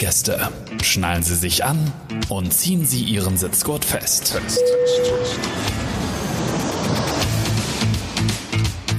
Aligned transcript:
Gäste, 0.00 0.48
schnallen 0.82 1.22
Sie 1.22 1.34
sich 1.34 1.62
an 1.62 1.92
und 2.30 2.54
ziehen 2.54 2.86
Sie 2.86 3.04
Ihren 3.04 3.36
Sitzgurt 3.36 3.84
fest. 3.84 4.34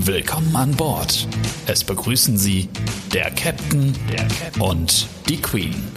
Willkommen 0.05 0.55
an 0.55 0.69
Bord. 0.75 1.27
Es 1.65 1.83
begrüßen 1.83 2.37
Sie 2.37 2.69
der 3.11 3.31
Captain, 3.31 3.97
der 4.11 4.27
Captain 4.27 4.61
und 4.61 5.07
die 5.27 5.41
Queen. 5.41 5.91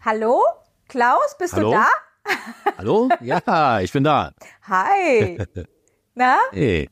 Hallo? 0.00 0.42
Klaus, 0.88 1.36
bist 1.38 1.52
Hallo? 1.56 1.72
du 1.72 1.76
da? 1.76 1.88
Hallo? 2.78 3.10
Ja, 3.20 3.80
ich 3.80 3.92
bin 3.92 4.04
da. 4.04 4.32
Hi. 4.66 5.36
Na? 6.14 6.38
Hey. 6.52 6.88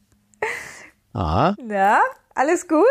Ah, 1.14 1.54
Na? 1.58 2.02
Alles 2.34 2.68
gut? 2.68 2.84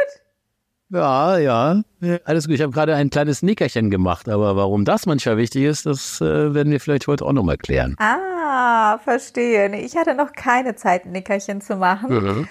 Ja, 0.91 1.37
ja. 1.37 1.81
Alles 2.25 2.47
gut. 2.47 2.55
Ich 2.55 2.61
habe 2.61 2.71
gerade 2.71 2.95
ein 2.95 3.09
kleines 3.09 3.41
Nickerchen 3.41 3.89
gemacht, 3.89 4.27
aber 4.29 4.55
warum 4.55 4.85
das 4.85 5.05
manchmal 5.05 5.37
wichtig 5.37 5.63
ist, 5.63 5.85
das 5.85 6.19
äh, 6.21 6.53
werden 6.53 6.71
wir 6.71 6.79
vielleicht 6.79 7.07
heute 7.07 7.25
auch 7.25 7.33
nochmal 7.33 7.57
klären. 7.57 7.95
Ah, 7.99 8.97
verstehe. 9.03 9.73
Ich 9.77 9.95
hatte 9.95 10.13
noch 10.15 10.33
keine 10.33 10.75
Zeit, 10.75 11.05
ein 11.05 11.11
Nickerchen 11.11 11.61
zu 11.61 11.75
machen. 11.77 12.09
Mhm. 12.13 12.47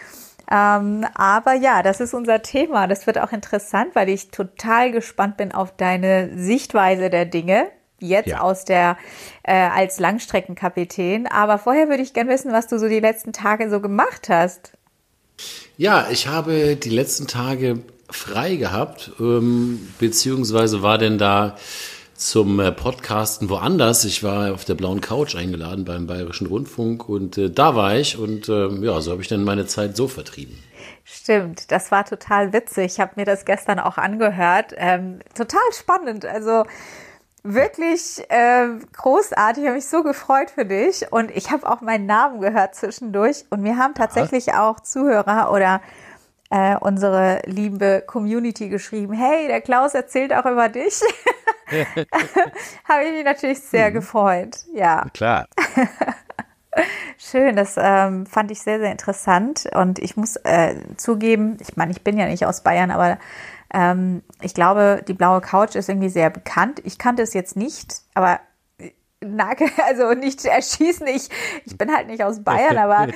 Ähm, 0.52 1.06
aber 1.14 1.54
ja, 1.54 1.82
das 1.82 2.00
ist 2.00 2.12
unser 2.14 2.42
Thema. 2.42 2.86
Das 2.88 3.06
wird 3.06 3.18
auch 3.18 3.32
interessant, 3.32 3.94
weil 3.94 4.08
ich 4.08 4.30
total 4.30 4.90
gespannt 4.90 5.36
bin 5.36 5.52
auf 5.52 5.76
deine 5.76 6.30
Sichtweise 6.36 7.08
der 7.10 7.24
Dinge. 7.24 7.68
Jetzt 8.02 8.28
Ja. 8.28 8.40
aus 8.40 8.64
der 8.64 8.96
äh, 9.42 9.52
als 9.52 10.00
Langstreckenkapitän. 10.00 11.26
Aber 11.26 11.58
vorher 11.58 11.88
würde 11.88 12.02
ich 12.02 12.14
gerne 12.14 12.30
wissen, 12.30 12.50
was 12.52 12.66
du 12.66 12.78
so 12.78 12.88
die 12.88 13.00
letzten 13.00 13.32
Tage 13.32 13.68
so 13.70 13.80
gemacht 13.80 14.28
hast. 14.30 14.72
Ja, 15.76 16.06
ich 16.10 16.26
habe 16.26 16.76
die 16.76 16.90
letzten 16.90 17.26
Tage 17.26 17.80
frei 18.10 18.56
gehabt, 18.56 19.12
ähm, 19.20 19.88
beziehungsweise 19.98 20.82
war 20.82 20.98
denn 20.98 21.18
da 21.18 21.56
zum 22.14 22.60
äh, 22.60 22.70
Podcasten 22.70 23.48
woanders. 23.48 24.04
Ich 24.04 24.22
war 24.22 24.52
auf 24.52 24.64
der 24.64 24.74
blauen 24.74 25.00
Couch 25.00 25.34
eingeladen 25.34 25.84
beim 25.84 26.06
Bayerischen 26.06 26.46
Rundfunk 26.46 27.08
und 27.08 27.38
äh, 27.38 27.50
da 27.50 27.74
war 27.74 27.96
ich 27.96 28.18
und 28.18 28.48
ähm, 28.48 28.84
ja, 28.84 29.00
so 29.00 29.12
habe 29.12 29.22
ich 29.22 29.28
dann 29.28 29.42
meine 29.42 29.66
Zeit 29.66 29.96
so 29.96 30.06
vertrieben. 30.06 30.58
Stimmt, 31.04 31.72
das 31.72 31.90
war 31.90 32.04
total 32.04 32.52
witzig. 32.52 32.92
Ich 32.92 33.00
habe 33.00 33.12
mir 33.16 33.24
das 33.24 33.44
gestern 33.44 33.78
auch 33.78 33.96
angehört. 33.96 34.74
Ähm, 34.76 35.20
total 35.34 35.60
spannend. 35.72 36.24
Also 36.24 36.64
wirklich 37.42 38.22
äh, 38.28 38.68
großartig. 38.92 39.62
Ich 39.62 39.68
habe 39.68 39.76
mich 39.76 39.88
so 39.88 40.02
gefreut 40.02 40.50
für 40.50 40.64
dich. 40.64 41.10
Und 41.10 41.30
ich 41.30 41.50
habe 41.50 41.68
auch 41.68 41.80
meinen 41.80 42.06
Namen 42.06 42.40
gehört 42.40 42.74
zwischendurch. 42.74 43.44
Und 43.50 43.62
mir 43.62 43.76
haben 43.76 43.94
tatsächlich 43.94 44.54
auch 44.54 44.80
Zuhörer 44.80 45.50
oder 45.52 45.80
äh, 46.50 46.76
unsere 46.78 47.42
liebe 47.46 48.02
Community 48.06 48.68
geschrieben, 48.68 49.14
hey, 49.14 49.46
der 49.46 49.60
Klaus 49.60 49.94
erzählt 49.94 50.34
auch 50.34 50.46
über 50.46 50.68
dich. 50.68 51.00
habe 52.88 53.04
ich 53.04 53.12
mich 53.12 53.24
natürlich 53.24 53.60
sehr 53.60 53.92
gefreut. 53.92 54.58
Ja. 54.74 55.06
Klar. 55.14 55.46
Schön, 57.18 57.56
das 57.56 57.76
ähm, 57.76 58.26
fand 58.26 58.50
ich 58.50 58.60
sehr, 58.60 58.78
sehr 58.78 58.92
interessant. 58.92 59.68
Und 59.74 59.98
ich 59.98 60.16
muss 60.16 60.36
äh, 60.36 60.76
zugeben, 60.96 61.56
ich 61.60 61.76
meine, 61.76 61.92
ich 61.92 62.02
bin 62.02 62.18
ja 62.18 62.26
nicht 62.26 62.46
aus 62.46 62.62
Bayern, 62.62 62.90
aber 62.90 63.18
ähm, 63.72 64.22
ich 64.40 64.54
glaube, 64.54 65.02
die 65.06 65.14
blaue 65.14 65.40
Couch 65.40 65.74
ist 65.74 65.88
irgendwie 65.88 66.08
sehr 66.08 66.30
bekannt. 66.30 66.80
Ich 66.84 66.98
kannte 66.98 67.22
es 67.22 67.34
jetzt 67.34 67.56
nicht, 67.56 68.02
aber 68.14 68.40
äh, 68.78 68.90
Nagel, 69.20 69.68
also 69.86 70.12
nicht 70.14 70.44
erschießen, 70.44 71.06
ich, 71.06 71.28
ich 71.64 71.76
bin 71.76 71.94
halt 71.94 72.08
nicht 72.08 72.24
aus 72.24 72.42
Bayern, 72.42 72.78
aber 72.78 73.08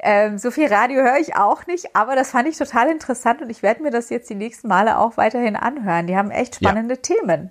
ähm, 0.00 0.38
so 0.38 0.50
viel 0.50 0.66
Radio 0.66 1.02
höre 1.02 1.18
ich 1.18 1.36
auch 1.36 1.66
nicht. 1.66 1.94
Aber 1.94 2.16
das 2.16 2.30
fand 2.30 2.48
ich 2.48 2.56
total 2.56 2.90
interessant 2.90 3.40
und 3.42 3.50
ich 3.50 3.62
werde 3.62 3.82
mir 3.82 3.90
das 3.90 4.10
jetzt 4.10 4.28
die 4.30 4.34
nächsten 4.34 4.68
Male 4.68 4.98
auch 4.98 5.16
weiterhin 5.16 5.56
anhören. 5.56 6.06
Die 6.06 6.16
haben 6.16 6.30
echt 6.30 6.60
Ja. 6.60 6.68
spannende 6.70 6.98
Themen. 6.98 7.50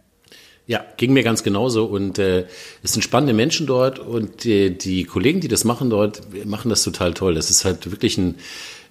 Ja, 0.66 0.86
ging 0.96 1.12
mir 1.12 1.24
ganz 1.24 1.44
genauso 1.44 1.86
und 1.86 2.20
äh, 2.20 2.46
es 2.84 2.94
sind 2.94 3.02
spannende 3.02 3.34
Menschen 3.34 3.68
dort 3.68 4.00
und 4.00 4.46
die, 4.46 4.78
die 4.78 5.04
Kollegen, 5.04 5.42
die 5.42 5.50
das 5.50 5.66
machen 5.66 5.90
dort, 5.90 6.22
machen 6.46 6.70
das 6.70 6.84
total 6.84 7.14
toll. 7.14 7.36
Das 7.36 7.50
ist 7.50 7.66
halt 7.66 7.92
wirklich 7.92 8.18
eine 8.18 8.36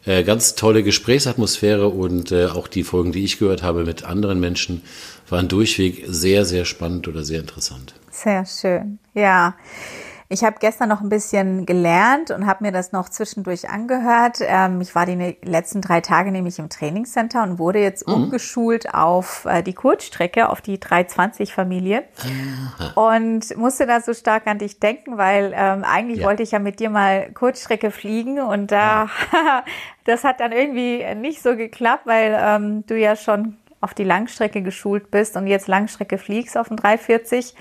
äh, 0.05 0.23
ganz 0.23 0.55
tolle 0.55 0.83
Gesprächsatmosphäre 0.83 1.89
und 1.89 2.31
äh, 2.31 2.47
auch 2.47 2.69
die 2.69 2.83
Folgen, 2.83 3.13
die 3.13 3.25
ich 3.25 3.39
gehört 3.39 3.63
habe 3.63 3.85
mit 3.85 4.05
anderen 4.05 4.39
Menschen, 4.39 4.83
waren 5.31 5.49
durchweg 5.49 6.05
sehr, 6.09 6.45
sehr 6.45 6.67
spannend 6.67 7.09
oder 7.09 7.25
sehr 7.25 7.41
interessant. 7.41 7.95
Sehr 8.11 8.45
schön. 8.45 8.99
Ja. 9.15 9.55
Ich 10.33 10.45
habe 10.45 10.57
gestern 10.61 10.89
noch 10.89 11.03
ein 11.03 11.11
bisschen 11.11 11.67
gelernt 11.67 12.31
und 12.31 12.47
habe 12.47 12.65
mir 12.65 12.73
das 12.73 12.91
noch 12.93 13.11
zwischendurch 13.11 13.69
angehört. 13.69 14.39
Ähm, 14.41 14.81
ich 14.81 14.95
war 14.95 15.05
die 15.05 15.15
ne- 15.15 15.37
letzten 15.43 15.83
drei 15.83 16.01
Tage 16.01 16.33
nämlich 16.33 16.59
im 16.59 16.71
Trainingscenter 16.71 17.43
und 17.43 17.59
wurde 17.59 17.81
jetzt 17.81 18.07
umgeschult 18.07 18.95
auf 18.95 19.45
äh, 19.45 19.63
die 19.63 19.75
Kurzstrecke, 19.75 20.49
auf 20.49 20.63
die 20.63 20.79
320-Familie. 20.79 22.05
Und 22.95 23.55
musste 23.59 23.87
da 23.87 24.01
so 24.01 24.15
stark 24.15 24.47
an 24.47 24.57
dich 24.59 24.81
denken, 24.81 25.19
weil 25.19 25.53
ähm, 25.55 25.85
eigentlich 25.85 26.21
Ja. 26.21 26.27
wollte 26.29 26.43
ich 26.43 26.53
ja 26.53 26.59
mit 26.61 26.81
dir 26.81 26.89
mal 26.89 27.31
Kurzstrecke 27.33 27.91
fliegen 27.91 28.41
und 28.41 28.73
da 28.73 29.09
das 30.07 30.25
hat 30.25 30.41
dann 30.41 30.53
irgendwie 30.53 31.05
nicht 31.15 31.43
so 31.43 31.57
geklappt, 31.57 32.07
weil 32.07 32.35
ähm, 32.41 32.85
du 32.87 32.97
ja 32.99 33.17
schon 33.17 33.59
auf 33.83 33.93
die 33.95 34.05
Langstrecke 34.05 34.63
geschult 34.63 35.11
bist 35.11 35.37
und 35.37 35.47
jetzt 35.49 35.67
Langstrecke 35.67 36.17
fliegst 36.17 36.57
auf 36.57 36.69
den 36.69 36.77
340 36.77 37.55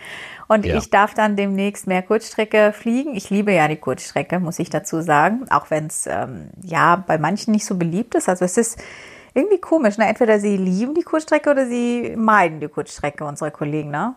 und 0.52 0.66
Ja. 0.66 0.78
ich 0.78 0.90
darf 0.90 1.14
dann 1.14 1.38
demnächst 1.38 1.88
mehr 1.88 2.02
Kurzstrecke 2.02 2.74
fliegen. 2.78 3.16
Ich 3.16 3.30
liebe 3.30 3.54
ja 3.54 3.70
die 3.70 3.78
Kurzstrecke, 3.78 4.42
muss 4.42 4.60
ich 4.60 4.70
dazu 4.70 5.02
sagen, 5.02 5.46
auch 5.50 5.72
wenn 5.72 5.88
es 5.88 6.08
ähm, 6.08 6.50
ja 6.62 6.98
bei 7.08 7.18
manchen 7.18 7.54
nicht 7.54 7.66
so 7.66 7.76
beliebt 7.76 8.16
ist. 8.16 8.28
Also 8.28 8.44
es 8.44 8.58
ist 8.58 8.78
irgendwie 9.34 9.60
komisch, 9.60 9.98
ne? 9.98 10.08
Entweder 10.08 10.42
sie 10.42 10.58
lieben 10.58 10.94
die 10.94 11.04
Kurzstrecke 11.04 11.50
oder 11.52 11.68
sie 11.68 12.16
meiden 12.18 12.60
die 12.60 12.68
Kurzstrecke, 12.68 13.24
unsere 13.24 13.50
Kollegen, 13.52 13.92
ne? 13.92 14.16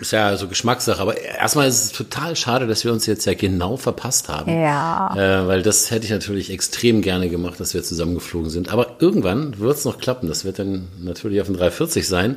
Ist 0.00 0.10
ja 0.10 0.36
so 0.36 0.48
Geschmackssache, 0.48 1.00
aber 1.00 1.16
erstmal 1.16 1.68
ist 1.68 1.84
es 1.84 1.92
total 1.92 2.34
schade, 2.34 2.66
dass 2.66 2.84
wir 2.84 2.92
uns 2.92 3.06
jetzt 3.06 3.24
ja 3.26 3.34
genau 3.34 3.76
verpasst 3.76 4.28
haben. 4.28 4.60
Ja. 4.60 5.14
Äh, 5.16 5.46
weil 5.46 5.62
das 5.62 5.92
hätte 5.92 6.06
ich 6.06 6.10
natürlich 6.10 6.50
extrem 6.52 7.02
gerne 7.02 7.28
gemacht, 7.28 7.60
dass 7.60 7.74
wir 7.74 7.84
zusammengeflogen 7.84 8.50
sind. 8.50 8.72
Aber 8.72 8.96
irgendwann 8.98 9.58
wird 9.58 9.76
es 9.76 9.84
noch 9.84 9.98
klappen. 9.98 10.28
Das 10.28 10.44
wird 10.44 10.58
dann 10.58 10.88
natürlich 11.00 11.40
auf 11.40 11.46
dem 11.46 11.56
340 11.56 12.06
sein. 12.06 12.36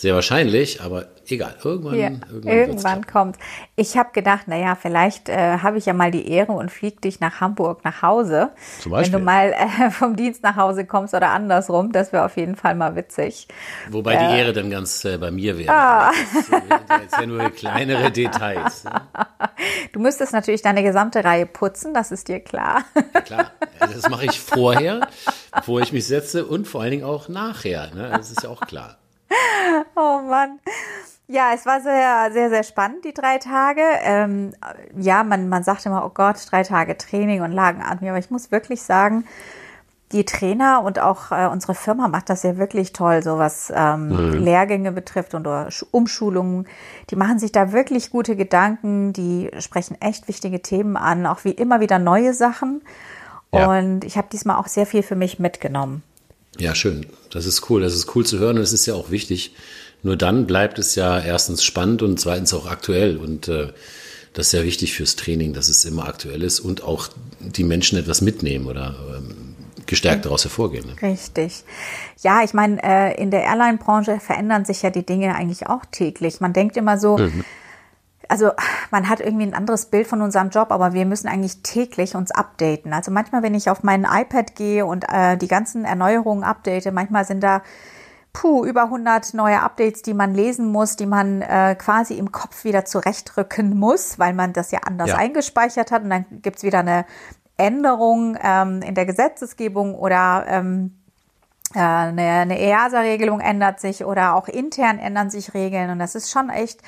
Sehr 0.00 0.14
wahrscheinlich, 0.14 0.80
aber 0.80 1.08
egal. 1.28 1.56
Irgendwann, 1.62 1.94
Ja, 1.94 2.08
irgendwann, 2.08 2.52
irgendwann 2.56 3.06
kommt. 3.06 3.36
Ich 3.76 3.98
habe 3.98 4.12
gedacht, 4.14 4.48
naja, 4.48 4.74
vielleicht 4.74 5.28
äh, 5.28 5.58
habe 5.58 5.76
ich 5.76 5.84
ja 5.84 5.92
mal 5.92 6.10
die 6.10 6.26
Ehre 6.26 6.52
und 6.52 6.72
flieg 6.72 7.02
dich 7.02 7.20
nach 7.20 7.42
Hamburg 7.42 7.84
nach 7.84 8.00
Hause. 8.00 8.48
Zum 8.80 8.92
Wenn 8.92 9.12
du 9.12 9.18
Beispiel. 9.18 9.18
mal 9.18 9.52
äh, 9.52 9.90
vom 9.90 10.16
Dienst 10.16 10.42
nach 10.42 10.56
Hause 10.56 10.86
kommst 10.86 11.12
oder 11.12 11.28
andersrum, 11.28 11.92
das 11.92 12.14
wäre 12.14 12.24
auf 12.24 12.38
jeden 12.38 12.56
Fall 12.56 12.76
mal 12.76 12.96
witzig. 12.96 13.46
Wobei 13.90 14.16
die 14.16 14.38
Ehre 14.38 14.54
dann 14.54 14.70
ganz 14.70 15.04
äh, 15.04 15.18
bei 15.18 15.30
mir 15.30 15.58
wäre. 15.58 15.70
Ah. 15.70 16.12
Das 16.30 16.46
sind 16.46 16.70
ja 17.10 17.20
ja 17.20 17.26
nur 17.26 17.50
kleinere 17.50 18.10
Details. 18.10 18.84
Ne? 18.84 19.02
Du 19.92 20.00
müsstest 20.00 20.32
natürlich 20.32 20.62
deine 20.62 20.82
gesamte 20.82 21.22
Reihe 21.22 21.44
putzen, 21.44 21.92
das 21.92 22.10
ist 22.10 22.28
dir 22.28 22.40
klar. 22.40 22.84
Klar, 23.26 23.50
also 23.78 23.94
das 23.94 24.08
mache 24.08 24.24
ich 24.24 24.40
vorher, 24.40 25.06
bevor 25.54 25.82
ich 25.82 25.92
mich 25.92 26.06
setze 26.06 26.46
und 26.46 26.66
vor 26.66 26.80
allen 26.80 26.90
Dingen 26.92 27.04
auch 27.04 27.28
nachher. 27.28 27.94
Ne? 27.94 28.08
Das 28.16 28.30
ist 28.30 28.42
ja 28.42 28.48
auch 28.48 28.62
klar. 28.62 28.96
Oh 29.96 30.20
Mann. 30.28 30.58
Ja, 31.28 31.52
es 31.54 31.64
war 31.64 31.80
sehr, 31.80 32.30
sehr, 32.32 32.48
sehr 32.48 32.64
spannend, 32.64 33.04
die 33.04 33.14
drei 33.14 33.38
Tage. 33.38 33.82
Ähm, 34.02 34.52
ja, 34.96 35.22
man, 35.22 35.48
man 35.48 35.62
sagt 35.62 35.86
immer, 35.86 36.04
oh 36.04 36.10
Gott, 36.12 36.36
drei 36.50 36.64
Tage 36.64 36.98
Training 36.98 37.42
und 37.42 37.52
Lagenatmung. 37.52 38.10
Aber 38.10 38.18
ich 38.18 38.30
muss 38.32 38.50
wirklich 38.50 38.82
sagen, 38.82 39.24
die 40.10 40.24
Trainer 40.24 40.82
und 40.82 40.98
auch 40.98 41.30
äh, 41.30 41.46
unsere 41.46 41.76
Firma 41.76 42.08
macht 42.08 42.30
das 42.30 42.42
ja 42.42 42.56
wirklich 42.56 42.92
toll, 42.92 43.22
so 43.22 43.38
was 43.38 43.72
ähm, 43.72 44.32
Lehrgänge 44.32 44.90
betrifft 44.90 45.34
und 45.34 45.46
oder 45.46 45.68
Sch- 45.68 45.86
Umschulungen. 45.92 46.66
Die 47.10 47.16
machen 47.16 47.38
sich 47.38 47.52
da 47.52 47.70
wirklich 47.70 48.10
gute 48.10 48.34
Gedanken, 48.34 49.12
die 49.12 49.50
sprechen 49.60 49.96
echt 50.00 50.26
wichtige 50.26 50.62
Themen 50.62 50.96
an, 50.96 51.26
auch 51.26 51.44
wie 51.44 51.52
immer 51.52 51.78
wieder 51.78 52.00
neue 52.00 52.34
Sachen. 52.34 52.82
Ja. 53.54 53.68
Und 53.78 54.04
ich 54.04 54.16
habe 54.16 54.26
diesmal 54.32 54.56
auch 54.56 54.66
sehr 54.66 54.86
viel 54.86 55.04
für 55.04 55.16
mich 55.16 55.38
mitgenommen. 55.38 56.02
Ja, 56.60 56.74
schön. 56.74 57.06
Das 57.30 57.46
ist 57.46 57.70
cool. 57.70 57.80
Das 57.80 57.94
ist 57.94 58.14
cool 58.14 58.24
zu 58.24 58.38
hören 58.38 58.58
und 58.58 58.62
es 58.62 58.72
ist 58.72 58.86
ja 58.86 58.94
auch 58.94 59.10
wichtig. 59.10 59.54
Nur 60.02 60.16
dann 60.16 60.46
bleibt 60.46 60.78
es 60.78 60.94
ja 60.94 61.18
erstens 61.18 61.64
spannend 61.64 62.02
und 62.02 62.20
zweitens 62.20 62.54
auch 62.54 62.70
aktuell. 62.70 63.16
Und 63.16 63.48
äh, 63.48 63.72
das 64.34 64.48
ist 64.48 64.52
ja 64.52 64.62
wichtig 64.62 64.94
fürs 64.94 65.16
Training, 65.16 65.54
dass 65.54 65.68
es 65.68 65.84
immer 65.84 66.06
aktuell 66.06 66.42
ist 66.42 66.60
und 66.60 66.84
auch 66.84 67.08
die 67.40 67.64
Menschen 67.64 67.98
etwas 67.98 68.20
mitnehmen 68.20 68.66
oder 68.66 68.94
ähm, 69.16 69.56
gestärkt 69.86 70.26
daraus 70.26 70.44
hervorgehen. 70.44 70.86
Ne? 70.86 71.02
Richtig. 71.02 71.64
Ja, 72.22 72.42
ich 72.44 72.54
meine, 72.54 72.82
äh, 72.82 73.20
in 73.20 73.30
der 73.30 73.42
Airline-Branche 73.42 74.20
verändern 74.20 74.64
sich 74.64 74.82
ja 74.82 74.90
die 74.90 75.04
Dinge 75.04 75.34
eigentlich 75.34 75.66
auch 75.66 75.84
täglich. 75.90 76.40
Man 76.40 76.52
denkt 76.52 76.76
immer 76.76 76.98
so, 76.98 77.18
also 78.28 78.52
man 78.90 79.08
hat 79.08 79.20
irgendwie 79.20 79.46
ein 79.46 79.54
anderes 79.54 79.86
Bild 79.86 80.06
von 80.06 80.20
unserem 80.20 80.50
Job, 80.50 80.70
aber 80.70 80.92
wir 80.92 81.06
müssen 81.06 81.28
eigentlich 81.28 81.62
täglich 81.62 82.16
uns 82.16 82.30
updaten. 82.30 82.92
Also 82.92 83.10
manchmal, 83.10 83.42
wenn 83.42 83.54
ich 83.54 83.70
auf 83.70 83.82
mein 83.82 84.04
iPad 84.04 84.54
gehe 84.56 84.84
und 84.86 85.04
äh, 85.08 85.36
die 85.36 85.48
ganzen 85.48 85.84
Erneuerungen 85.84 86.44
update, 86.44 86.92
manchmal 86.92 87.24
sind 87.24 87.42
da 87.42 87.62
puh, 88.32 88.64
über 88.64 88.84
100 88.84 89.34
neue 89.34 89.60
Updates, 89.60 90.02
die 90.02 90.14
man 90.14 90.34
lesen 90.34 90.70
muss, 90.70 90.96
die 90.96 91.06
man 91.06 91.42
äh, 91.42 91.74
quasi 91.76 92.14
im 92.14 92.30
Kopf 92.32 92.64
wieder 92.64 92.84
zurechtrücken 92.84 93.76
muss, 93.78 94.18
weil 94.18 94.34
man 94.34 94.52
das 94.52 94.70
ja 94.70 94.80
anders 94.86 95.08
Ja. 95.10 95.16
eingespeichert 95.16 95.90
hat. 95.90 96.02
Und 96.02 96.10
dann 96.10 96.24
gibt's 96.42 96.62
wieder 96.62 96.80
eine 96.80 97.06
Änderung 97.56 98.38
ähm, 98.42 98.82
in 98.82 98.94
der 98.94 99.04
Gesetzesgebung 99.06 99.94
oder 99.94 100.44
ähm, 100.48 100.96
äh, 101.74 101.80
eine, 101.80 102.22
eine 102.22 102.58
EASA-Regelung 102.60 103.40
ändert 103.40 103.80
sich 103.80 104.04
oder 104.04 104.34
auch 104.34 104.48
intern 104.48 104.98
ändern 104.98 105.30
sich 105.30 105.52
Regeln. 105.54 105.90
Und 105.90 105.98
das 105.98 106.14
ist 106.14 106.30
schon 106.30 106.50
echt 106.50 106.80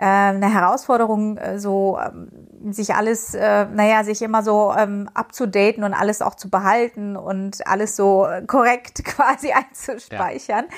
äh, 0.00 0.04
eine 0.04 0.52
Herausforderung, 0.52 1.36
äh, 1.36 1.58
so 1.58 1.98
ähm, 2.02 2.72
sich 2.72 2.94
alles, 2.94 3.34
äh, 3.34 3.66
naja, 3.66 4.02
sich 4.02 4.22
immer 4.22 4.42
so 4.42 4.72
ähm, 4.76 5.10
abzudaten 5.12 5.84
und 5.84 5.92
alles 5.92 6.22
auch 6.22 6.36
zu 6.36 6.48
behalten 6.48 7.16
und 7.16 7.66
alles 7.66 7.96
so 7.96 8.26
korrekt 8.46 9.04
quasi 9.04 9.52
einzuspeichern. 9.52 10.64
Ja. 10.70 10.76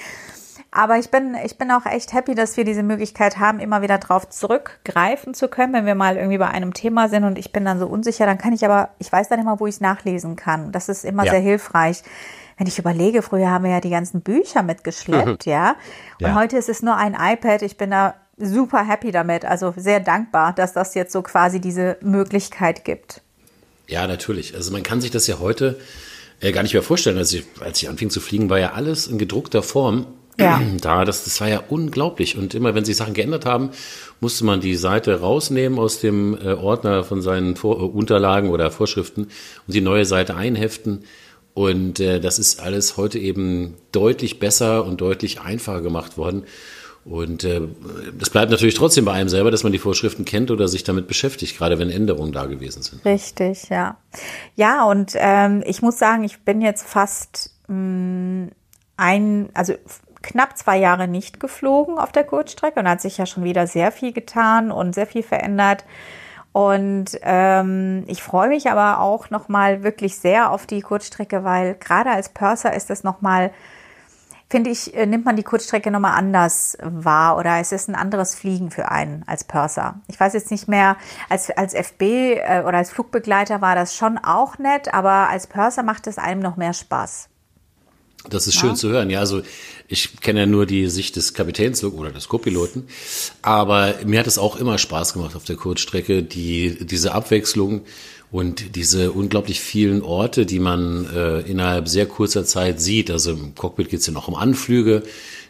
Aber 0.73 0.99
ich 0.99 1.11
bin, 1.11 1.37
ich 1.45 1.57
bin 1.57 1.71
auch 1.71 1.87
echt 1.87 2.13
happy, 2.15 2.35
dass 2.35 2.57
wir 2.57 2.65
diese 2.65 2.83
Möglichkeit 2.83 3.39
haben, 3.39 3.61
immer 3.61 3.81
wieder 3.81 3.99
drauf 3.99 4.29
zurückgreifen 4.29 5.35
zu 5.35 5.47
können, 5.47 5.73
wenn 5.73 5.87
wir 5.87 5.95
mal 5.95 6.17
irgendwie 6.17 6.39
bei 6.39 6.49
einem 6.49 6.75
Thema 6.75 7.09
sind 7.09 7.25
und 7.25 7.39
ich 7.39 7.53
bin 7.53 7.65
dann 7.65 7.79
so 7.79 7.87
unsicher, 7.87 8.27
dann 8.27 8.39
kann 8.39 8.53
ich 8.53 8.65
aber, 8.65 8.89
ich 8.99 9.13
weiß 9.13 9.29
dann 9.29 9.39
immer, 9.39 9.61
wo 9.61 9.67
ich 9.69 9.77
es 9.77 9.81
nachlesen 9.81 10.35
kann. 10.35 10.73
Das 10.73 10.89
ist 10.89 11.05
immer 11.05 11.25
ja. 11.25 11.31
sehr 11.31 11.41
hilfreich 11.41 12.03
wenn 12.59 12.67
ich 12.67 12.79
überlege, 12.79 13.23
früher 13.23 13.51
haben 13.51 13.65
wir 13.65 13.73
ja 13.73 13.81
die 13.81 13.91
ganzen 13.91 14.21
Bücher 14.21 14.63
mitgeschleppt, 14.63 15.47
ja. 15.47 15.75
Und 16.21 16.29
ja. 16.29 16.35
heute 16.35 16.59
ist 16.59 16.69
es 16.69 16.83
nur 16.83 16.97
ein 16.97 17.17
iPad. 17.19 17.63
Ich 17.63 17.77
bin 17.77 17.91
da 17.91 18.15
super 18.43 18.87
happy 18.87 19.13
damit. 19.13 19.45
Also 19.45 19.73
sehr 19.77 20.01
dankbar, 20.01 20.53
dass 20.55 20.73
das 20.73 20.95
jetzt 20.95 21.13
so 21.13 21.23
quasi 21.23 21.61
diese 21.61 21.97
Möglichkeit 22.01 22.85
gibt. 22.85 23.23
Ja, 23.89 24.07
natürlich. 24.07 24.55
Also 24.55 24.73
man 24.73 24.83
kann 24.83 25.01
sich 25.01 25.11
das 25.11 25.27
ja 25.27 25.39
heute 25.39 25.79
äh, 26.41 26.53
gar 26.53 26.63
nicht 26.63 26.75
mehr 26.75 26.83
vorstellen. 26.83 27.19
Als 27.19 27.33
ich, 27.33 27.45
als 27.61 27.83
ich 27.83 27.89
anfing 27.89 28.11
zu 28.11 28.21
fliegen, 28.21 28.51
war 28.51 28.59
ja 28.59 28.73
alles 28.73 29.07
in 29.07 29.19
gedruckter 29.19 29.63
Form 29.63 30.07
ja. 30.39 30.61
da. 30.81 31.05
Das, 31.05 31.25
das 31.25 31.41
war 31.41 31.49
ja 31.49 31.63
unglaublich. 31.69 32.37
Und 32.37 32.55
immer, 32.55 32.75
wenn 32.75 32.85
sich 32.85 32.97
Sachen 32.97 33.15
geändert 33.15 33.47
haben, 33.47 33.71
musste 34.21 34.45
man 34.45 34.61
die 34.61 34.77
Seite 34.77 35.21
rausnehmen 35.21 35.79
aus 35.79 36.01
dem 36.01 36.37
äh, 36.37 36.55
Ordner 36.55 37.05
von 37.05 37.23
seinen 37.23 37.57
Vor 37.57 37.81
äh, 37.81 37.85
Unterlagen 37.85 38.51
oder 38.51 38.71
Vorschriften 38.71 39.23
und 39.67 39.75
die 39.75 39.81
neue 39.81 40.05
Seite 40.05 40.37
einheften. 40.37 41.05
Und 41.55 42.01
äh, 42.01 42.19
das 42.19 42.39
ist 42.39 42.61
alles 42.61 42.97
heute 42.97 43.19
eben 43.19 43.75
deutlich 43.93 44.39
besser 44.39 44.85
und 44.85 45.01
deutlich 45.01 45.41
einfacher 45.41 45.83
gemacht 45.83 46.17
worden. 46.17 46.45
Und 47.05 47.43
äh, 47.43 47.61
bleibt 48.31 48.51
natürlich 48.51 48.77
trotzdem 48.77 49.05
bei 49.05 49.13
einem 49.13 49.29
selber, 49.29 49.51
dass 49.51 49.65
man 49.65 49.73
die 49.73 49.79
Vorschriften 49.79 50.25
kennt 50.25 50.51
oder 50.51 50.69
sich 50.69 50.85
damit 50.85 51.09
beschäftigt, 51.09 51.59
gerade 51.59 51.79
wenn 51.79 51.91
Änderungen 51.91 52.33
da 52.33 52.47
gewesen 52.47 52.83
sind. 52.83 53.05
Richtig, 53.05 53.69
ja. 53.71 53.97
Ja, 54.55 54.85
und 54.85 55.13
ähm, 55.17 55.65
ich 55.67 55.83
muss 55.83 55.99
sagen, 55.99 56.23
ich 56.23 56.43
bin 56.43 56.61
jetzt 56.61 56.87
fast 56.87 57.55
mh, 57.67 57.75
mm, 57.77 58.51
ein, 58.97 59.49
also 59.55 59.75
knapp 60.23 60.57
zwei 60.57 60.79
Jahre 60.79 61.09
nicht 61.09 61.41
geflogen 61.41 61.99
auf 61.99 62.13
der 62.13 62.23
Kurzstrecke 62.23 62.79
und 62.79 62.89
hat 62.89 63.01
sich 63.01 63.19
ja 63.19 63.27
schon 63.27 63.43
wieder 63.43 63.67
sehr 63.67 63.91
viel 63.91 64.13
getan 64.13 64.71
und 64.71 64.95
sehr 64.95 65.07
viel 65.07 65.25
verändert. 65.25 65.85
Und 66.53 67.19
ähm, 67.23 68.05
ich 68.07 68.23
freue 68.23 68.49
mich 68.49 68.71
aber 68.71 69.01
auch 69.01 69.31
nochmal 69.31 69.83
wirklich 69.83 70.19
sehr 70.19 70.51
auf 70.51 70.67
die 70.67 70.83
Kurzstrecke, 70.83 71.45
weil 71.45 71.75
gerade 71.75 72.11
als 72.11 72.29
Purser 72.29 72.75
ist 72.75 72.91
das 72.91 73.03
nochmal, 73.03 73.51
finde 74.53 74.71
ich, 74.71 74.95
äh, 74.95 75.07
nimmt 75.07 75.25
man 75.25 75.35
die 75.35 75.43
Kurzstrecke 75.43 75.91
nochmal 75.91 76.13
anders 76.13 76.77
wahr 76.83 77.39
oder 77.39 77.59
es 77.59 77.73
ist 77.73 77.89
ein 77.89 77.95
anderes 77.95 78.35
Fliegen 78.35 78.71
für 78.71 78.91
einen 78.91 79.25
als 79.27 79.45
Purser. 79.45 80.01
Ich 80.09 80.21
weiß 80.21 80.35
jetzt 80.35 80.51
nicht 80.51 80.69
mehr, 80.69 80.99
als, 81.31 81.51
als 81.51 81.73
FB 81.73 82.03
äh, 82.03 82.63
oder 82.67 82.77
als 82.77 82.91
Flugbegleiter 82.91 83.63
war 83.63 83.75
das 83.75 83.97
schon 83.97 84.19
auch 84.19 84.59
nett, 84.59 84.93
aber 84.93 85.31
als 85.31 85.47
Purser 85.47 85.83
macht 85.83 86.07
es 86.07 86.19
einem 86.19 86.41
noch 86.41 86.59
mehr 86.59 86.75
Spaß. 86.75 87.31
Das 88.29 88.47
ist 88.47 88.57
ja. 88.57 88.61
schön 88.61 88.77
zu 88.77 88.91
hören. 88.91 89.09
Ja, 89.09 89.21
also 89.21 89.41
ich 89.89 90.21
kenne 90.21 90.41
ja 90.41 90.47
nur 90.47 90.67
die 90.67 90.89
Sicht 90.89 91.17
des 91.17 91.33
Kapitäns 91.33 91.83
oder 91.83 92.11
des 92.11 92.29
Co-Piloten, 92.29 92.87
aber 93.41 93.95
mir 94.05 94.21
hat 94.21 94.27
es 94.27 94.37
auch 94.37 94.57
immer 94.57 94.77
Spaß 94.77 95.15
gemacht 95.15 95.35
auf 95.35 95.45
der 95.45 95.57
Kurzstrecke, 95.57 96.23
die 96.23 96.77
diese 96.85 97.15
Abwechslung 97.15 97.87
und 98.33 98.77
diese 98.77 99.13
unglaublich 99.13 99.61
vielen 99.61 100.01
Orte, 100.01 100.47
die 100.47 100.59
man 100.59 101.07
äh, 101.15 101.41
innerhalb 101.41 101.87
sehr 101.87 102.07
kurzer 102.07 102.47
Zeit 102.47 102.81
sieht. 102.81 103.11
Also 103.11 103.33
im 103.33 103.55
Cockpit 103.55 103.91
geht 103.91 104.01
es 104.01 104.07
ja 104.07 104.13
noch 104.15 104.27
um 104.27 104.35
Anflüge, 104.35 105.03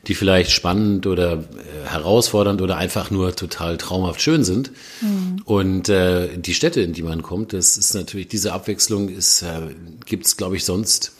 die 0.08 0.16
vielleicht 0.16 0.50
spannend 0.50 1.06
oder 1.06 1.34
äh, 1.34 1.88
herausfordernd 1.88 2.60
oder 2.60 2.76
einfach 2.76 3.12
nur 3.12 3.36
total 3.36 3.78
traumhaft 3.78 4.20
schön 4.20 4.42
sind. 4.42 4.72
Mhm. 5.00 5.42
Und 5.44 5.88
äh, 5.90 6.36
die 6.36 6.54
Städte, 6.54 6.80
in 6.80 6.92
die 6.92 7.04
man 7.04 7.22
kommt, 7.22 7.52
das 7.52 7.76
ist 7.76 7.94
natürlich 7.94 8.26
diese 8.26 8.52
Abwechslung 8.52 9.08
ist 9.08 9.42
äh, 9.42 9.60
gibt 10.04 10.26
es, 10.26 10.36
glaube 10.36 10.56
ich, 10.56 10.64
sonst 10.64 11.12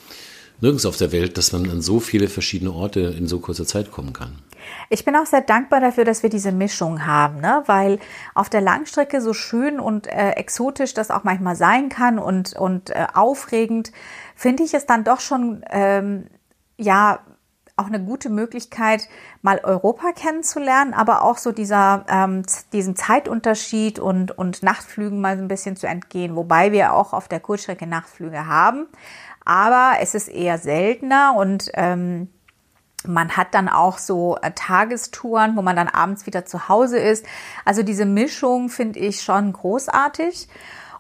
nirgends 0.60 0.84
auf 0.84 0.96
der 0.96 1.12
Welt, 1.12 1.38
dass 1.38 1.52
man 1.52 1.70
an 1.70 1.80
so 1.80 2.00
viele 2.00 2.26
verschiedene 2.26 2.72
Orte 2.72 3.14
in 3.16 3.28
so 3.28 3.38
kurzer 3.38 3.66
Zeit 3.66 3.92
kommen 3.92 4.12
kann. 4.12 4.32
Ich 4.88 5.04
bin 5.04 5.16
auch 5.16 5.26
sehr 5.26 5.40
dankbar 5.40 5.80
dafür, 5.80 6.04
dass 6.04 6.22
wir 6.22 6.30
diese 6.30 6.52
Mischung 6.52 7.06
haben, 7.06 7.40
ne? 7.40 7.62
weil 7.66 7.98
auf 8.34 8.48
der 8.48 8.60
Langstrecke 8.60 9.20
so 9.20 9.32
schön 9.32 9.80
und 9.80 10.06
äh, 10.06 10.30
exotisch 10.32 10.94
das 10.94 11.10
auch 11.10 11.24
manchmal 11.24 11.56
sein 11.56 11.88
kann 11.88 12.18
und, 12.18 12.54
und 12.54 12.90
äh, 12.90 13.06
aufregend, 13.14 13.92
finde 14.34 14.62
ich 14.62 14.74
es 14.74 14.86
dann 14.86 15.04
doch 15.04 15.20
schon, 15.20 15.64
ähm, 15.70 16.26
ja, 16.76 17.20
auch 17.78 17.86
eine 17.86 18.04
gute 18.04 18.28
Möglichkeit, 18.28 19.08
mal 19.40 19.58
Europa 19.64 20.12
kennenzulernen, 20.12 20.92
aber 20.92 21.22
auch 21.22 21.38
so 21.38 21.52
dieser, 21.52 22.04
ähm, 22.06 22.42
diesen 22.72 22.96
Zeitunterschied 22.96 23.98
und, 23.98 24.36
und 24.36 24.62
Nachtflügen 24.62 25.20
mal 25.20 25.38
so 25.38 25.42
ein 25.42 25.48
bisschen 25.48 25.76
zu 25.76 25.86
entgehen, 25.86 26.36
wobei 26.36 26.70
wir 26.70 26.92
auch 26.92 27.14
auf 27.14 27.28
der 27.28 27.40
Kurzstrecke 27.40 27.86
Nachtflüge 27.86 28.46
haben 28.46 28.88
aber 29.44 29.94
es 30.00 30.14
ist 30.14 30.28
eher 30.28 30.58
seltener 30.58 31.34
und 31.36 31.70
ähm, 31.74 32.28
man 33.06 33.37
hat 33.37 33.54
dann 33.54 33.69
auch 33.69 33.99
so 33.99 34.37
äh, 34.43 34.52
Tagestouren, 34.52 35.56
wo 35.56 35.62
man 35.62 35.76
dann 35.76 35.88
abends 35.88 36.26
wieder 36.26 36.44
zu 36.44 36.69
Hause 36.69 36.99
ist. 36.99 37.25
Also 37.64 37.82
diese 37.82 38.04
Mischung 38.04 38.69
finde 38.69 38.99
ich 38.99 39.22
schon 39.22 39.52
großartig. 39.52 40.49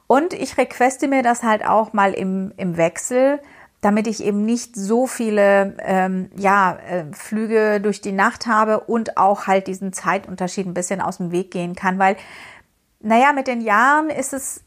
Und 0.06 0.34
ich 0.34 0.58
requeste 0.58 1.08
mir 1.08 1.22
das 1.22 1.42
halt 1.42 1.64
auch 1.64 1.92
mal 1.92 2.12
im, 2.12 2.52
im 2.56 2.76
Wechsel, 2.76 3.40
damit 3.80 4.06
ich 4.06 4.22
eben 4.22 4.44
nicht 4.44 4.76
so 4.76 5.06
viele 5.06 5.76
ähm, 5.80 6.30
ja, 6.36 6.76
äh, 6.88 7.04
Flüge 7.12 7.80
durch 7.80 8.00
die 8.00 8.12
Nacht 8.12 8.46
habe 8.46 8.80
und 8.80 9.16
auch 9.16 9.46
halt 9.46 9.66
diesen 9.66 9.92
Zeitunterschied 9.92 10.66
ein 10.66 10.74
bisschen 10.74 11.00
aus 11.00 11.16
dem 11.16 11.32
Weg 11.32 11.50
gehen 11.50 11.74
kann. 11.74 11.98
Weil, 11.98 12.16
naja, 13.00 13.32
mit 13.32 13.46
den 13.46 13.60
Jahren 13.60 14.08
ist 14.08 14.32
es 14.32 14.62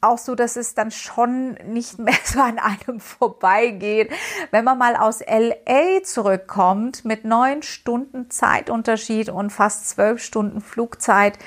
auch 0.00 0.18
so, 0.18 0.34
dass 0.34 0.56
es 0.56 0.74
dann 0.74 0.90
schon 0.90 1.54
nicht 1.66 1.98
mehr 1.98 2.14
so 2.24 2.40
an 2.40 2.58
einem 2.58 3.00
vorbeigeht. 3.00 4.10
Wenn 4.50 4.64
man 4.64 4.78
mal 4.78 4.96
aus 4.96 5.20
LA 5.20 6.02
zurückkommt 6.02 7.04
mit 7.04 7.24
neun 7.24 7.62
Stunden 7.62 8.30
Zeitunterschied 8.30 9.28
und 9.28 9.50
fast 9.50 9.88
zwölf 9.88 10.22
Stunden 10.22 10.60
Flugzeit, 10.60 11.38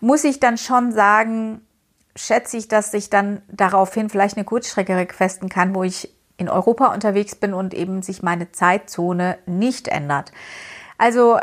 muss 0.00 0.24
ich 0.24 0.40
dann 0.40 0.58
schon 0.58 0.92
sagen, 0.92 1.60
schätze 2.16 2.56
ich, 2.56 2.68
dass 2.68 2.92
ich 2.94 3.10
dann 3.10 3.42
daraufhin 3.48 4.08
vielleicht 4.08 4.36
eine 4.36 4.44
Kurzstrecke 4.44 4.96
requesten 4.96 5.48
kann, 5.48 5.74
wo 5.74 5.82
ich 5.82 6.14
in 6.36 6.48
Europa 6.48 6.92
unterwegs 6.92 7.34
bin 7.34 7.52
und 7.52 7.74
eben 7.74 8.02
sich 8.02 8.22
meine 8.22 8.50
Zeitzone 8.50 9.38
nicht 9.46 9.88
ändert. 9.88 10.32
Also 10.96 11.38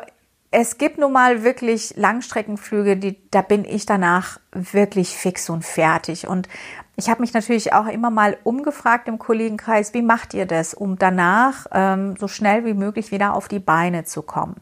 es 0.60 0.80
gibt 0.80 0.98
nun 0.98 1.12
mal 1.12 1.44
wirklich 1.44 1.96
Langstreckenflüge, 1.98 2.98
die, 2.98 3.22
da 3.30 3.44
bin 3.44 3.64
ich 3.64 3.86
danach 3.86 4.40
wirklich 4.52 5.16
fix 5.16 5.52
und 5.52 5.64
fertig. 5.64 6.28
Und 6.28 6.50
ich 6.96 7.12
habe 7.12 7.22
mich 7.22 7.32
natürlich 7.32 7.74
auch 7.74 7.86
immer 7.86 8.10
mal 8.10 8.40
umgefragt 8.44 9.08
im 9.08 9.20
Kollegenkreis, 9.20 9.94
wie 9.94 10.02
macht 10.02 10.34
ihr 10.34 10.48
das, 10.48 10.74
um 10.74 10.98
danach 10.98 11.68
ähm, 11.72 12.16
so 12.18 12.28
schnell 12.28 12.66
wie 12.66 12.74
möglich 12.74 13.12
wieder 13.12 13.36
auf 13.36 13.48
die 13.48 13.60
Beine 13.60 14.04
zu 14.06 14.24
kommen? 14.24 14.56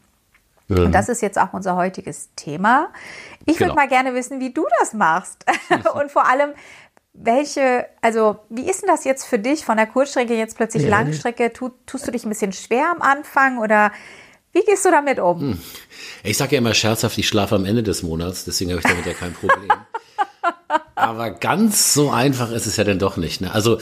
Und 0.68 0.92
das 0.92 1.08
ist 1.08 1.22
jetzt 1.22 1.38
auch 1.38 1.54
unser 1.54 1.76
heutiges 1.76 2.28
Thema. 2.36 2.88
Ich 3.46 3.56
genau. 3.56 3.70
würde 3.70 3.76
mal 3.76 3.88
gerne 3.88 4.12
wissen, 4.12 4.38
wie 4.38 4.52
du 4.52 4.66
das 4.78 4.92
machst. 4.92 5.46
und 5.94 6.10
vor 6.10 6.28
allem, 6.28 6.50
welche, 7.14 7.86
also 8.02 8.40
wie 8.50 8.68
ist 8.68 8.82
denn 8.82 8.90
das 8.90 9.04
jetzt 9.04 9.24
für 9.24 9.38
dich 9.38 9.64
von 9.64 9.78
der 9.78 9.86
Kurzstrecke 9.86 10.34
jetzt 10.34 10.58
plötzlich 10.58 10.82
ja. 10.82 10.90
Langstrecke? 10.90 11.54
Tu, 11.54 11.70
tust 11.86 12.06
du 12.06 12.10
dich 12.10 12.26
ein 12.26 12.28
bisschen 12.28 12.52
schwer 12.52 12.90
am 12.90 13.00
Anfang 13.00 13.56
oder 13.56 13.92
wie 14.56 14.64
gehst 14.64 14.86
du 14.86 14.90
damit 14.90 15.20
um? 15.20 15.40
Hm. 15.40 15.58
Ich 16.24 16.38
sage 16.38 16.52
ja 16.52 16.58
immer 16.58 16.72
scherzhaft, 16.72 17.18
ich 17.18 17.28
schlafe 17.28 17.54
am 17.54 17.66
Ende 17.66 17.82
des 17.82 18.02
Monats, 18.02 18.44
deswegen 18.44 18.70
habe 18.70 18.80
ich 18.80 18.86
damit 18.86 19.06
ja 19.06 19.12
kein 19.12 19.34
Problem. 19.34 19.70
Aber 20.94 21.30
ganz 21.30 21.92
so 21.92 22.10
einfach 22.10 22.50
ist 22.50 22.66
es 22.66 22.78
ja 22.78 22.84
dann 22.84 22.98
doch 22.98 23.18
nicht. 23.18 23.42
Ne? 23.42 23.52
Also 23.52 23.78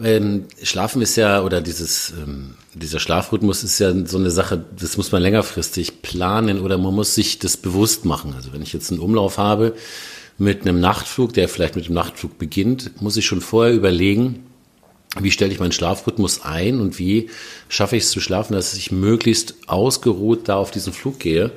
ähm, 0.00 0.46
Schlafen 0.62 1.02
ist 1.02 1.16
ja, 1.16 1.42
oder 1.42 1.60
dieses, 1.60 2.12
ähm, 2.22 2.54
dieser 2.72 3.00
Schlafrhythmus 3.00 3.64
ist 3.64 3.80
ja 3.80 3.92
so 4.06 4.16
eine 4.16 4.30
Sache, 4.30 4.64
das 4.78 4.96
muss 4.96 5.10
man 5.10 5.22
längerfristig 5.22 6.02
planen 6.02 6.60
oder 6.60 6.78
man 6.78 6.94
muss 6.94 7.16
sich 7.16 7.40
das 7.40 7.56
bewusst 7.56 8.04
machen. 8.04 8.32
Also 8.36 8.52
wenn 8.52 8.62
ich 8.62 8.72
jetzt 8.72 8.92
einen 8.92 9.00
Umlauf 9.00 9.38
habe 9.38 9.74
mit 10.38 10.62
einem 10.62 10.78
Nachtflug, 10.78 11.32
der 11.32 11.48
vielleicht 11.48 11.74
mit 11.74 11.88
dem 11.88 11.94
Nachtflug 11.94 12.38
beginnt, 12.38 13.02
muss 13.02 13.16
ich 13.16 13.26
schon 13.26 13.40
vorher 13.40 13.74
überlegen, 13.74 14.46
wie 15.20 15.30
stelle 15.30 15.52
ich 15.52 15.60
meinen 15.60 15.72
Schlafrhythmus 15.72 16.42
ein 16.42 16.80
und 16.80 16.98
wie 16.98 17.28
schaffe 17.68 17.96
ich 17.96 18.04
es 18.04 18.10
zu 18.10 18.20
schlafen, 18.20 18.54
dass 18.54 18.74
ich 18.74 18.90
möglichst 18.90 19.56
ausgeruht 19.66 20.48
da 20.48 20.56
auf 20.56 20.70
diesen 20.70 20.92
Flug 20.92 21.18
gehe. 21.18 21.50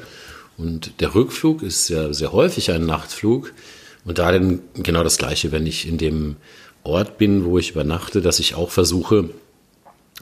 Und 0.57 1.00
der 1.00 1.15
Rückflug 1.15 1.63
ist 1.63 1.89
ja 1.89 2.13
sehr 2.13 2.31
häufig 2.33 2.71
ein 2.71 2.85
Nachtflug. 2.85 3.53
Und 4.03 4.19
da 4.19 4.31
dann 4.31 4.59
genau 4.75 5.03
das 5.03 5.17
Gleiche, 5.17 5.51
wenn 5.51 5.65
ich 5.65 5.88
in 5.88 5.97
dem 5.97 6.35
Ort 6.83 7.17
bin, 7.17 7.45
wo 7.45 7.57
ich 7.57 7.71
übernachte, 7.71 8.21
dass 8.21 8.39
ich 8.39 8.55
auch 8.55 8.69
versuche, 8.69 9.29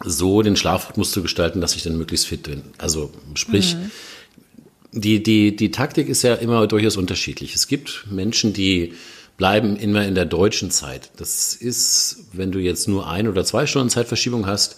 so 0.03 0.41
den 0.41 0.55
Schlafrhythmus 0.55 1.11
zu 1.11 1.21
gestalten, 1.21 1.61
dass 1.61 1.75
ich 1.75 1.83
dann 1.83 1.97
möglichst 1.97 2.27
fit 2.27 2.43
bin. 2.43 2.63
Also 2.77 3.11
sprich, 3.35 3.75
mhm. 3.75 3.91
die, 4.91 5.21
die, 5.21 5.55
die 5.55 5.71
Taktik 5.71 6.07
ist 6.07 6.23
ja 6.23 6.35
immer 6.35 6.65
durchaus 6.67 6.97
unterschiedlich. 6.97 7.53
Es 7.53 7.67
gibt 7.67 8.05
Menschen, 8.09 8.53
die 8.53 8.93
bleiben 9.37 9.75
immer 9.77 10.05
in 10.05 10.15
der 10.15 10.25
deutschen 10.25 10.71
Zeit. 10.71 11.09
Das 11.17 11.55
ist, 11.55 12.25
wenn 12.33 12.51
du 12.51 12.59
jetzt 12.59 12.87
nur 12.87 13.07
ein 13.07 13.27
oder 13.27 13.43
zwei 13.43 13.65
Stunden 13.65 13.89
Zeitverschiebung 13.89 14.45
hast, 14.45 14.77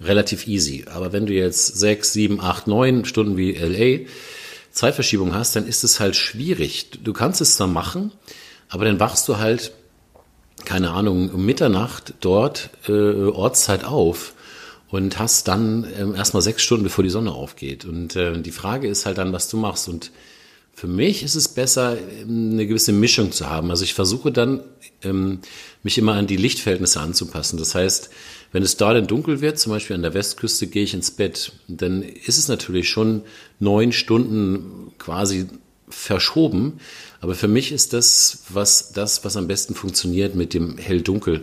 relativ 0.00 0.46
easy. 0.46 0.84
Aber 0.92 1.12
wenn 1.12 1.26
du 1.26 1.32
jetzt 1.32 1.78
sechs, 1.78 2.12
sieben, 2.12 2.40
acht, 2.40 2.66
neun 2.66 3.04
Stunden 3.04 3.36
wie 3.36 3.52
LA 3.52 4.06
Zeitverschiebung 4.72 5.34
hast, 5.34 5.54
dann 5.54 5.66
ist 5.66 5.84
es 5.84 6.00
halt 6.00 6.16
schwierig. 6.16 6.90
Du 7.02 7.12
kannst 7.12 7.40
es 7.40 7.56
zwar 7.56 7.66
machen, 7.66 8.10
aber 8.68 8.84
dann 8.86 9.00
wachst 9.00 9.28
du 9.28 9.38
halt, 9.38 9.72
keine 10.64 10.90
Ahnung, 10.90 11.30
um 11.30 11.44
Mitternacht 11.44 12.14
dort 12.20 12.70
äh, 12.88 12.92
Ortszeit 12.92 13.84
auf 13.84 14.34
und 14.88 15.18
hast 15.18 15.48
dann 15.48 15.84
äh, 15.84 16.16
erstmal 16.16 16.42
sechs 16.42 16.62
Stunden, 16.62 16.84
bevor 16.84 17.04
die 17.04 17.10
Sonne 17.10 17.32
aufgeht. 17.32 17.84
Und 17.84 18.16
äh, 18.16 18.40
die 18.40 18.50
Frage 18.50 18.88
ist 18.88 19.06
halt 19.06 19.18
dann, 19.18 19.32
was 19.32 19.48
du 19.48 19.56
machst. 19.56 19.88
Und 19.88 20.10
für 20.74 20.86
mich 20.86 21.22
ist 21.22 21.34
es 21.34 21.48
besser, 21.48 21.96
eine 22.22 22.66
gewisse 22.66 22.92
Mischung 22.92 23.30
zu 23.30 23.48
haben. 23.48 23.70
Also 23.70 23.84
ich 23.84 23.94
versuche 23.94 24.32
dann, 24.32 24.60
ähm, 25.02 25.40
mich 25.82 25.98
immer 25.98 26.14
an 26.14 26.26
die 26.26 26.36
Lichtverhältnisse 26.36 27.00
anzupassen. 27.00 27.58
Das 27.58 27.74
heißt, 27.74 28.10
wenn 28.52 28.62
es 28.62 28.76
da 28.76 28.92
dann 28.94 29.06
dunkel 29.06 29.40
wird, 29.40 29.58
zum 29.58 29.72
Beispiel 29.72 29.96
an 29.96 30.02
der 30.02 30.14
Westküste, 30.14 30.66
gehe 30.66 30.84
ich 30.84 30.94
ins 30.94 31.10
Bett, 31.10 31.52
dann 31.68 32.02
ist 32.02 32.38
es 32.38 32.48
natürlich 32.48 32.88
schon 32.88 33.22
neun 33.60 33.92
Stunden 33.92 34.92
quasi 34.98 35.46
verschoben. 35.88 36.80
Aber 37.20 37.34
für 37.34 37.48
mich 37.48 37.70
ist 37.70 37.92
das, 37.92 38.44
was 38.48 38.92
das, 38.92 39.24
was 39.24 39.36
am 39.36 39.46
besten 39.46 39.74
funktioniert 39.74 40.34
mit 40.34 40.54
dem 40.54 40.78
Hell-Dunkel 40.78 41.42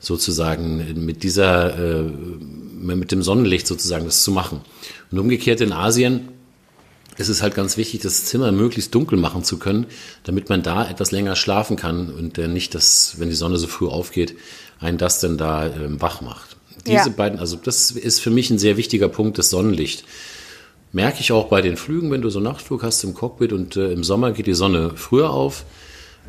sozusagen, 0.00 1.04
mit 1.04 1.24
dieser, 1.24 1.76
äh, 1.76 2.02
mit 2.02 3.10
dem 3.10 3.22
Sonnenlicht 3.22 3.66
sozusagen 3.66 4.04
das 4.04 4.22
zu 4.22 4.30
machen. 4.30 4.60
Und 5.10 5.18
umgekehrt 5.18 5.60
in 5.60 5.72
Asien 5.72 6.28
ist 7.18 7.28
es 7.28 7.42
halt 7.42 7.54
ganz 7.54 7.76
wichtig, 7.76 8.00
das 8.00 8.24
Zimmer 8.24 8.52
möglichst 8.52 8.94
dunkel 8.94 9.18
machen 9.18 9.44
zu 9.44 9.58
können, 9.58 9.86
damit 10.24 10.48
man 10.48 10.62
da 10.62 10.88
etwas 10.88 11.10
länger 11.10 11.36
schlafen 11.36 11.76
kann 11.76 12.10
und 12.10 12.38
äh, 12.38 12.48
nicht, 12.48 12.74
dass, 12.74 13.16
wenn 13.18 13.28
die 13.28 13.34
Sonne 13.34 13.58
so 13.58 13.66
früh 13.66 13.88
aufgeht, 13.88 14.36
einen 14.80 14.98
das 14.98 15.20
dann 15.20 15.36
da 15.36 15.66
ähm, 15.66 16.00
wach 16.00 16.20
macht. 16.20 16.56
Diese 16.86 17.08
ja. 17.08 17.08
beiden, 17.08 17.40
also 17.40 17.56
das 17.56 17.90
ist 17.90 18.20
für 18.20 18.30
mich 18.30 18.50
ein 18.50 18.58
sehr 18.58 18.76
wichtiger 18.76 19.08
Punkt, 19.08 19.36
das 19.36 19.50
Sonnenlicht. 19.50 20.04
Merke 20.92 21.20
ich 21.20 21.32
auch 21.32 21.48
bei 21.48 21.60
den 21.60 21.76
Flügen, 21.76 22.10
wenn 22.10 22.22
du 22.22 22.30
so 22.30 22.40
Nachtflug 22.40 22.82
hast 22.82 23.02
im 23.04 23.14
Cockpit 23.14 23.52
und 23.52 23.76
äh, 23.76 23.92
im 23.92 24.04
Sommer 24.04 24.32
geht 24.32 24.46
die 24.46 24.54
Sonne 24.54 24.92
früher 24.94 25.30
auf, 25.30 25.64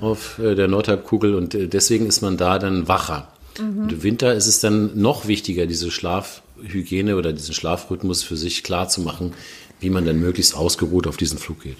auf 0.01 0.39
äh, 0.39 0.55
der 0.55 0.67
Nordhalbkugel 0.67 1.36
und 1.36 1.53
äh, 1.53 1.67
deswegen 1.67 2.08
ist 2.08 2.22
man 2.22 2.36
da 2.36 2.58
dann 2.58 2.88
wacher. 2.88 3.27
Mhm. 3.60 3.84
Und 3.84 3.93
im 3.93 4.03
Winter 4.03 4.34
ist 4.34 4.48
es 4.48 4.60
dann 4.60 5.00
noch 5.00 5.27
wichtiger, 5.27 5.65
diese 5.65 5.91
Schlafhygiene 5.91 7.15
oder 7.15 7.31
diesen 7.31 7.53
Schlafrhythmus 7.53 8.24
für 8.24 8.36
sich 8.36 8.63
klar 8.63 8.89
zu 8.89 9.01
machen, 9.01 9.34
wie 9.79 9.89
man 9.89 10.05
dann 10.05 10.19
möglichst 10.19 10.55
ausgeruht 10.55 11.07
auf 11.07 11.17
diesen 11.17 11.38
Flug 11.38 11.62
geht. 11.62 11.77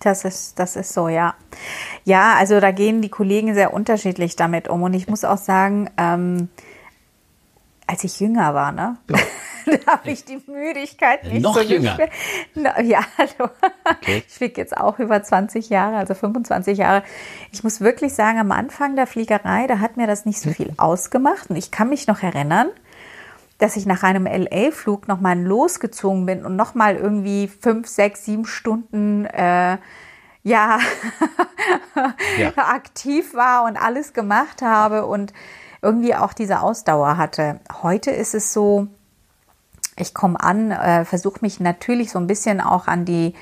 Das 0.00 0.24
ist, 0.24 0.58
das 0.58 0.76
ist 0.76 0.92
so, 0.92 1.08
ja. 1.08 1.34
Ja, 2.04 2.34
also 2.34 2.60
da 2.60 2.70
gehen 2.70 3.02
die 3.02 3.08
Kollegen 3.08 3.54
sehr 3.54 3.72
unterschiedlich 3.72 4.36
damit 4.36 4.68
um. 4.68 4.82
Und 4.82 4.94
ich 4.94 5.08
muss 5.08 5.24
auch 5.24 5.38
sagen, 5.38 5.90
ähm, 5.96 6.48
als 7.86 8.04
ich 8.04 8.20
jünger 8.20 8.54
war, 8.54 8.72
ne? 8.72 8.98
Ja. 9.10 9.18
da 9.84 9.92
habe 9.92 10.10
ich 10.10 10.24
die 10.24 10.40
Müdigkeit 10.46 11.24
nicht 11.24 11.42
Noch 11.42 11.54
so 11.54 11.60
jünger. 11.60 11.98
Ja, 12.54 13.00
hallo. 13.18 13.50
Okay. 13.84 14.22
Ich 14.26 14.32
fliege 14.32 14.60
jetzt 14.60 14.76
auch 14.76 14.98
über 14.98 15.22
20 15.22 15.70
Jahre, 15.70 15.96
also 15.96 16.14
25 16.14 16.78
Jahre. 16.78 17.02
Ich 17.52 17.64
muss 17.64 17.80
wirklich 17.80 18.14
sagen, 18.14 18.38
am 18.38 18.52
Anfang 18.52 18.96
der 18.96 19.06
Fliegerei, 19.06 19.66
da 19.66 19.80
hat 19.80 19.96
mir 19.96 20.06
das 20.06 20.24
nicht 20.24 20.40
so 20.40 20.50
viel 20.50 20.72
ausgemacht. 20.76 21.50
Und 21.50 21.56
ich 21.56 21.70
kann 21.70 21.88
mich 21.88 22.06
noch 22.06 22.22
erinnern, 22.22 22.68
dass 23.58 23.76
ich 23.76 23.86
nach 23.86 24.02
einem 24.02 24.26
LA-Flug 24.26 25.08
nochmal 25.08 25.38
losgezogen 25.40 26.26
bin 26.26 26.44
und 26.44 26.56
nochmal 26.56 26.96
irgendwie 26.96 27.48
fünf, 27.48 27.88
sechs, 27.88 28.24
sieben 28.24 28.44
Stunden 28.44 29.24
äh, 29.26 29.78
ja, 30.42 30.78
ja, 32.38 32.52
aktiv 32.56 33.34
war 33.34 33.64
und 33.64 33.76
alles 33.76 34.12
gemacht 34.12 34.62
habe 34.62 35.06
und 35.06 35.32
irgendwie 35.82 36.14
auch 36.14 36.32
diese 36.32 36.60
Ausdauer 36.60 37.16
hatte. 37.16 37.60
Heute 37.82 38.10
ist 38.10 38.34
es 38.34 38.52
so, 38.52 38.86
ich 39.96 40.14
komme 40.14 40.38
an, 40.40 40.70
äh, 40.70 41.04
versuche 41.04 41.38
mich 41.40 41.58
natürlich 41.58 42.10
so 42.10 42.18
ein 42.18 42.26
bisschen 42.26 42.60
auch 42.60 42.86
an 42.86 43.04
die, 43.04 43.34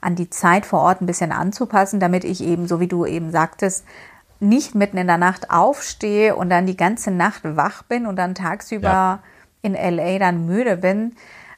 an 0.00 0.16
die 0.16 0.30
Zeit 0.30 0.66
vor 0.66 0.80
Ort 0.80 1.00
ein 1.00 1.06
bisschen 1.06 1.32
anzupassen, 1.32 2.00
damit 2.00 2.24
ich 2.24 2.42
eben, 2.42 2.66
so 2.66 2.80
wie 2.80 2.88
du 2.88 3.06
eben 3.06 3.30
sagtest, 3.30 3.84
nicht 4.40 4.74
mitten 4.74 4.96
in 4.96 5.06
der 5.06 5.18
Nacht 5.18 5.50
aufstehe 5.50 6.34
und 6.34 6.50
dann 6.50 6.66
die 6.66 6.76
ganze 6.76 7.10
Nacht 7.10 7.42
wach 7.44 7.84
bin 7.84 8.06
und 8.06 8.16
dann 8.16 8.34
tagsüber 8.34 8.88
ja 8.88 9.18
in 9.62 9.74
LA 9.74 10.18
dann 10.18 10.46
müde 10.46 10.76
bin, 10.76 11.14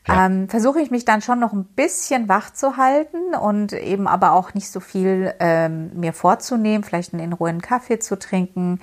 ja. 0.08 0.26
ähm, 0.26 0.48
versuche 0.48 0.80
ich 0.80 0.90
mich 0.90 1.04
dann 1.04 1.22
schon 1.22 1.38
noch 1.38 1.52
ein 1.52 1.64
bisschen 1.64 2.28
wach 2.28 2.52
zu 2.52 2.76
halten 2.76 3.34
und 3.40 3.72
eben 3.72 4.08
aber 4.08 4.32
auch 4.32 4.54
nicht 4.54 4.70
so 4.70 4.80
viel 4.80 5.34
ähm, 5.38 5.90
mir 5.94 6.12
vorzunehmen, 6.12 6.84
vielleicht 6.84 7.12
einen 7.12 7.22
in 7.22 7.32
Ruhe 7.32 7.50
einen 7.50 7.62
Kaffee 7.62 7.98
zu 7.98 8.18
trinken, 8.18 8.80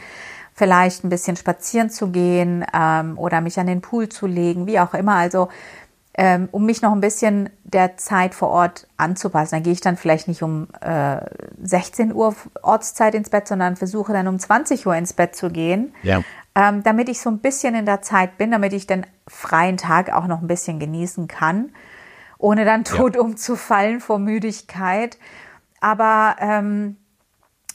vielleicht 0.53 1.03
ein 1.03 1.09
bisschen 1.09 1.35
spazieren 1.35 1.89
zu 1.89 2.09
gehen 2.09 2.65
ähm, 2.73 3.17
oder 3.17 3.41
mich 3.41 3.59
an 3.59 3.67
den 3.67 3.81
Pool 3.81 4.09
zu 4.09 4.27
legen, 4.27 4.67
wie 4.67 4.79
auch 4.79 4.93
immer. 4.93 5.15
Also 5.15 5.49
ähm, 6.15 6.49
um 6.51 6.65
mich 6.65 6.81
noch 6.81 6.91
ein 6.91 6.99
bisschen 6.99 7.49
der 7.63 7.95
Zeit 7.95 8.33
vor 8.33 8.49
Ort 8.49 8.87
anzupassen. 8.97 9.55
Dann 9.55 9.63
gehe 9.63 9.71
ich 9.71 9.79
dann 9.79 9.95
vielleicht 9.95 10.27
nicht 10.27 10.41
um 10.41 10.67
äh, 10.81 11.17
16 11.63 12.13
Uhr 12.13 12.35
Ortszeit 12.61 13.15
ins 13.15 13.29
Bett, 13.29 13.47
sondern 13.47 13.77
versuche 13.77 14.11
dann 14.11 14.27
um 14.27 14.37
20 14.37 14.85
Uhr 14.85 14.95
ins 14.95 15.13
Bett 15.13 15.35
zu 15.35 15.49
gehen. 15.49 15.93
Ja 16.03 16.21
ähm, 16.59 16.83
damit 16.83 17.07
ich 17.07 17.21
so 17.21 17.29
ein 17.29 17.39
bisschen 17.39 17.73
in 17.73 17.85
der 17.85 18.01
Zeit 18.01 18.37
bin, 18.37 18.51
damit 18.51 18.73
ich 18.73 18.85
den 18.85 19.05
freien 19.29 19.77
Tag 19.77 20.11
auch 20.11 20.27
noch 20.27 20.41
ein 20.41 20.47
bisschen 20.47 20.77
genießen 20.77 21.29
kann, 21.29 21.71
ohne 22.37 22.65
dann 22.65 22.83
tot 22.83 23.15
ja. 23.15 23.21
umzufallen 23.21 24.01
vor 24.01 24.19
Müdigkeit. 24.19 25.17
Aber 25.79 26.35
ähm, 26.41 26.97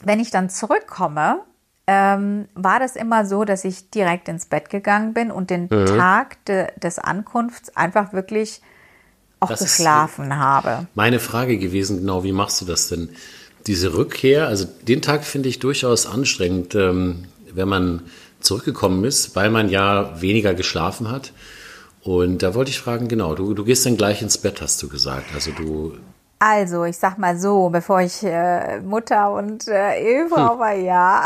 wenn 0.03 0.19
ich 0.19 0.29
dann 0.29 0.51
zurückkomme, 0.51 1.39
ähm, 1.87 2.47
war 2.53 2.79
das 2.79 2.95
immer 2.95 3.25
so, 3.25 3.43
dass 3.43 3.65
ich 3.65 3.89
direkt 3.89 4.29
ins 4.29 4.45
Bett 4.45 4.69
gegangen 4.69 5.15
bin 5.15 5.31
und 5.31 5.49
den 5.49 5.63
mhm. 5.63 5.87
Tag 5.87 6.45
de, 6.45 6.67
des 6.77 6.99
Ankunfts 6.99 7.75
einfach 7.75 8.13
wirklich 8.13 8.61
auch 9.39 9.49
das 9.49 9.61
geschlafen 9.61 10.37
habe. 10.37 10.85
Meine 10.93 11.19
Frage 11.19 11.57
gewesen, 11.57 12.01
genau, 12.01 12.23
wie 12.23 12.33
machst 12.33 12.61
du 12.61 12.65
das 12.65 12.89
denn? 12.89 13.09
Diese 13.65 13.95
Rückkehr, 13.95 14.47
also 14.47 14.65
den 14.83 15.01
Tag 15.01 15.23
finde 15.23 15.49
ich 15.49 15.57
durchaus 15.57 16.05
anstrengend, 16.05 16.75
ähm, 16.75 17.25
wenn 17.51 17.67
man 17.67 18.03
zurückgekommen 18.45 19.03
ist, 19.03 19.35
weil 19.35 19.49
man 19.49 19.69
ja 19.69 20.21
weniger 20.21 20.53
geschlafen 20.53 21.11
hat. 21.11 21.33
Und 22.01 22.43
da 22.43 22.53
wollte 22.53 22.69
ich 22.69 22.79
fragen, 22.79 23.07
genau, 23.07 23.33
du, 23.33 23.53
du 23.55 23.65
gehst 23.65 23.85
dann 23.85 23.97
gleich 23.97 24.21
ins 24.21 24.37
Bett, 24.37 24.61
hast 24.61 24.81
du 24.83 24.87
gesagt. 24.87 25.25
Also 25.33 25.51
du. 25.51 25.93
Also, 26.37 26.83
ich 26.83 26.97
sag 26.97 27.17
mal 27.17 27.39
so, 27.39 27.69
bevor 27.69 28.01
ich 28.01 28.21
äh, 28.21 28.79
Mutter 28.81 29.31
und 29.31 29.67
äh, 29.67 29.99
Ehefrau 29.99 30.53
hm. 30.53 30.59
war, 30.59 30.73
ja, 30.73 31.25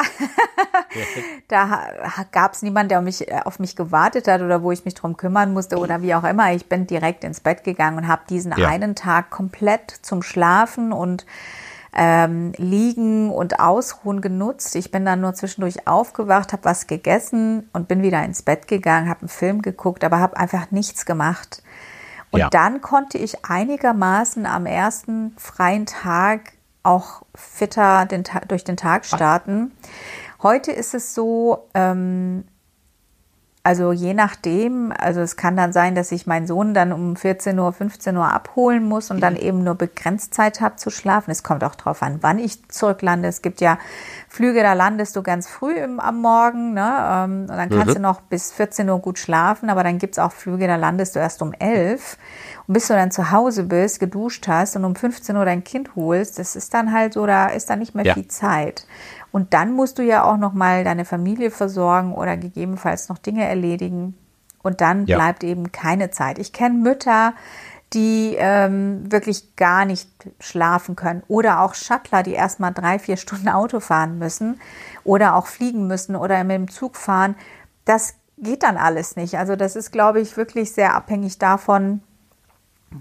da 1.50 1.90
gab 2.32 2.54
es 2.54 2.62
niemanden, 2.62 2.90
der 2.90 3.02
mich, 3.02 3.28
äh, 3.28 3.42
auf 3.44 3.60
mich 3.60 3.76
gewartet 3.76 4.28
hat 4.28 4.42
oder 4.42 4.62
wo 4.62 4.72
ich 4.72 4.86
mich 4.86 4.94
drum 4.94 5.18
kümmern 5.18 5.52
musste 5.52 5.78
oder 5.78 6.02
wie 6.02 6.16
auch 6.16 6.24
immer. 6.24 6.54
Ich 6.54 6.68
bin 6.68 6.88
direkt 6.88 7.24
ins 7.24 7.42
Bett 7.42 7.64
gegangen 7.64 7.98
und 7.98 8.08
habe 8.08 8.22
diesen 8.30 8.56
ja. 8.56 8.68
einen 8.68 8.96
Tag 8.96 9.32
komplett 9.32 9.92
zum 10.04 10.22
Schlafen 10.22 10.94
und 10.94 11.26
ähm, 11.96 12.54
Liegen 12.58 13.32
und 13.32 13.60
Ausruhen 13.60 14.22
genutzt. 14.22 14.76
Ich 14.76 14.92
bin 14.92 15.06
dann 15.06 15.22
nur 15.22 15.34
zwischendurch 15.34 15.88
aufgewacht, 15.88 16.54
habe 16.54 16.66
was 16.66 16.88
gegessen 16.88 17.70
und 17.74 17.88
bin 17.88 18.02
wieder 18.02 18.24
ins 18.24 18.42
Bett 18.42 18.68
gegangen, 18.68 19.10
habe 19.10 19.22
einen 19.22 19.30
Film 19.30 19.62
geguckt, 19.62 20.04
aber 20.04 20.20
habe 20.20 20.38
einfach 20.38 20.72
nichts 20.72 21.06
gemacht. 21.06 21.64
Und 22.32 22.40
ja. 22.40 22.50
dann 22.50 22.82
konnte 22.82 23.18
ich 23.18 23.46
einigermaßen 23.46 24.46
am 24.46 24.66
ersten 24.66 25.34
freien 25.38 25.86
Tag 25.86 26.54
auch 26.84 27.24
fitter 27.36 28.06
den 28.06 28.24
durch 28.48 28.64
den 28.64 28.78
Tag 28.78 29.06
starten. 29.06 29.72
Heute 30.42 30.72
ist 30.72 30.94
es 30.94 31.14
so, 31.14 31.68
ähm, 31.74 32.46
also 33.70 33.92
je 33.92 34.16
nachdem, 34.16 34.92
also 34.98 35.22
es 35.22 35.36
kann 35.36 35.56
dann 35.56 35.74
sein, 35.74 35.94
dass 35.94 36.12
ich 36.12 36.26
meinen 36.26 36.48
Sohn 36.48 36.74
dann 36.74 36.92
um 36.92 37.16
14 37.16 37.60
Uhr, 37.60 37.72
15 37.72 38.18
Uhr 38.18 38.26
abholen 38.26 38.84
muss 38.84 39.12
und 39.12 39.20
dann 39.22 39.36
mhm. 39.36 39.42
eben 39.42 39.64
nur 39.64 39.76
begrenzt 39.76 40.34
Zeit 40.34 40.60
habe 40.60 40.78
zu 40.78 40.90
schlafen. 40.90 41.30
Es 41.30 41.44
kommt 41.44 41.64
auch 41.64 41.76
darauf 41.76 42.02
an, 42.02 42.18
wann 42.22 42.40
ich 42.40 42.68
zurücklande. 42.70 43.28
Es 43.28 43.44
gibt 43.44 43.62
ja 43.62 43.78
Flüge, 44.28 44.64
da 44.64 44.74
landest 44.74 45.16
du 45.16 45.22
ganz 45.22 45.48
früh 45.48 45.74
im, 45.74 46.00
am 46.00 46.20
Morgen, 46.20 46.74
ne? 46.74 46.98
Ähm, 47.12 47.42
und 47.42 47.50
dann 47.50 47.70
kannst 47.70 47.90
mhm. 47.90 47.94
du 47.94 48.00
noch 48.00 48.22
bis 48.22 48.52
14 48.54 48.90
Uhr 48.90 48.98
gut 48.98 49.20
schlafen, 49.20 49.70
aber 49.70 49.84
dann 49.84 50.00
gibt's 50.00 50.18
auch 50.18 50.32
Flüge, 50.32 50.66
da 50.66 50.76
landest 50.76 51.16
du 51.16 51.20
erst 51.20 51.44
um 51.44 51.54
11. 51.54 52.18
Und 52.66 52.74
bis 52.74 52.88
du 52.88 52.96
dann 52.96 53.12
zu 53.12 53.30
Hause 53.30 53.66
bist, 53.66 54.00
geduscht 54.00 54.48
hast 54.48 54.78
und 54.78 54.86
um 54.86 54.96
15 54.96 55.36
Uhr 55.36 55.46
dein 55.46 55.64
Kind 55.64 55.96
holst, 55.96 56.40
das 56.40 56.56
ist 56.56 56.74
dann 56.74 56.92
halt 56.92 57.14
so, 57.14 57.28
da 57.28 57.50
ist 57.50 57.70
dann 57.70 57.78
nicht 57.78 57.94
mehr 57.94 58.06
ja. 58.06 58.16
viel 58.16 58.28
Zeit. 58.28 58.88
Und 59.32 59.54
dann 59.54 59.74
musst 59.74 60.00
du 60.00 60.04
ja 60.04 60.24
auch 60.24 60.38
noch 60.38 60.54
mal 60.54 60.84
deine 60.84 61.06
Familie 61.06 61.52
versorgen 61.52 62.14
oder 62.14 62.38
gegebenenfalls 62.38 63.10
noch 63.10 63.18
Dinge 63.18 63.46
erledigen. 63.46 64.16
Und 64.64 64.82
dann 64.82 65.06
ja. 65.06 65.18
bleibt 65.18 65.44
eben 65.44 65.72
keine 65.72 66.12
Zeit. 66.12 66.40
Ich 66.40 66.52
kenne 66.52 66.76
Mütter, 66.76 67.34
die 67.94 68.36
ähm, 68.38 69.12
wirklich 69.12 69.56
gar 69.56 69.86
nicht 69.86 70.10
schlafen 70.40 70.96
können. 70.96 71.24
Oder 71.28 71.62
auch 71.62 71.74
Shuttler, 71.74 72.24
die 72.24 72.34
erstmal 72.34 72.74
drei, 72.74 73.00
vier 73.00 73.18
Stunden 73.18 73.50
Auto 73.50 73.80
fahren 73.80 74.20
müssen 74.20 74.60
oder 75.04 75.36
auch 75.36 75.48
fliegen 75.48 75.88
müssen 75.88 76.16
oder 76.16 76.44
mit 76.44 76.56
dem 76.56 76.70
Zug 76.70 76.96
fahren. 76.96 77.36
Das 77.86 78.16
geht 78.38 78.64
dann 78.64 78.78
alles 78.78 79.16
nicht. 79.16 79.38
Also 79.38 79.56
das 79.56 79.76
ist, 79.76 79.92
glaube 79.92 80.22
ich, 80.22 80.38
wirklich 80.38 80.72
sehr 80.72 80.94
abhängig 80.94 81.40
davon, 81.40 82.02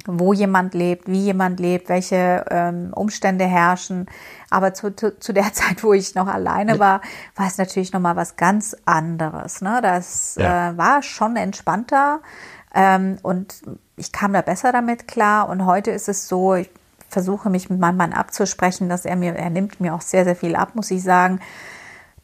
wo 0.06 0.32
jemand 0.32 0.74
lebt, 0.74 1.08
wie 1.08 1.24
jemand 1.24 1.60
lebt, 1.60 1.88
welche 1.88 2.44
ähm, 2.50 2.92
Umstände 2.94 3.46
herrschen. 3.46 4.06
Aber 4.50 4.74
zu, 4.74 4.94
zu, 4.94 5.18
zu 5.18 5.32
der 5.32 5.52
Zeit, 5.52 5.82
wo 5.82 5.92
ich 5.92 6.14
noch 6.14 6.26
alleine 6.26 6.78
war, 6.78 7.00
war 7.36 7.46
es 7.46 7.58
natürlich 7.58 7.92
noch 7.92 8.00
mal 8.00 8.16
was 8.16 8.36
ganz 8.36 8.76
anderes. 8.84 9.60
Ne? 9.60 9.80
Das 9.82 10.36
ja. 10.38 10.70
äh, 10.70 10.76
war 10.76 11.02
schon 11.02 11.36
entspannter. 11.36 12.20
Ähm, 12.74 13.18
und 13.22 13.62
ich 13.96 14.12
kam 14.12 14.32
da 14.32 14.42
besser 14.42 14.72
damit 14.72 15.08
klar. 15.08 15.48
Und 15.48 15.64
heute 15.64 15.90
ist 15.90 16.08
es 16.08 16.28
so, 16.28 16.54
ich 16.54 16.70
versuche 17.08 17.48
mich 17.48 17.70
mit 17.70 17.80
meinem 17.80 17.96
Mann 17.96 18.12
abzusprechen, 18.12 18.88
dass 18.88 19.04
er 19.04 19.16
mir, 19.16 19.34
er 19.34 19.50
nimmt 19.50 19.80
mir 19.80 19.94
auch 19.94 20.02
sehr, 20.02 20.24
sehr 20.24 20.36
viel 20.36 20.54
ab, 20.54 20.74
muss 20.74 20.90
ich 20.90 21.02
sagen, 21.02 21.40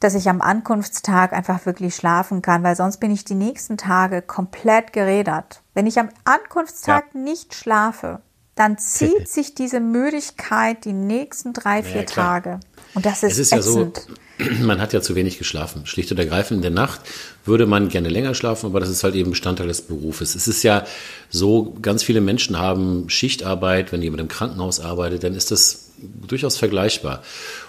dass 0.00 0.14
ich 0.14 0.28
am 0.28 0.40
Ankunftstag 0.40 1.32
einfach 1.32 1.66
wirklich 1.66 1.94
schlafen 1.94 2.42
kann, 2.42 2.62
weil 2.62 2.76
sonst 2.76 2.98
bin 2.98 3.10
ich 3.10 3.24
die 3.24 3.34
nächsten 3.34 3.76
Tage 3.76 4.22
komplett 4.22 4.92
gerädert. 4.92 5.62
Wenn 5.74 5.86
ich 5.86 5.98
am 5.98 6.08
Ankunftstag 6.24 7.06
ja. 7.14 7.20
nicht 7.20 7.54
schlafe, 7.54 8.20
dann 8.54 8.78
zieht 8.78 9.28
sich 9.28 9.54
diese 9.54 9.80
Müdigkeit 9.80 10.84
die 10.84 10.92
nächsten 10.92 11.52
drei, 11.52 11.82
vier 11.82 12.02
ja, 12.02 12.06
Tage. 12.06 12.60
Und 12.94 13.04
das 13.04 13.22
ist, 13.22 13.32
es 13.32 13.38
ist 13.38 13.52
ätzend. 13.52 14.06
ja 14.38 14.46
so, 14.46 14.52
man 14.64 14.80
hat 14.80 14.92
ja 14.92 15.00
zu 15.00 15.14
wenig 15.14 15.38
geschlafen. 15.38 15.86
Schlicht 15.86 16.12
und 16.12 16.18
ergreifend 16.18 16.58
in 16.58 16.62
der 16.62 16.70
Nacht 16.70 17.00
würde 17.44 17.66
man 17.66 17.88
gerne 17.88 18.08
länger 18.08 18.34
schlafen, 18.34 18.66
aber 18.66 18.80
das 18.80 18.88
ist 18.88 19.02
halt 19.02 19.14
eben 19.16 19.30
Bestandteil 19.30 19.66
des 19.66 19.82
Berufes. 19.82 20.34
Es 20.34 20.46
ist 20.46 20.62
ja 20.62 20.84
so, 21.30 21.76
ganz 21.82 22.04
viele 22.04 22.20
Menschen 22.20 22.58
haben 22.58 23.08
Schichtarbeit, 23.08 23.90
wenn 23.92 24.02
jemand 24.02 24.20
im 24.20 24.28
Krankenhaus 24.28 24.80
arbeitet, 24.80 25.24
dann 25.24 25.34
ist 25.34 25.50
das 25.50 25.90
durchaus 26.26 26.56
vergleichbar. 26.56 27.22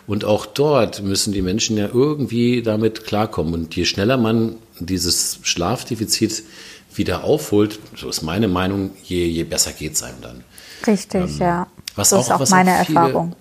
Und 0.07 0.25
auch 0.25 0.45
dort 0.45 1.01
müssen 1.01 1.33
die 1.33 1.41
Menschen 1.41 1.77
ja 1.77 1.89
irgendwie 1.91 2.61
damit 2.61 3.05
klarkommen. 3.05 3.53
Und 3.53 3.75
je 3.75 3.85
schneller 3.85 4.17
man 4.17 4.55
dieses 4.79 5.39
Schlafdefizit 5.43 6.43
wieder 6.95 7.23
aufholt, 7.23 7.79
so 7.95 8.09
ist 8.09 8.21
meine 8.21 8.47
Meinung, 8.47 8.91
je, 9.03 9.25
je 9.25 9.43
besser 9.43 9.71
geht 9.71 9.93
es 9.93 10.03
einem 10.03 10.21
dann. 10.21 10.43
Richtig, 10.87 11.21
ähm, 11.21 11.39
ja. 11.39 11.67
Was 11.95 12.09
das 12.09 12.29
auch, 12.29 12.41
ist 12.41 12.51
auch 12.51 12.55
meine 12.55 12.79
auch 12.79 12.85
viele, 12.85 12.99
Erfahrung. 12.99 13.35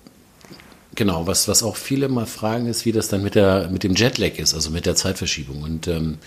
Genau, 0.95 1.27
was, 1.27 1.47
was 1.47 1.61
auch 1.61 1.75
viele 1.75 2.07
mal 2.07 2.25
fragen, 2.25 2.67
ist, 2.67 2.85
wie 2.85 2.93
das 2.93 3.09
dann 3.09 3.21
mit, 3.21 3.35
der, 3.35 3.69
mit 3.69 3.83
dem 3.83 3.95
Jetlag 3.95 4.37
ist, 4.37 4.53
also 4.53 4.69
mit 4.69 4.85
der 4.85 4.95
Zeitverschiebung. 4.95 5.61
Und 5.61 5.87
ähm, 5.87 6.19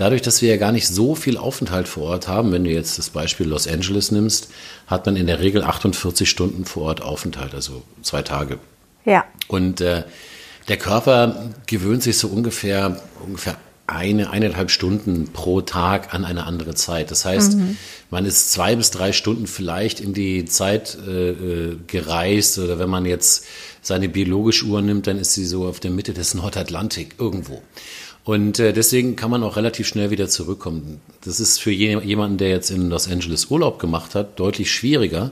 dadurch, 0.00 0.22
dass 0.22 0.40
wir 0.40 0.48
ja 0.48 0.56
gar 0.56 0.72
nicht 0.72 0.88
so 0.88 1.14
viel 1.14 1.36
Aufenthalt 1.36 1.86
vor 1.86 2.04
Ort 2.04 2.26
haben, 2.26 2.52
wenn 2.52 2.64
du 2.64 2.70
jetzt 2.70 2.98
das 2.98 3.10
Beispiel 3.10 3.46
Los 3.46 3.68
Angeles 3.68 4.10
nimmst, 4.10 4.50
hat 4.86 5.04
man 5.04 5.14
in 5.14 5.26
der 5.26 5.40
Regel 5.40 5.62
48 5.62 6.28
Stunden 6.28 6.64
vor 6.64 6.84
Ort 6.84 7.02
Aufenthalt, 7.02 7.54
also 7.54 7.82
zwei 8.02 8.22
Tage. 8.22 8.58
Ja. 9.04 9.24
Und 9.46 9.82
äh, 9.82 10.04
der 10.68 10.76
Körper 10.78 11.50
gewöhnt 11.66 12.02
sich 12.02 12.16
so 12.16 12.28
ungefähr, 12.28 13.00
ungefähr 13.24 13.56
eine, 13.86 14.30
eineinhalb 14.30 14.70
Stunden 14.70 15.32
pro 15.32 15.60
Tag 15.60 16.14
an 16.14 16.24
eine 16.24 16.46
andere 16.46 16.74
Zeit. 16.74 17.10
Das 17.10 17.24
heißt, 17.24 17.58
mhm. 17.58 17.76
man 18.08 18.24
ist 18.24 18.52
zwei 18.52 18.76
bis 18.76 18.90
drei 18.90 19.12
Stunden 19.12 19.46
vielleicht 19.46 20.00
in 20.00 20.14
die 20.14 20.44
Zeit 20.46 20.96
äh, 21.06 21.30
äh, 21.30 21.76
gereist 21.86 22.58
oder 22.58 22.78
wenn 22.78 22.88
man 22.88 23.04
jetzt 23.04 23.46
seine 23.82 24.08
biologische 24.08 24.66
Uhr 24.66 24.80
nimmt, 24.80 25.08
dann 25.08 25.18
ist 25.18 25.34
sie 25.34 25.44
so 25.44 25.66
auf 25.66 25.80
der 25.80 25.90
Mitte 25.90 26.14
des 26.14 26.34
Nordatlantik 26.34 27.16
irgendwo. 27.18 27.62
Und 28.24 28.58
äh, 28.58 28.72
deswegen 28.72 29.16
kann 29.16 29.30
man 29.30 29.42
auch 29.42 29.56
relativ 29.56 29.86
schnell 29.86 30.10
wieder 30.10 30.28
zurückkommen. 30.28 31.00
Das 31.24 31.40
ist 31.40 31.58
für 31.58 31.70
je, 31.70 31.98
jemanden, 32.00 32.38
der 32.38 32.50
jetzt 32.50 32.70
in 32.70 32.90
Los 32.90 33.08
Angeles 33.10 33.46
Urlaub 33.46 33.78
gemacht 33.78 34.14
hat, 34.14 34.38
deutlich 34.38 34.70
schwieriger, 34.70 35.30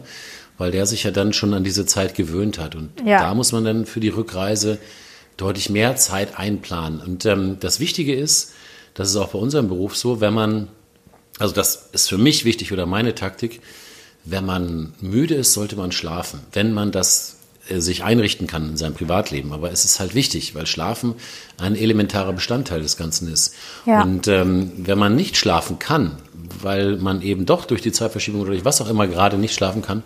weil 0.57 0.71
der 0.71 0.87
sich 0.87 1.05
ja 1.05 1.11
dann 1.11 1.33
schon 1.33 1.55
an 1.55 1.65
diese 1.65 1.87
Zeit 1.87 2.15
gewöhnt 2.15 2.59
hat. 2.59 2.75
Und 2.75 2.91
ja. 3.05 3.21
da 3.21 3.35
muss 3.35 3.53
man 3.53 3.65
dann 3.65 3.87
für 3.87 4.01
die 4.01 4.09
Rückreise 4.09 4.79
deutlich 5.37 5.71
mehr 5.71 5.97
Zeit 5.97 6.39
einplanen. 6.39 7.01
Und 7.01 7.27
ähm, 7.27 7.59
das 7.61 7.79
Wichtige 7.79 8.15
ist, 8.15 8.53
das 8.95 9.11
ist 9.11 9.17
auch 9.17 9.29
bei 9.29 9.39
unserem 9.39 9.69
Beruf 9.69 9.97
so, 9.97 10.21
wenn 10.21 10.35
man, 10.35 10.69
also 11.39 11.55
das 11.55 11.91
ist 11.93 12.09
für 12.09 12.19
mich 12.19 12.45
wichtig 12.45 12.73
oder 12.73 12.87
meine 12.87 13.15
Taktik, 13.15 13.61
wenn 14.25 14.45
man 14.45 14.95
müde 15.01 15.37
ist, 15.37 15.53
sollte 15.53 15.77
man 15.77 15.93
schlafen. 15.93 16.41
Wenn 16.53 16.75
man 16.75 16.91
das 16.91 17.38
sich 17.77 18.05
einrichten 18.05 18.47
kann 18.47 18.71
in 18.71 18.77
seinem 18.77 18.95
Privatleben. 18.95 19.53
Aber 19.53 19.71
es 19.71 19.85
ist 19.85 20.01
halt 20.01 20.15
wichtig, 20.15 20.55
weil 20.55 20.67
Schlafen 20.67 21.15
ein 21.59 21.77
elementarer 21.77 22.33
Bestandteil 22.33 22.81
des 22.81 22.97
Ganzen 22.97 23.33
ist. 23.33 23.55
Ja. 23.87 24.03
Und 24.03 24.29
ähm, 24.29 24.73
wenn 24.77 24.99
man 24.99 25.17
nicht 25.17 25.37
schlafen 25.37 25.79
kann, 25.79 26.17
weil 26.61 26.97
man 26.97 27.23
eben 27.23 27.47
doch 27.47 27.65
durch 27.65 27.83
die 27.83 27.93
Zeitverschiebung 27.93 28.41
oder 28.41 28.51
durch 28.53 28.65
was 28.65 28.81
auch 28.81 28.89
immer 28.89 29.07
gerade 29.07 29.37
nicht 29.37 29.55
schlafen 29.55 29.83
kann, 29.83 30.03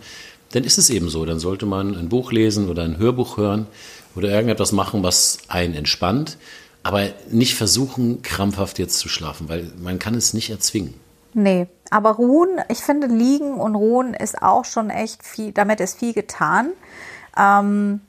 dann 0.52 0.64
ist 0.64 0.78
es 0.78 0.90
eben 0.90 1.08
so. 1.08 1.24
Dann 1.24 1.38
sollte 1.38 1.66
man 1.66 1.96
ein 1.96 2.08
Buch 2.08 2.32
lesen 2.32 2.68
oder 2.68 2.82
ein 2.82 2.98
Hörbuch 2.98 3.36
hören 3.36 3.66
oder 4.14 4.28
irgendetwas 4.28 4.72
machen, 4.72 5.02
was 5.02 5.38
einen 5.48 5.74
entspannt, 5.74 6.36
aber 6.82 7.08
nicht 7.30 7.54
versuchen, 7.54 8.22
krampfhaft 8.22 8.78
jetzt 8.78 8.98
zu 8.98 9.08
schlafen, 9.08 9.48
weil 9.48 9.72
man 9.82 9.98
kann 9.98 10.14
es 10.14 10.34
nicht 10.34 10.50
erzwingen. 10.50 10.94
Nee, 11.34 11.66
aber 11.90 12.10
ruhen, 12.12 12.60
ich 12.68 12.78
finde, 12.78 13.06
liegen 13.06 13.54
und 13.54 13.74
ruhen 13.74 14.12
ist 14.14 14.42
auch 14.42 14.64
schon 14.64 14.90
echt 14.90 15.24
viel, 15.24 15.52
damit 15.52 15.80
ist 15.80 15.98
viel 15.98 16.12
getan. 16.12 16.72
Ähm, 17.36 18.00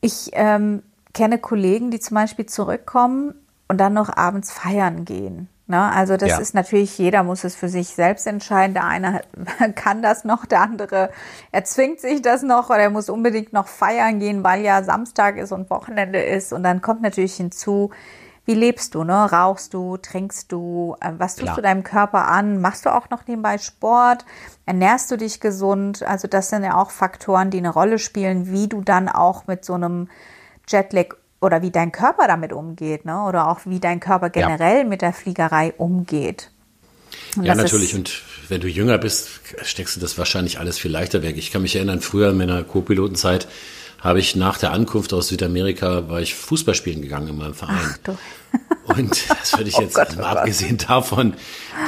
ich 0.00 0.30
ähm, 0.32 0.82
kenne 1.12 1.38
Kollegen, 1.38 1.90
die 1.90 2.00
zum 2.00 2.16
Beispiel 2.16 2.46
zurückkommen 2.46 3.34
und 3.68 3.78
dann 3.78 3.94
noch 3.94 4.14
abends 4.14 4.52
feiern 4.52 5.04
gehen. 5.04 5.48
Ne? 5.66 5.80
Also 5.80 6.18
das 6.18 6.30
ja. 6.30 6.38
ist 6.38 6.54
natürlich, 6.54 6.98
jeder 6.98 7.22
muss 7.22 7.42
es 7.42 7.54
für 7.54 7.70
sich 7.70 7.88
selbst 7.88 8.26
entscheiden. 8.26 8.74
Der 8.74 8.84
eine 8.84 9.22
kann 9.74 10.02
das 10.02 10.24
noch, 10.24 10.44
der 10.44 10.60
andere 10.60 11.10
erzwingt 11.52 12.00
sich 12.00 12.20
das 12.20 12.42
noch 12.42 12.68
oder 12.68 12.80
er 12.80 12.90
muss 12.90 13.08
unbedingt 13.08 13.54
noch 13.54 13.66
feiern 13.66 14.20
gehen, 14.20 14.44
weil 14.44 14.62
ja 14.62 14.82
Samstag 14.82 15.38
ist 15.38 15.52
und 15.52 15.70
Wochenende 15.70 16.20
ist. 16.20 16.52
Und 16.52 16.64
dann 16.64 16.82
kommt 16.82 17.00
natürlich 17.00 17.36
hinzu, 17.36 17.90
wie 18.46 18.54
lebst 18.54 18.94
du, 18.94 19.04
ne? 19.04 19.30
Rauchst 19.30 19.72
du, 19.72 19.96
trinkst 19.96 20.52
du, 20.52 20.96
äh, 21.00 21.12
was 21.16 21.36
tust 21.36 21.44
Klar. 21.44 21.56
du 21.56 21.62
deinem 21.62 21.82
Körper 21.82 22.28
an? 22.28 22.60
Machst 22.60 22.84
du 22.84 22.94
auch 22.94 23.08
noch 23.10 23.26
nebenbei 23.26 23.58
Sport? 23.58 24.24
Ernährst 24.66 25.10
du 25.10 25.16
dich 25.16 25.40
gesund? 25.40 26.02
Also 26.02 26.28
das 26.28 26.50
sind 26.50 26.62
ja 26.62 26.76
auch 26.76 26.90
Faktoren, 26.90 27.50
die 27.50 27.58
eine 27.58 27.70
Rolle 27.70 27.98
spielen, 27.98 28.50
wie 28.52 28.68
du 28.68 28.82
dann 28.82 29.08
auch 29.08 29.46
mit 29.46 29.64
so 29.64 29.74
einem 29.74 30.08
Jetlag 30.68 31.14
oder 31.40 31.62
wie 31.62 31.70
dein 31.70 31.92
Körper 31.92 32.26
damit 32.26 32.52
umgeht, 32.52 33.04
ne? 33.04 33.24
oder 33.24 33.48
auch 33.48 33.60
wie 33.64 33.80
dein 33.80 34.00
Körper 34.00 34.30
generell 34.30 34.78
ja. 34.78 34.84
mit 34.84 35.02
der 35.02 35.12
Fliegerei 35.12 35.72
umgeht. 35.76 36.50
Und 37.36 37.44
ja, 37.44 37.54
natürlich. 37.54 37.94
Und 37.94 38.22
wenn 38.48 38.60
du 38.60 38.68
jünger 38.68 38.98
bist, 38.98 39.28
steckst 39.62 39.96
du 39.96 40.00
das 40.00 40.18
wahrscheinlich 40.18 40.58
alles 40.58 40.78
viel 40.78 40.90
leichter 40.90 41.22
weg. 41.22 41.36
Ich 41.36 41.50
kann 41.50 41.62
mich 41.62 41.76
erinnern, 41.76 42.00
früher 42.00 42.30
in 42.30 42.36
meiner 42.36 42.62
Co-Pilotenzeit 42.62 43.46
habe 44.04 44.20
ich 44.20 44.36
nach 44.36 44.58
der 44.58 44.72
Ankunft 44.72 45.14
aus 45.14 45.28
Südamerika, 45.28 46.10
war 46.10 46.20
ich 46.20 46.34
Fußball 46.34 46.74
spielen 46.74 47.00
gegangen 47.00 47.28
in 47.28 47.38
meinem 47.38 47.54
Verein. 47.54 47.78
Ach, 47.80 47.98
du. 48.04 48.18
Und 48.86 49.30
das 49.30 49.56
würde 49.56 49.70
ich 49.70 49.78
oh 49.78 49.80
jetzt, 49.80 49.96
oh 49.96 50.00
Gott, 50.04 50.16
mal 50.16 50.36
abgesehen 50.36 50.76
davon, 50.76 51.32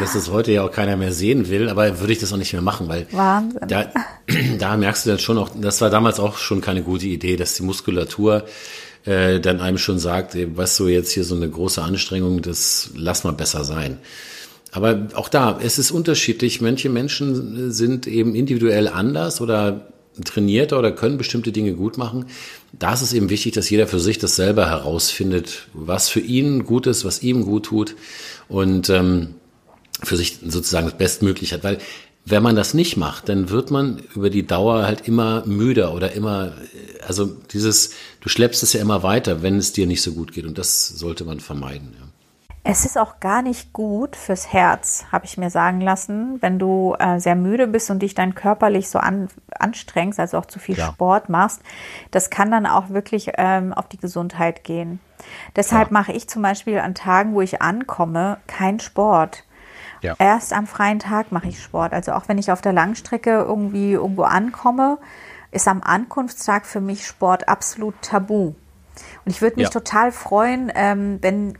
dass 0.01 0.15
das 0.15 0.31
heute 0.31 0.51
ja 0.51 0.63
auch 0.63 0.73
keiner 0.73 0.97
mehr 0.97 1.13
sehen 1.13 1.51
will, 1.51 1.69
aber 1.69 2.01
würde 2.01 2.15
ich 2.15 2.19
das 2.19 2.33
auch 2.33 2.39
nicht 2.39 2.55
mehr 2.55 2.63
machen, 2.63 2.89
weil 2.89 3.07
Wahnsinn. 3.13 3.61
Da, 3.69 3.93
da 4.59 4.77
merkst 4.79 5.05
du 5.05 5.11
dann 5.11 5.19
schon 5.19 5.37
auch, 5.37 5.51
das 5.55 5.83
war 5.83 5.91
damals 5.91 6.19
auch 6.19 6.39
schon 6.39 6.63
keine 6.63 6.83
gute 6.83 7.07
Idee, 7.07 7.37
dass 7.37 7.55
die 7.55 7.63
Muskulatur 7.65 8.47
äh, 9.05 9.39
dann 9.39 9.61
einem 9.61 9.77
schon 9.77 9.99
sagt, 9.99 10.35
ey, 10.35 10.57
was 10.57 10.75
so 10.75 10.89
jetzt 10.89 11.13
hier 11.13 11.25
so 11.25 11.37
eine 11.37 11.51
große 11.51 11.83
Anstrengung, 11.83 12.41
das 12.41 12.91
lass 12.97 13.25
mal 13.25 13.35
besser 13.35 13.63
sein. 13.63 13.99
Aber 14.73 15.09
auch 15.15 15.29
da, 15.29 15.59
es 15.63 15.79
ist 15.79 15.91
unterschiedlich. 15.91 16.63
Manche 16.63 16.89
Menschen 16.89 17.71
sind 17.73 18.07
eben 18.07 18.35
individuell 18.35 18.89
anders 18.89 19.41
oder 19.43 19.87
trainierter 20.25 20.79
oder 20.79 20.93
können 20.93 21.19
bestimmte 21.19 21.53
Dinge 21.53 21.75
gut 21.75 21.99
machen. 21.99 22.27
Da 22.73 22.95
ist 22.95 23.03
es 23.03 23.13
eben 23.13 23.31
wichtig, 23.31 23.53
dass 23.55 23.71
jeder 23.71 23.87
für 23.87 24.01
sich 24.01 24.19
das 24.19 24.37
selber 24.37 24.69
herausfindet, 24.69 25.69
was 25.75 26.09
für 26.09 26.21
ihn 26.21 26.65
gut 26.65 26.87
ist, 26.87 27.05
was 27.05 27.23
ihm 27.23 27.45
gut 27.45 27.67
tut 27.67 27.97
und 28.49 28.89
ähm, 28.91 29.35
für 30.03 30.17
sich 30.17 30.39
sozusagen 30.45 30.87
das 30.87 30.99
Bestmögliche 30.99 31.55
hat. 31.55 31.65
Weil 31.65 31.79
wenn 32.25 32.43
man 32.43 32.57
das 32.57 32.75
nicht 32.75 32.97
macht, 32.97 33.29
dann 33.29 33.51
wird 33.51 33.71
man 33.71 34.03
über 34.15 34.31
die 34.31 34.47
Dauer 34.47 34.85
halt 34.85 35.07
immer 35.07 35.47
müder 35.47 35.95
oder 35.95 36.13
immer, 36.13 36.55
also 37.07 37.27
dieses, 37.53 37.91
du 38.21 38.29
schleppst 38.29 38.65
es 38.65 38.73
ja 38.73 38.81
immer 38.81 39.05
weiter, 39.05 39.43
wenn 39.43 39.59
es 39.59 39.73
dir 39.73 39.87
nicht 39.87 40.03
so 40.03 40.13
gut 40.13 40.33
geht 40.33 40.45
und 40.45 40.59
das 40.59 40.89
sollte 40.89 41.25
man 41.25 41.39
vermeiden. 41.39 41.95
Ja. 41.99 42.06
Es 42.69 42.85
ist 42.85 42.99
auch 42.99 43.21
gar 43.21 43.43
nicht 43.43 43.73
gut 43.73 44.17
fürs 44.17 44.53
Herz, 44.53 45.07
habe 45.13 45.25
ich 45.25 45.39
mir 45.39 45.51
sagen 45.51 45.81
lassen, 45.81 46.43
wenn 46.43 46.59
du 46.59 46.97
äh, 46.99 47.21
sehr 47.21 47.37
müde 47.37 47.69
bist 47.69 47.91
und 47.93 48.01
dich 48.01 48.15
dann 48.15 48.35
körperlich 48.35 48.91
so 48.91 48.99
an, 48.99 49.29
anstrengst, 49.57 50.19
also 50.19 50.39
auch 50.39 50.47
zu 50.47 50.59
viel 50.59 50.77
ja. 50.77 50.89
Sport 50.89 51.29
machst. 51.29 51.63
Das 52.11 52.29
kann 52.29 52.51
dann 52.51 52.67
auch 52.67 52.89
wirklich 52.89 53.31
ähm, 53.37 53.73
auf 53.73 53.87
die 53.89 53.99
Gesundheit 53.99 54.65
gehen. 54.65 54.99
Deshalb 55.55 55.93
mache 55.93 56.11
ich 56.11 56.29
zum 56.29 56.43
Beispiel 56.43 56.81
an 56.81 56.97
Tagen, 56.97 57.35
wo 57.35 57.41
ich 57.41 57.63
ankomme, 57.63 58.39
keinen 58.49 58.81
Sport. 58.81 59.45
Ja. 60.03 60.15
Erst 60.19 60.53
am 60.53 60.67
freien 60.67 60.99
Tag 60.99 61.31
mache 61.31 61.49
ich 61.49 61.63
Sport. 61.63 61.93
Also 61.93 62.13
auch 62.13 62.27
wenn 62.27 62.39
ich 62.39 62.51
auf 62.51 62.63
der 62.63 62.73
Langstrecke 62.73 63.31
irgendwie 63.31 63.93
irgendwo 63.93 64.25
ankomme, 64.25 64.99
ist 65.53 65.69
am 65.69 65.83
Ankunftstag 65.83 66.67
für 66.67 66.81
mich 66.81 67.07
Sport 67.07 67.49
absolut 67.49 67.95
tabu. 68.03 68.55
Und 69.25 69.31
ich 69.31 69.41
würde 69.41 69.57
mich 69.57 69.67
ja. 69.67 69.71
total 69.71 70.11
freuen, 70.11 70.73
ähm, 70.75 71.19
wenn 71.23 71.57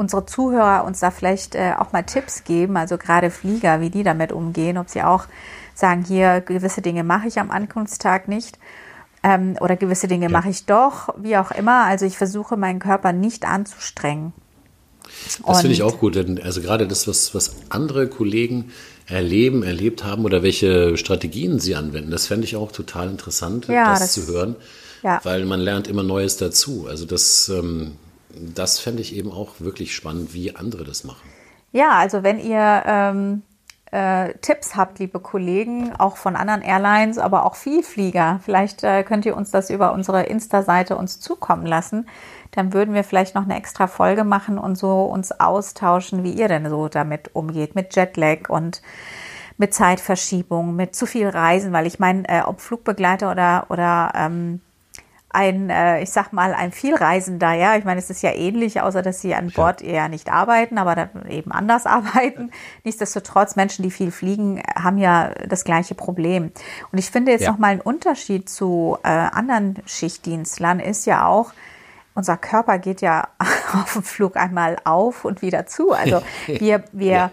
unsere 0.00 0.24
Zuhörer 0.24 0.84
uns 0.84 1.00
da 1.00 1.10
vielleicht 1.10 1.54
äh, 1.54 1.74
auch 1.78 1.92
mal 1.92 2.02
Tipps 2.02 2.44
geben, 2.44 2.78
also 2.78 2.96
gerade 2.96 3.30
Flieger, 3.30 3.82
wie 3.82 3.90
die 3.90 4.02
damit 4.02 4.32
umgehen, 4.32 4.78
ob 4.78 4.88
sie 4.88 5.02
auch 5.02 5.26
sagen, 5.74 6.04
hier 6.06 6.40
gewisse 6.40 6.80
Dinge 6.80 7.04
mache 7.04 7.28
ich 7.28 7.38
am 7.38 7.50
Ankunftstag 7.50 8.26
nicht 8.26 8.58
ähm, 9.22 9.58
oder 9.60 9.76
gewisse 9.76 10.08
Dinge 10.08 10.26
ja. 10.26 10.30
mache 10.30 10.48
ich 10.48 10.64
doch, 10.64 11.10
wie 11.18 11.36
auch 11.36 11.50
immer. 11.50 11.84
Also 11.84 12.06
ich 12.06 12.16
versuche 12.16 12.56
meinen 12.56 12.78
Körper 12.78 13.12
nicht 13.12 13.44
anzustrengen. 13.44 14.32
Das 15.46 15.60
finde 15.60 15.74
ich 15.74 15.82
auch 15.82 15.98
gut, 15.98 16.14
denn 16.14 16.40
also 16.40 16.62
gerade 16.62 16.88
das, 16.88 17.06
was, 17.06 17.34
was 17.34 17.56
andere 17.68 18.08
Kollegen 18.08 18.70
erleben, 19.06 19.62
erlebt 19.62 20.02
haben 20.02 20.24
oder 20.24 20.42
welche 20.42 20.96
Strategien 20.96 21.58
sie 21.58 21.74
anwenden, 21.74 22.10
das 22.10 22.26
fände 22.26 22.46
ich 22.46 22.56
auch 22.56 22.72
total 22.72 23.10
interessant, 23.10 23.66
ja, 23.66 23.90
das, 23.90 23.98
das, 23.98 24.12
zu 24.12 24.32
hören, 24.32 24.56
ja. 25.02 25.20
weil 25.24 25.44
man 25.44 25.60
lernt 25.60 25.88
immer 25.88 26.04
Neues 26.04 26.38
dazu. 26.38 26.86
Also 26.88 27.04
das, 27.04 27.50
ähm, 27.50 27.96
das 28.34 28.78
fände 28.78 29.02
ich 29.02 29.14
eben 29.14 29.32
auch 29.32 29.54
wirklich 29.58 29.94
spannend, 29.94 30.34
wie 30.34 30.54
andere 30.54 30.84
das 30.84 31.04
machen. 31.04 31.28
Ja, 31.72 31.92
also 31.92 32.22
wenn 32.22 32.38
ihr 32.40 32.82
ähm, 32.86 33.42
äh, 33.92 34.34
Tipps 34.40 34.76
habt, 34.76 34.98
liebe 34.98 35.20
Kollegen, 35.20 35.92
auch 35.96 36.16
von 36.16 36.36
anderen 36.36 36.62
Airlines, 36.62 37.18
aber 37.18 37.44
auch 37.44 37.54
Vielflieger, 37.54 38.40
vielleicht 38.44 38.84
äh, 38.84 39.02
könnt 39.02 39.26
ihr 39.26 39.36
uns 39.36 39.50
das 39.50 39.70
über 39.70 39.92
unsere 39.92 40.24
Insta-Seite 40.24 40.96
uns 40.96 41.20
zukommen 41.20 41.66
lassen. 41.66 42.08
Dann 42.52 42.72
würden 42.72 42.94
wir 42.94 43.04
vielleicht 43.04 43.34
noch 43.34 43.44
eine 43.44 43.56
extra 43.56 43.86
Folge 43.86 44.24
machen 44.24 44.58
und 44.58 44.76
so 44.76 45.04
uns 45.04 45.32
austauschen, 45.32 46.24
wie 46.24 46.32
ihr 46.32 46.48
denn 46.48 46.68
so 46.68 46.88
damit 46.88 47.34
umgeht, 47.34 47.74
mit 47.74 47.94
Jetlag 47.94 48.48
und 48.48 48.82
mit 49.56 49.74
Zeitverschiebung, 49.74 50.74
mit 50.74 50.94
zu 50.96 51.06
viel 51.06 51.28
Reisen, 51.28 51.72
weil 51.72 51.86
ich 51.86 51.98
meine, 51.98 52.28
äh, 52.28 52.42
ob 52.42 52.60
Flugbegleiter 52.60 53.30
oder, 53.30 53.66
oder 53.68 54.12
ähm, 54.14 54.60
ein, 55.30 55.70
äh, 55.70 56.02
ich 56.02 56.10
sag 56.10 56.32
mal, 56.32 56.52
ein 56.54 56.72
Vielreisender, 56.72 57.52
ja, 57.52 57.76
ich 57.76 57.84
meine, 57.84 58.00
es 58.00 58.10
ist 58.10 58.22
ja 58.22 58.32
ähnlich, 58.32 58.80
außer 58.80 59.00
dass 59.00 59.20
sie 59.20 59.34
an 59.34 59.50
Bord 59.50 59.80
eher 59.80 60.08
nicht 60.08 60.30
arbeiten, 60.30 60.76
aber 60.76 60.94
dann 60.94 61.26
eben 61.28 61.52
anders 61.52 61.86
arbeiten. 61.86 62.50
Nichtsdestotrotz, 62.84 63.56
Menschen, 63.56 63.82
die 63.82 63.90
viel 63.90 64.10
fliegen, 64.10 64.62
haben 64.74 64.98
ja 64.98 65.30
das 65.48 65.64
gleiche 65.64 65.94
Problem. 65.94 66.52
Und 66.90 66.98
ich 66.98 67.10
finde 67.10 67.32
jetzt 67.32 67.44
ja. 67.44 67.52
nochmal 67.52 67.70
ein 67.72 67.80
Unterschied 67.80 68.48
zu 68.48 68.98
äh, 69.04 69.08
anderen 69.08 69.76
Schichtdienstlern 69.86 70.80
ist 70.80 71.06
ja 71.06 71.26
auch, 71.26 71.52
unser 72.14 72.36
Körper 72.36 72.78
geht 72.78 73.00
ja 73.00 73.28
auf 73.72 73.92
dem 73.92 74.02
Flug 74.02 74.36
einmal 74.36 74.78
auf 74.84 75.24
und 75.24 75.42
wieder 75.42 75.66
zu. 75.66 75.92
Also 75.92 76.22
wir, 76.46 76.84
wir, 76.92 77.12
ja. 77.12 77.30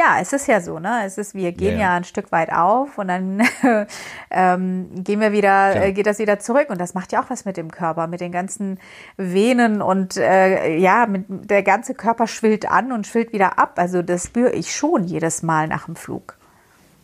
Ja, 0.00 0.16
es 0.18 0.32
ist 0.32 0.48
ja 0.48 0.62
so, 0.62 0.78
ne? 0.78 1.02
Es 1.04 1.18
ist, 1.18 1.34
wir 1.34 1.52
gehen 1.52 1.74
ja, 1.74 1.80
ja. 1.80 1.96
ein 1.96 2.04
Stück 2.04 2.32
weit 2.32 2.50
auf 2.50 2.96
und 2.96 3.08
dann 3.08 3.42
ähm, 4.30 4.88
gehen 5.04 5.20
wir 5.20 5.30
wieder, 5.30 5.76
äh, 5.76 5.92
geht 5.92 6.06
das 6.06 6.18
wieder 6.18 6.38
zurück. 6.38 6.68
Und 6.70 6.80
das 6.80 6.94
macht 6.94 7.12
ja 7.12 7.22
auch 7.22 7.28
was 7.28 7.44
mit 7.44 7.58
dem 7.58 7.70
Körper, 7.70 8.06
mit 8.06 8.22
den 8.22 8.32
ganzen 8.32 8.78
Venen 9.18 9.82
und 9.82 10.16
äh, 10.16 10.78
ja, 10.78 11.06
mit, 11.06 11.26
der 11.28 11.62
ganze 11.62 11.92
Körper 11.92 12.26
schwillt 12.26 12.70
an 12.70 12.92
und 12.92 13.06
schwillt 13.06 13.34
wieder 13.34 13.58
ab. 13.58 13.74
Also 13.76 14.00
das 14.00 14.24
spüre 14.24 14.52
ich 14.52 14.74
schon 14.74 15.04
jedes 15.04 15.42
Mal 15.42 15.68
nach 15.68 15.84
dem 15.84 15.96
Flug. 15.96 16.38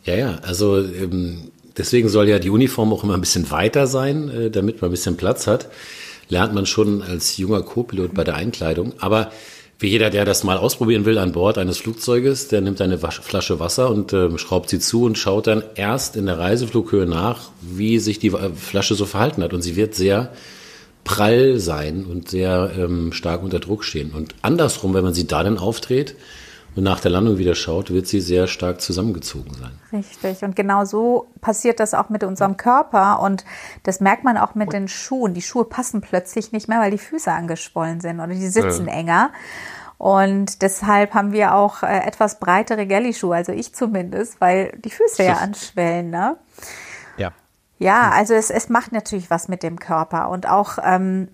Ja, 0.05 0.15
ja, 0.15 0.39
also 0.47 0.79
ähm, 0.79 1.51
deswegen 1.77 2.09
soll 2.09 2.31
ja 2.31 2.39
die 2.39 2.49
Uniform 2.49 2.95
auch 2.95 3.05
immer 3.05 3.15
ein 3.15 3.21
bisschen 3.21 3.51
weiter 3.51 3.87
sein, 3.87 4.31
äh, 4.31 4.51
damit 4.51 4.81
man 4.81 4.89
ein 4.89 4.93
bisschen 4.93 5.19
Platz 5.19 5.47
hat. 5.47 5.69
Lernt 6.31 6.55
man 6.55 6.65
schon 6.65 7.03
als 7.03 7.37
junger 7.37 7.61
Co-Pilot 7.61 8.15
bei 8.15 8.25
der 8.25 8.37
Einkleidung. 8.37 8.95
Aber 9.01 9.33
wie 9.79 9.89
jeder, 9.89 10.09
der 10.09 10.25
das 10.25 10.43
mal 10.43 10.57
ausprobieren 10.57 11.05
will 11.05 11.19
an 11.19 11.33
Bord 11.33 11.59
eines 11.59 11.79
Flugzeuges, 11.79 12.49
der 12.49 12.62
nimmt 12.62 12.81
eine 12.81 12.99
Flasche 12.99 13.61
Wasser 13.61 13.91
und 13.91 14.12
äh, 14.12 14.39
schraubt 14.39 14.71
sie 14.71 14.79
zu 14.79 15.05
und 15.05 15.19
schaut 15.19 15.47
dann 15.47 15.62
erst 15.75 16.17
in 16.17 16.27
der 16.27 16.39
Reiseflughöhe 16.39 17.07
nach, 17.07 17.51
wie 17.61 17.99
sich 17.99 18.19
die 18.19 18.31
Flasche 18.31 18.95
so 18.95 19.05
verhalten 19.05 19.43
hat. 19.43 19.53
Und 19.53 19.61
sie 19.61 19.77
wird 19.77 19.95
sehr 19.95 20.33
prall 21.05 21.59
sein 21.59 22.07
und 22.07 22.31
sehr 22.31 22.73
ähm, 22.77 23.12
stark 23.12 23.43
unter 23.43 23.61
Druck 23.61 23.85
stehen. 23.85 24.12
Und 24.12 24.35
andersrum, 24.41 24.95
wenn 24.95 25.05
man 25.05 25.15
sie 25.15 25.27
da 25.27 25.45
dann 25.45 25.59
aufdreht, 25.59 26.17
und 26.77 26.83
nach 26.83 27.01
der 27.01 27.11
Landung 27.11 27.39
wieder 27.39 27.55
schaut, 27.55 27.91
wird 27.91 28.07
sie 28.07 28.21
sehr 28.21 28.47
stark 28.47 28.83
zusammengezogen 28.83 29.55
sein. 29.55 29.73
Richtig. 29.93 30.43
Und 30.43 30.55
genau 30.55 30.85
so 30.85 31.27
passiert 31.41 31.81
das 31.81 31.95
auch 31.95 32.11
mit 32.11 32.23
unserem 32.23 32.59
Körper. 32.59 33.21
Und 33.21 33.47
das 33.85 34.01
merkt 34.01 34.25
man 34.25 34.37
auch 34.37 34.55
mit 34.55 34.75
den 34.75 34.87
Schuhen. 34.87 35.33
Die 35.33 35.41
Schuhe 35.41 35.65
passen 35.65 36.03
plötzlich 36.03 36.53
nicht 36.53 36.69
mehr, 36.69 36.79
weil 36.79 36.91
die 36.91 36.99
Füße 36.99 37.33
angeschwollen 37.33 38.01
sind 38.01 38.21
oder 38.21 38.35
die 38.35 38.49
sitzen 38.49 38.89
ja. 38.89 38.93
enger. 38.93 39.31
Und 39.97 40.61
deshalb 40.61 41.15
haben 41.15 41.33
wir 41.33 41.55
auch 41.55 41.83
äh, 41.83 42.01
etwas 42.01 42.39
breitere 42.39 42.87
Galley-Schuhe, 42.87 43.35
also 43.35 43.53
ich 43.53 43.75
zumindest, 43.75 44.39
weil 44.43 44.79
die 44.85 44.91
Füße 44.91 45.25
ja 45.25 45.37
anschwellen. 45.41 46.11
Ne? 46.11 46.37
Ja. 47.17 47.33
Ja, 47.79 48.11
also 48.11 48.35
es, 48.35 48.51
es 48.51 48.69
macht 48.69 48.93
natürlich 48.93 49.31
was 49.31 49.49
mit 49.49 49.62
dem 49.62 49.79
Körper. 49.79 50.29
Und 50.29 50.47
auch, 50.47 50.77
ähm, 50.85 51.29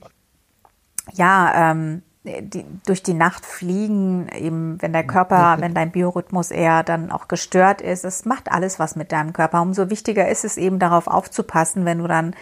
ja, 1.15 1.73
ähm, 1.73 2.03
die, 2.25 2.65
durch 2.87 3.03
die 3.03 3.15
Nacht 3.15 3.45
fliegen, 3.45 4.29
eben 4.29 4.81
wenn 4.81 4.93
der 4.93 5.07
Körper, 5.07 5.57
wenn 5.61 5.75
dein 5.75 5.91
Biorhythmus 5.91 6.51
eher 6.51 6.83
dann 6.83 7.11
auch 7.11 7.29
gestört 7.29 7.81
ist, 7.81 8.05
es 8.05 8.25
macht 8.25 8.51
alles 8.51 8.79
was 8.79 8.97
mit 8.97 9.13
deinem 9.13 9.33
Körper. 9.33 9.63
Umso 9.63 9.91
wichtiger 9.91 10.29
ist 10.29 10.45
es 10.45 10.57
eben 10.57 10.79
darauf 10.79 11.07
aufzupassen, 11.07 11.85
wenn 11.85 11.99
du 11.99 12.07
dann 12.07 12.35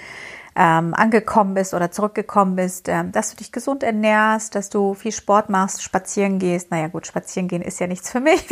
ähm, 0.57 0.95
angekommen 0.95 1.55
bist 1.55 1.75
oder 1.75 1.91
zurückgekommen 1.91 2.57
bist, 2.57 2.89
ähm, 2.89 3.13
dass 3.13 3.31
du 3.31 3.37
dich 3.37 3.53
gesund 3.53 3.83
ernährst, 3.83 4.55
dass 4.57 4.69
du 4.69 4.95
viel 4.95 5.13
Sport 5.13 5.49
machst, 5.49 5.83
spazieren 5.83 6.39
gehst. 6.39 6.71
Naja 6.71 6.89
gut, 6.89 7.07
spazieren 7.07 7.49
gehen 7.49 7.63
ist 7.63 7.79
ja 7.79 7.87
nichts 7.87 8.11
für 8.11 8.21
mich, 8.21 8.45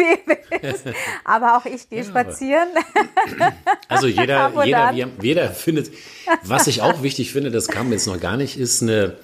aber 1.25 1.57
auch 1.57 1.67
ich 1.67 1.91
gehe 1.91 2.03
ja, 2.03 2.05
spazieren. 2.05 2.69
Also 3.89 4.07
jeder, 4.07 4.53
jeder, 4.65 4.93
jeder 5.23 5.49
findet, 5.51 5.91
was 6.43 6.67
ich 6.67 6.83
auch 6.83 7.03
wichtig 7.03 7.33
finde, 7.33 7.51
das 7.51 7.69
kam 7.69 7.91
jetzt 7.91 8.07
noch 8.07 8.21
gar 8.21 8.37
nicht, 8.37 8.59
ist 8.59 8.83
eine 8.83 9.17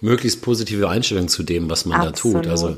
möglichst 0.00 0.42
positive 0.42 0.88
Einstellung 0.88 1.28
zu 1.28 1.42
dem, 1.42 1.68
was 1.68 1.84
man 1.84 2.00
Absolut. 2.00 2.36
da 2.36 2.40
tut. 2.40 2.50
Also 2.50 2.68
wenn 2.68 2.76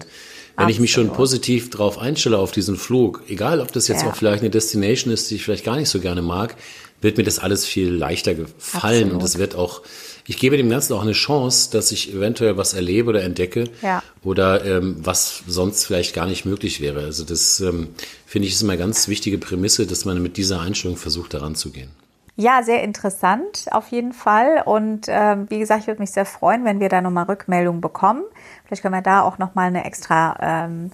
Absolut. 0.67 0.71
ich 0.71 0.81
mich 0.81 0.93
schon 0.93 1.13
positiv 1.13 1.71
drauf 1.71 1.99
einstelle 1.99 2.39
auf 2.39 2.53
diesen 2.53 2.77
Flug, 2.77 3.23
egal 3.29 3.61
ob 3.61 3.73
das 3.73 3.89
jetzt 3.89 4.03
ja. 4.03 4.11
auch 4.11 4.17
vielleicht 4.17 4.43
eine 4.43 4.51
Destination 4.51 5.13
ist, 5.13 5.31
die 5.31 5.37
ich 5.37 5.45
vielleicht 5.45 5.65
gar 5.65 5.77
nicht 5.77 5.89
so 5.89 6.01
gerne 6.01 6.23
mag, 6.23 6.57
wird 7.01 7.17
mir 7.17 7.25
das 7.25 7.39
alles 7.39 7.65
viel 7.65 7.89
leichter 7.89 8.35
gefallen 8.35 9.05
Absolut. 9.05 9.13
und 9.15 9.23
es 9.23 9.39
wird 9.39 9.55
auch, 9.55 9.83
ich 10.27 10.39
gebe 10.39 10.57
dem 10.57 10.69
Ganzen 10.69 10.93
auch 10.93 11.03
eine 11.03 11.13
Chance, 11.13 11.71
dass 11.73 11.93
ich 11.93 12.13
eventuell 12.13 12.57
was 12.57 12.75
erlebe 12.75 13.09
oder 13.09 13.23
entdecke 13.23 13.71
ja. 13.81 14.03
oder 14.23 14.65
ähm, 14.65 14.97
was 15.03 15.43
sonst 15.47 15.87
vielleicht 15.87 16.15
gar 16.15 16.27
nicht 16.27 16.45
möglich 16.45 16.81
wäre. 16.81 17.01
Also 17.05 17.25
das 17.25 17.61
ähm, 17.61 17.89
finde 18.27 18.49
ich 18.49 18.55
ist 18.55 18.63
immer 18.63 18.73
eine 18.73 18.83
ganz 18.83 19.09
wichtige 19.09 19.39
Prämisse, 19.39 19.87
dass 19.87 20.05
man 20.05 20.23
mit 20.23 20.37
dieser 20.37 20.61
Einstellung 20.61 20.97
versucht, 20.97 21.33
daran 21.33 21.55
zu 21.55 21.71
gehen. 21.71 21.89
Ja, 22.37 22.63
sehr 22.63 22.83
interessant 22.83 23.67
auf 23.71 23.89
jeden 23.89 24.13
Fall. 24.13 24.63
Und 24.65 25.09
äh, 25.09 25.37
wie 25.49 25.59
gesagt, 25.59 25.83
ich 25.83 25.87
würde 25.87 26.01
mich 26.01 26.13
sehr 26.13 26.27
freuen, 26.27 26.65
wenn 26.65 26.81
wir 26.81 26.89
da 26.89 27.01
nochmal 27.01 27.25
Rückmeldungen 27.25 27.81
bekommen. 27.81 28.23
Vielleicht 28.65 28.83
können 28.83 28.95
wir 28.95 29.03
da 29.03 29.23
auch 29.23 29.39
nochmal 29.39 29.67
eine 29.67 29.85
extra 29.85 30.37
ähm, 30.41 30.91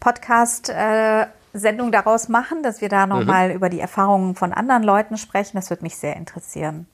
Podcast- 0.00 0.70
äh, 0.70 1.26
Sendung 1.54 1.92
daraus 1.92 2.28
machen, 2.28 2.62
dass 2.62 2.80
wir 2.80 2.88
da 2.88 3.06
nochmal 3.06 3.50
mhm. 3.50 3.56
über 3.56 3.68
die 3.68 3.80
Erfahrungen 3.80 4.34
von 4.34 4.52
anderen 4.52 4.82
Leuten 4.82 5.18
sprechen. 5.18 5.56
Das 5.56 5.70
würde 5.70 5.82
mich 5.82 5.96
sehr 5.96 6.16
interessieren. 6.16 6.86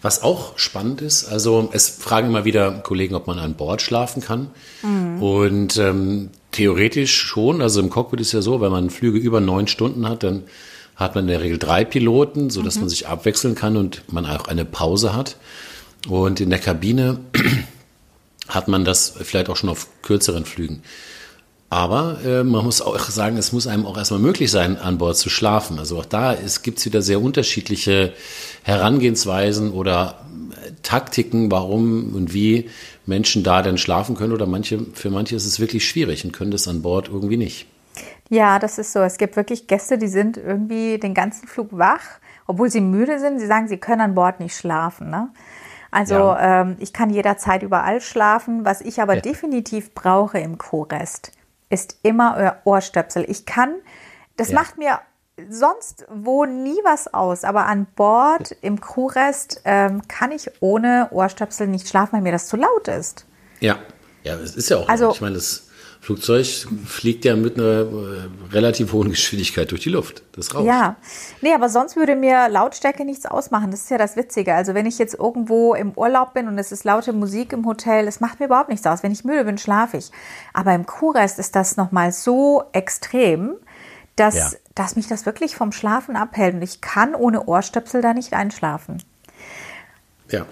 Was 0.00 0.22
auch 0.22 0.58
spannend 0.58 1.02
ist, 1.02 1.28
also 1.28 1.68
es 1.72 1.88
fragen 1.88 2.28
immer 2.28 2.44
wieder 2.44 2.80
Kollegen, 2.80 3.14
ob 3.14 3.26
man 3.26 3.38
an 3.38 3.54
Bord 3.54 3.82
schlafen 3.82 4.22
kann. 4.22 4.50
Mhm. 4.82 5.22
Und 5.22 5.76
ähm, 5.76 6.30
theoretisch 6.50 7.16
schon, 7.16 7.62
also 7.62 7.80
im 7.80 7.90
Cockpit 7.90 8.20
ist 8.20 8.32
ja 8.32 8.42
so, 8.42 8.60
wenn 8.60 8.72
man 8.72 8.90
Flüge 8.90 9.18
über 9.18 9.40
neun 9.40 9.68
Stunden 9.68 10.08
hat, 10.08 10.22
dann 10.24 10.44
hat 11.02 11.14
man 11.14 11.24
in 11.24 11.28
der 11.28 11.42
Regel 11.42 11.58
drei 11.58 11.84
Piloten, 11.84 12.50
so 12.50 12.62
dass 12.62 12.76
mhm. 12.76 12.82
man 12.82 12.88
sich 12.88 13.08
abwechseln 13.08 13.54
kann 13.54 13.76
und 13.76 14.02
man 14.12 14.26
auch 14.26 14.48
eine 14.48 14.64
Pause 14.64 15.14
hat. 15.14 15.36
Und 16.08 16.40
in 16.40 16.50
der 16.50 16.58
Kabine 16.58 17.20
hat 18.48 18.68
man 18.68 18.84
das 18.84 19.14
vielleicht 19.22 19.48
auch 19.48 19.56
schon 19.56 19.70
auf 19.70 19.86
kürzeren 20.02 20.44
Flügen. 20.44 20.82
Aber 21.72 22.18
äh, 22.22 22.44
man 22.44 22.66
muss 22.66 22.82
auch 22.82 22.98
sagen, 22.98 23.38
es 23.38 23.52
muss 23.52 23.66
einem 23.66 23.86
auch 23.86 23.96
erstmal 23.96 24.20
möglich 24.20 24.50
sein, 24.50 24.76
an 24.76 24.98
Bord 24.98 25.16
zu 25.16 25.30
schlafen. 25.30 25.78
Also 25.78 25.98
auch 25.98 26.04
da 26.04 26.36
gibt 26.62 26.78
es 26.78 26.84
wieder 26.84 27.00
sehr 27.00 27.22
unterschiedliche 27.22 28.12
Herangehensweisen 28.62 29.70
oder 29.70 30.26
äh, 30.50 30.72
Taktiken, 30.82 31.50
warum 31.50 32.14
und 32.14 32.34
wie 32.34 32.68
Menschen 33.06 33.42
da 33.42 33.62
denn 33.62 33.78
schlafen 33.78 34.16
können. 34.16 34.34
Oder 34.34 34.44
manche, 34.44 34.80
für 34.92 35.08
manche 35.08 35.34
ist 35.34 35.46
es 35.46 35.60
wirklich 35.60 35.88
schwierig 35.88 36.26
und 36.26 36.32
können 36.32 36.50
das 36.50 36.68
an 36.68 36.82
Bord 36.82 37.08
irgendwie 37.08 37.38
nicht. 37.38 37.64
Ja, 38.28 38.58
das 38.58 38.78
ist 38.78 38.92
so. 38.92 39.00
Es 39.00 39.18
gibt 39.18 39.36
wirklich 39.36 39.66
Gäste, 39.66 39.98
die 39.98 40.08
sind 40.08 40.36
irgendwie 40.36 40.98
den 40.98 41.14
ganzen 41.14 41.46
Flug 41.46 41.68
wach, 41.72 42.02
obwohl 42.46 42.70
sie 42.70 42.80
müde 42.80 43.18
sind. 43.18 43.38
Sie 43.38 43.46
sagen, 43.46 43.68
sie 43.68 43.78
können 43.78 44.00
an 44.00 44.14
Bord 44.14 44.40
nicht 44.40 44.56
schlafen. 44.56 45.10
Ne? 45.10 45.30
Also 45.90 46.14
ja. 46.14 46.62
ähm, 46.62 46.76
ich 46.80 46.92
kann 46.92 47.10
jederzeit 47.10 47.62
überall 47.62 48.00
schlafen. 48.00 48.64
Was 48.64 48.80
ich 48.80 49.02
aber 49.02 49.14
ja. 49.14 49.20
definitiv 49.20 49.94
brauche 49.94 50.38
im 50.38 50.58
Co-Rest, 50.58 51.32
ist 51.68 51.98
immer 52.02 52.56
Ohrstöpsel. 52.64 53.24
Ich 53.28 53.44
kann, 53.44 53.74
das 54.36 54.48
ja. 54.48 54.54
macht 54.54 54.78
mir 54.78 55.00
sonst 55.48 56.06
wo 56.10 56.44
nie 56.44 56.78
was 56.84 57.12
aus, 57.12 57.44
aber 57.44 57.66
an 57.66 57.86
Bord 57.96 58.54
im 58.60 58.80
Crewrest 58.80 59.62
ähm, 59.64 60.02
kann 60.08 60.30
ich 60.30 60.50
ohne 60.60 61.08
Ohrstöpsel 61.10 61.66
nicht 61.66 61.88
schlafen, 61.88 62.14
weil 62.14 62.22
mir 62.22 62.32
das 62.32 62.46
zu 62.48 62.56
laut 62.56 62.88
ist. 62.88 63.26
Ja, 63.60 63.78
ja, 64.24 64.34
es 64.34 64.56
ist 64.56 64.68
ja 64.68 64.78
auch. 64.78 64.88
Also, 64.88 65.10
ich 65.10 65.20
meine, 65.20 65.36
das 65.36 65.68
Flugzeug 66.02 66.66
fliegt 66.84 67.24
ja 67.24 67.36
mit 67.36 67.56
einer 67.56 67.82
äh, 67.82 68.28
relativ 68.50 68.92
hohen 68.92 69.10
Geschwindigkeit 69.10 69.70
durch 69.70 69.82
die 69.82 69.88
Luft. 69.88 70.24
Das 70.32 70.52
rauscht. 70.52 70.66
Ja, 70.66 70.96
nee, 71.42 71.54
aber 71.54 71.68
sonst 71.68 71.94
würde 71.94 72.16
mir 72.16 72.48
Lautstärke 72.48 73.04
nichts 73.04 73.24
ausmachen. 73.24 73.70
Das 73.70 73.82
ist 73.82 73.90
ja 73.90 73.98
das 73.98 74.16
Witzige. 74.16 74.52
Also 74.52 74.74
wenn 74.74 74.84
ich 74.84 74.98
jetzt 74.98 75.14
irgendwo 75.14 75.74
im 75.74 75.92
Urlaub 75.92 76.34
bin 76.34 76.48
und 76.48 76.58
es 76.58 76.72
ist 76.72 76.82
laute 76.82 77.12
Musik 77.12 77.52
im 77.52 77.64
Hotel, 77.66 78.04
das 78.04 78.18
macht 78.18 78.40
mir 78.40 78.46
überhaupt 78.46 78.68
nichts 78.68 78.84
aus. 78.84 79.04
Wenn 79.04 79.12
ich 79.12 79.24
müde 79.24 79.44
bin, 79.44 79.58
schlafe 79.58 79.96
ich. 79.96 80.10
Aber 80.52 80.74
im 80.74 80.86
Kurrest 80.86 81.38
ist 81.38 81.54
das 81.54 81.76
nochmal 81.76 82.10
so 82.10 82.64
extrem, 82.72 83.52
dass, 84.16 84.34
ja. 84.34 84.58
dass 84.74 84.96
mich 84.96 85.06
das 85.06 85.24
wirklich 85.24 85.54
vom 85.54 85.70
Schlafen 85.70 86.16
abhält. 86.16 86.56
Und 86.56 86.62
ich 86.62 86.80
kann 86.80 87.14
ohne 87.14 87.44
Ohrstöpsel 87.44 88.02
da 88.02 88.12
nicht 88.12 88.32
einschlafen. 88.32 89.00
Ja, 90.30 90.46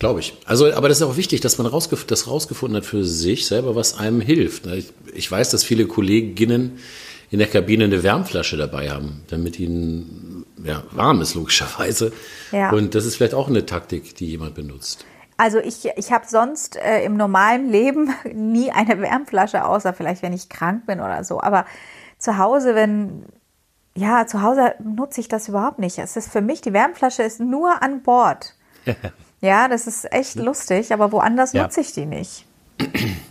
Glaube 0.00 0.20
ich. 0.20 0.34
Also, 0.46 0.72
aber 0.72 0.88
das 0.88 0.98
ist 0.98 1.06
auch 1.06 1.18
wichtig, 1.18 1.42
dass 1.42 1.58
man 1.58 1.66
rausgef 1.66 2.06
das 2.06 2.26
rausgefunden 2.26 2.78
hat 2.78 2.86
für 2.86 3.04
sich 3.04 3.46
selber, 3.46 3.76
was 3.76 3.98
einem 3.98 4.22
hilft. 4.22 4.66
Ich, 4.66 4.92
ich, 5.14 5.30
weiß, 5.30 5.50
dass 5.50 5.62
viele 5.62 5.86
Kolleginnen 5.86 6.78
in 7.30 7.38
der 7.38 7.46
Kabine 7.46 7.84
eine 7.84 8.02
Wärmflasche 8.02 8.56
dabei 8.56 8.90
haben, 8.90 9.22
damit 9.28 9.60
ihnen 9.60 10.46
ja, 10.64 10.82
warm 10.92 11.20
ist, 11.20 11.34
logischerweise. 11.34 12.12
Ja. 12.50 12.70
Und 12.70 12.94
das 12.94 13.04
ist 13.04 13.16
vielleicht 13.16 13.34
auch 13.34 13.48
eine 13.48 13.66
Taktik, 13.66 14.16
die 14.16 14.30
jemand 14.30 14.54
benutzt. 14.54 15.04
Also 15.36 15.58
ich, 15.58 15.86
ich 15.96 16.12
habe 16.12 16.24
sonst 16.26 16.76
äh, 16.76 17.04
im 17.04 17.18
normalen 17.18 17.68
Leben 17.68 18.14
nie 18.34 18.70
eine 18.70 19.02
Wärmflasche, 19.02 19.66
außer 19.66 19.92
vielleicht, 19.92 20.22
wenn 20.22 20.32
ich 20.32 20.48
krank 20.48 20.86
bin 20.86 21.00
oder 21.00 21.24
so. 21.24 21.42
Aber 21.42 21.66
zu 22.16 22.38
Hause, 22.38 22.74
wenn 22.74 23.26
ja, 23.94 24.26
zu 24.26 24.40
Hause 24.40 24.76
nutze 24.82 25.20
ich 25.20 25.28
das 25.28 25.46
überhaupt 25.48 25.78
nicht. 25.78 25.98
Es 25.98 26.16
ist 26.16 26.32
für 26.32 26.40
mich, 26.40 26.62
die 26.62 26.72
Wärmflasche 26.72 27.22
ist 27.22 27.38
nur 27.38 27.82
an 27.82 28.02
Bord. 28.02 28.54
ja, 29.40 29.68
das 29.68 29.86
ist 29.86 30.10
echt 30.12 30.36
lustig, 30.36 30.92
aber 30.92 31.12
woanders 31.12 31.52
Ja. 31.52 31.64
nutze 31.64 31.80
ich 31.80 31.92
die 31.92 32.06
nicht. 32.06 32.44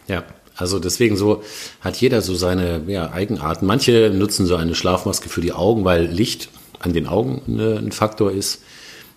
Ja, 0.07 0.23
also 0.55 0.79
deswegen 0.79 1.15
so 1.17 1.43
hat 1.81 1.97
jeder 1.97 2.21
so 2.21 2.35
seine 2.35 2.81
ja, 2.87 3.11
Eigenarten. 3.11 3.65
Manche 3.65 4.11
nutzen 4.13 4.45
so 4.45 4.55
eine 4.55 4.75
Schlafmaske 4.75 5.29
für 5.29 5.41
die 5.41 5.53
Augen, 5.53 5.85
weil 5.85 6.05
Licht 6.05 6.49
an 6.79 6.93
den 6.93 7.07
Augen 7.07 7.41
ne, 7.47 7.77
ein 7.77 7.91
Faktor 7.91 8.31
ist. 8.31 8.61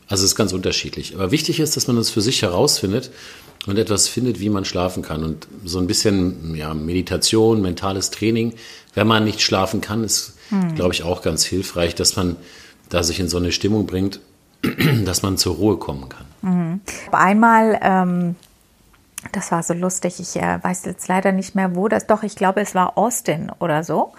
Also 0.08 0.24
es 0.24 0.32
ist 0.32 0.36
ganz 0.36 0.52
unterschiedlich. 0.52 1.14
Aber 1.14 1.30
wichtig 1.30 1.60
ist, 1.60 1.76
dass 1.76 1.86
man 1.86 1.96
das 1.96 2.10
für 2.10 2.20
sich 2.20 2.42
herausfindet 2.42 3.10
und 3.66 3.78
etwas 3.78 4.08
findet, 4.08 4.40
wie 4.40 4.50
man 4.50 4.64
schlafen 4.64 5.02
kann. 5.02 5.24
Und 5.24 5.46
so 5.64 5.78
ein 5.78 5.86
bisschen 5.86 6.54
ja, 6.54 6.74
Meditation, 6.74 7.62
mentales 7.62 8.10
Training, 8.10 8.54
wenn 8.94 9.06
man 9.06 9.24
nicht 9.24 9.40
schlafen 9.40 9.80
kann, 9.80 10.04
ist, 10.04 10.34
glaube 10.74 10.92
ich, 10.92 11.02
auch 11.02 11.22
ganz 11.22 11.44
hilfreich, 11.44 11.94
dass 11.94 12.16
man 12.16 12.36
da 12.90 13.02
sich 13.02 13.20
in 13.20 13.28
so 13.28 13.38
eine 13.38 13.52
Stimmung 13.52 13.86
bringt, 13.86 14.20
dass 15.04 15.22
man 15.22 15.38
zur 15.38 15.54
Ruhe 15.56 15.78
kommen 15.78 16.08
kann. 16.08 16.26
Einmal, 17.12 17.78
ähm, 17.82 18.36
das 19.32 19.52
war 19.52 19.62
so 19.62 19.74
lustig, 19.74 20.18
ich 20.20 20.36
äh, 20.36 20.58
weiß 20.62 20.84
jetzt 20.84 21.08
leider 21.08 21.32
nicht 21.32 21.54
mehr, 21.54 21.76
wo 21.76 21.88
das, 21.88 22.06
doch, 22.06 22.22
ich 22.22 22.36
glaube, 22.36 22.60
es 22.60 22.74
war 22.74 22.98
Austin 22.98 23.50
oder 23.60 23.84
so. 23.84 24.12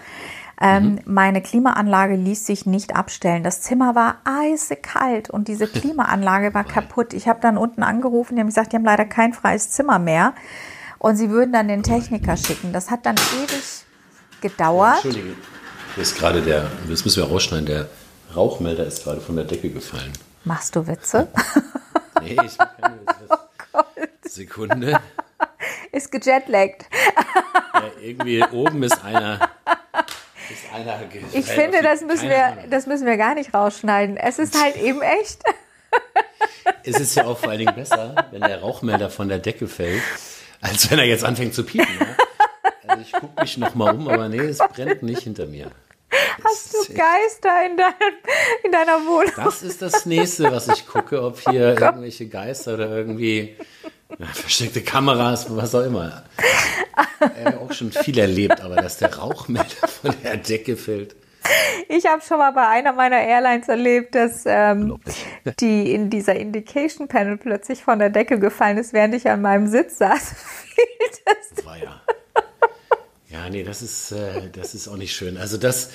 Ähm, 0.60 1.00
Meine 1.04 1.42
Klimaanlage 1.42 2.14
ließ 2.14 2.46
sich 2.46 2.64
nicht 2.64 2.94
abstellen. 2.94 3.42
Das 3.42 3.60
Zimmer 3.60 3.94
war 3.94 4.18
eisekalt 4.24 5.28
und 5.28 5.48
diese 5.48 5.66
Klimaanlage 5.68 6.54
war 6.54 6.64
kaputt. 6.64 7.12
Ich 7.12 7.28
habe 7.28 7.40
dann 7.40 7.58
unten 7.58 7.82
angerufen, 7.82 8.36
die 8.36 8.40
haben 8.40 8.48
gesagt, 8.48 8.72
die 8.72 8.76
haben 8.76 8.84
leider 8.84 9.04
kein 9.04 9.32
freies 9.32 9.70
Zimmer 9.70 9.98
mehr 9.98 10.32
und 10.98 11.16
sie 11.16 11.30
würden 11.30 11.52
dann 11.52 11.68
den 11.68 11.82
Techniker 11.82 12.36
schicken. 12.36 12.72
Das 12.72 12.90
hat 12.90 13.04
dann 13.04 13.16
ewig 13.16 13.84
gedauert. 14.40 15.04
Entschuldige. 15.04 15.34
Hier 15.94 16.02
ist 16.02 16.16
gerade 16.16 16.40
der, 16.40 16.70
das 16.88 17.04
müssen 17.04 17.22
wir 17.22 17.28
rausschneiden, 17.30 17.66
der 17.66 17.88
Rauchmelder 18.34 18.84
ist 18.86 19.04
gerade 19.04 19.20
von 19.20 19.36
der 19.36 19.44
Decke 19.44 19.70
gefallen. 19.70 20.12
Machst 20.44 20.76
du 20.76 20.86
Witze? 20.86 21.28
Nee, 22.22 22.38
ich 22.42 22.56
mach 22.56 22.76
keine 22.80 23.00
Witze. 23.00 24.08
Sekunde. 24.22 24.98
Ist 25.92 26.10
gejetlaggt. 26.10 26.86
Ja, 27.74 27.82
irgendwie 28.00 28.42
oben 28.50 28.82
ist 28.82 29.04
einer. 29.04 29.50
Ist 30.48 30.72
einer 30.72 31.00
Ich 31.32 31.44
finde, 31.44 31.82
das 31.82 32.00
müssen, 32.00 32.30
wir, 32.30 32.56
das 32.70 32.86
müssen 32.86 33.04
wir 33.04 33.18
gar 33.18 33.34
nicht 33.34 33.52
rausschneiden. 33.52 34.16
Es 34.16 34.38
ist 34.38 34.58
halt 34.58 34.76
eben 34.76 35.02
echt. 35.02 35.42
Es 36.84 36.98
ist 36.98 37.14
ja 37.14 37.24
auch 37.24 37.38
vor 37.38 37.50
allen 37.50 37.58
Dingen 37.58 37.74
besser, 37.74 38.14
wenn 38.30 38.40
der 38.40 38.60
Rauchmelder 38.60 39.10
von 39.10 39.28
der 39.28 39.38
Decke 39.38 39.68
fällt, 39.68 40.02
als 40.62 40.90
wenn 40.90 40.98
er 40.98 41.04
jetzt 41.04 41.24
anfängt 41.24 41.52
zu 41.54 41.64
piepen. 41.64 41.98
Ja? 41.98 42.16
Also 42.86 43.02
ich 43.02 43.12
gucke 43.12 43.40
mich 43.40 43.58
nochmal 43.58 43.94
um, 43.94 44.08
aber 44.08 44.28
nee, 44.28 44.38
es 44.38 44.58
brennt 44.58 45.02
nicht 45.02 45.22
hinter 45.22 45.46
mir. 45.46 45.70
Hast 46.44 46.74
du 46.74 46.94
Geister 46.94 47.66
in, 47.66 47.76
dein, 47.76 47.94
in 48.62 48.72
deiner 48.72 49.04
Wohnung? 49.06 49.32
Das 49.36 49.62
ist 49.62 49.82
das 49.82 50.06
nächste, 50.06 50.50
was 50.50 50.68
ich 50.68 50.86
gucke, 50.86 51.22
ob 51.22 51.40
hier 51.40 51.80
irgendwelche 51.80 52.28
Geister 52.28 52.74
oder 52.74 52.90
irgendwie 52.90 53.56
ja, 54.18 54.26
versteckte 54.26 54.82
Kameras, 54.82 55.46
was 55.54 55.74
auch 55.74 55.84
immer. 55.84 56.24
Ich 57.20 57.44
habe 57.44 57.60
auch 57.60 57.72
schon 57.72 57.90
viel 57.92 58.18
erlebt, 58.18 58.60
aber 58.60 58.76
dass 58.76 58.98
der 58.98 59.14
Rauchmelder 59.14 59.88
von 60.02 60.14
der 60.22 60.36
Decke 60.36 60.76
fällt. 60.76 61.16
Ich 61.88 62.06
habe 62.06 62.22
schon 62.22 62.38
mal 62.38 62.52
bei 62.52 62.66
einer 62.66 62.92
meiner 62.92 63.20
Airlines 63.20 63.68
erlebt, 63.68 64.14
dass 64.14 64.44
ähm, 64.46 64.98
die 65.60 65.92
in 65.92 66.10
dieser 66.10 66.36
Indication 66.36 67.08
Panel 67.08 67.36
plötzlich 67.36 67.84
von 67.84 67.98
der 67.98 68.10
Decke 68.10 68.38
gefallen 68.38 68.78
ist, 68.78 68.92
während 68.92 69.14
ich 69.14 69.28
an 69.28 69.42
meinem 69.42 69.66
Sitz 69.66 69.98
saß. 69.98 70.34
das 71.24 71.66
War 71.66 71.76
ja. 71.76 72.00
Ja, 73.34 73.50
nee, 73.50 73.64
das 73.64 73.82
ist, 73.82 74.12
äh, 74.12 74.48
das 74.52 74.74
ist 74.74 74.86
auch 74.86 74.96
nicht 74.96 75.12
schön. 75.14 75.36
Also 75.36 75.56
das, 75.56 75.90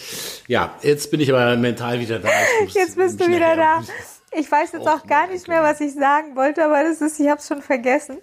ja, 0.47 0.73
jetzt 0.81 1.09
bin 1.09 1.21
ich 1.21 1.31
aber 1.33 1.55
mental 1.55 1.97
wieder 2.01 2.19
da. 2.19 2.27
Ich 2.65 2.73
Jetzt 2.73 2.97
bist 2.97 3.17
du 3.21 3.27
wieder 3.29 3.55
da. 3.55 3.81
Ich 4.31 4.51
weiß 4.51 4.73
jetzt 4.73 4.87
auch 4.87 5.07
gar 5.07 5.27
nicht 5.27 5.47
mehr, 5.47 5.63
was 5.63 5.79
ich 5.79 5.93
sagen 5.93 6.35
wollte, 6.35 6.65
aber 6.65 6.83
das 6.83 6.99
ist, 6.99 7.17
ich 7.19 7.29
habe 7.29 7.39
es 7.39 7.47
schon 7.47 7.61
vergessen. 7.61 8.17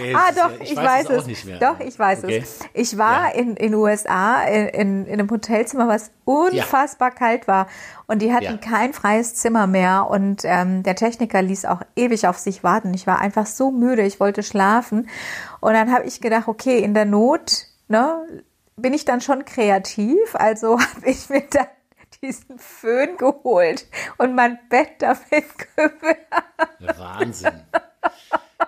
Nee, 0.00 0.12
Ah, 0.12 0.32
doch, 0.32 0.50
ja- 0.50 0.60
ich, 0.60 0.76
weiß, 0.76 1.06
auch 1.06 1.28
es. 1.28 1.44
mehr. 1.44 1.58
Doch, 1.60 1.78
ich 1.80 1.96
weiß 1.96 2.24
Okay. 2.24 2.38
es. 2.42 2.58
Ich 2.74 2.98
war 2.98 3.28
Ja. 3.32 3.40
in 3.40 3.56
in 3.56 3.74
USA 3.74 4.42
in, 4.42 4.66
in, 4.68 5.06
in 5.06 5.12
einem 5.20 5.30
Hotelzimmer, 5.30 5.86
was 5.86 6.10
unfassbar 6.24 7.12
kalt 7.12 7.46
war. 7.46 7.68
Und 8.08 8.20
die 8.20 8.32
hatten 8.32 8.44
Ja. 8.44 8.56
kein 8.56 8.92
freies 8.92 9.34
Zimmer 9.36 9.66
mehr. 9.68 10.08
Und 10.10 10.42
ähm, 10.44 10.82
der 10.82 10.96
Techniker 10.96 11.42
ließ 11.42 11.64
auch 11.66 11.80
ewig 11.94 12.26
auf 12.26 12.38
sich 12.38 12.64
warten. 12.64 12.92
Ich 12.92 13.06
war 13.06 13.20
einfach 13.20 13.46
so 13.46 13.70
müde, 13.70 14.02
ich 14.02 14.18
wollte 14.18 14.42
schlafen. 14.42 15.08
Und 15.60 15.74
dann 15.74 15.92
habe 15.92 16.04
ich 16.04 16.20
gedacht, 16.20 16.48
okay, 16.48 16.78
in 16.78 16.94
der 16.94 17.04
Not 17.04 17.66
ne, 17.88 18.26
bin 18.76 18.94
ich 18.94 19.04
dann 19.04 19.20
schon 19.20 19.44
kreativ. 19.44 20.34
Also 20.34 20.78
habe 20.80 21.10
ich 21.10 21.28
mir 21.28 21.42
dann 21.50 21.66
diesen 22.22 22.58
Föhn 22.58 23.16
geholt 23.16 23.86
und 24.16 24.34
mein 24.34 24.58
Bett 24.68 24.90
damit 24.98 25.22
gewärmt. 25.76 26.98
Wahnsinn. 26.98 27.62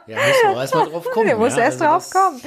Ja, 0.06 0.16
muss 0.16 0.36
man 0.44 0.56
erst 0.56 0.74
mal 0.74 0.88
drauf 0.88 1.04
kommen. 1.12 1.26
Der 1.26 1.36
muss 1.38 1.56
ja? 1.56 1.64
erst 1.64 1.82
Also 1.82 1.84
drauf 1.84 2.10
kommen. 2.10 2.40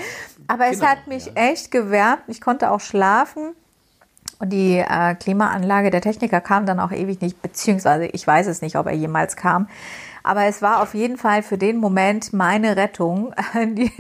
Aber 0.48 0.68
es 0.68 0.80
Genau, 0.80 0.92
hat 0.92 1.08
mich 1.08 1.26
ja. 1.26 1.34
echt 1.36 1.72
gewärmt. 1.72 2.24
Ich 2.28 2.42
konnte 2.42 2.72
auch 2.72 2.80
schlafen. 2.80 3.56
Und 4.40 4.50
die 4.50 4.78
äh, 4.78 5.16
Klimaanlage, 5.16 5.90
der 5.90 6.02
Techniker 6.02 6.42
kam 6.42 6.66
dann 6.66 6.80
auch 6.80 6.92
ewig 6.92 7.22
nicht, 7.22 7.42
beziehungsweise 7.42 8.06
ich 8.08 8.26
weiß 8.26 8.48
es 8.48 8.62
nicht, 8.62 8.76
ob 8.76 8.88
er 8.88 8.94
jemals 8.94 9.36
kam. 9.36 9.70
Aber 10.24 10.46
es 10.46 10.62
war 10.62 10.82
auf 10.82 10.94
jeden 10.94 11.18
Fall 11.18 11.44
für 11.44 11.58
den 11.58 11.78
Moment 11.78 12.32
meine 12.34 12.78
Rettung. 12.78 13.34
Die, 13.56 13.92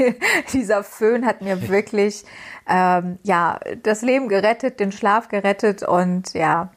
dieser 0.53 0.83
Föhn 0.83 1.25
hat 1.25 1.41
mir 1.41 1.67
wirklich 1.67 2.23
ähm, 2.67 3.19
ja 3.23 3.59
das 3.83 4.01
Leben 4.01 4.29
gerettet, 4.29 4.79
den 4.79 4.91
Schlaf 4.91 5.27
gerettet 5.27 5.83
und 5.83 6.33
ja. 6.33 6.71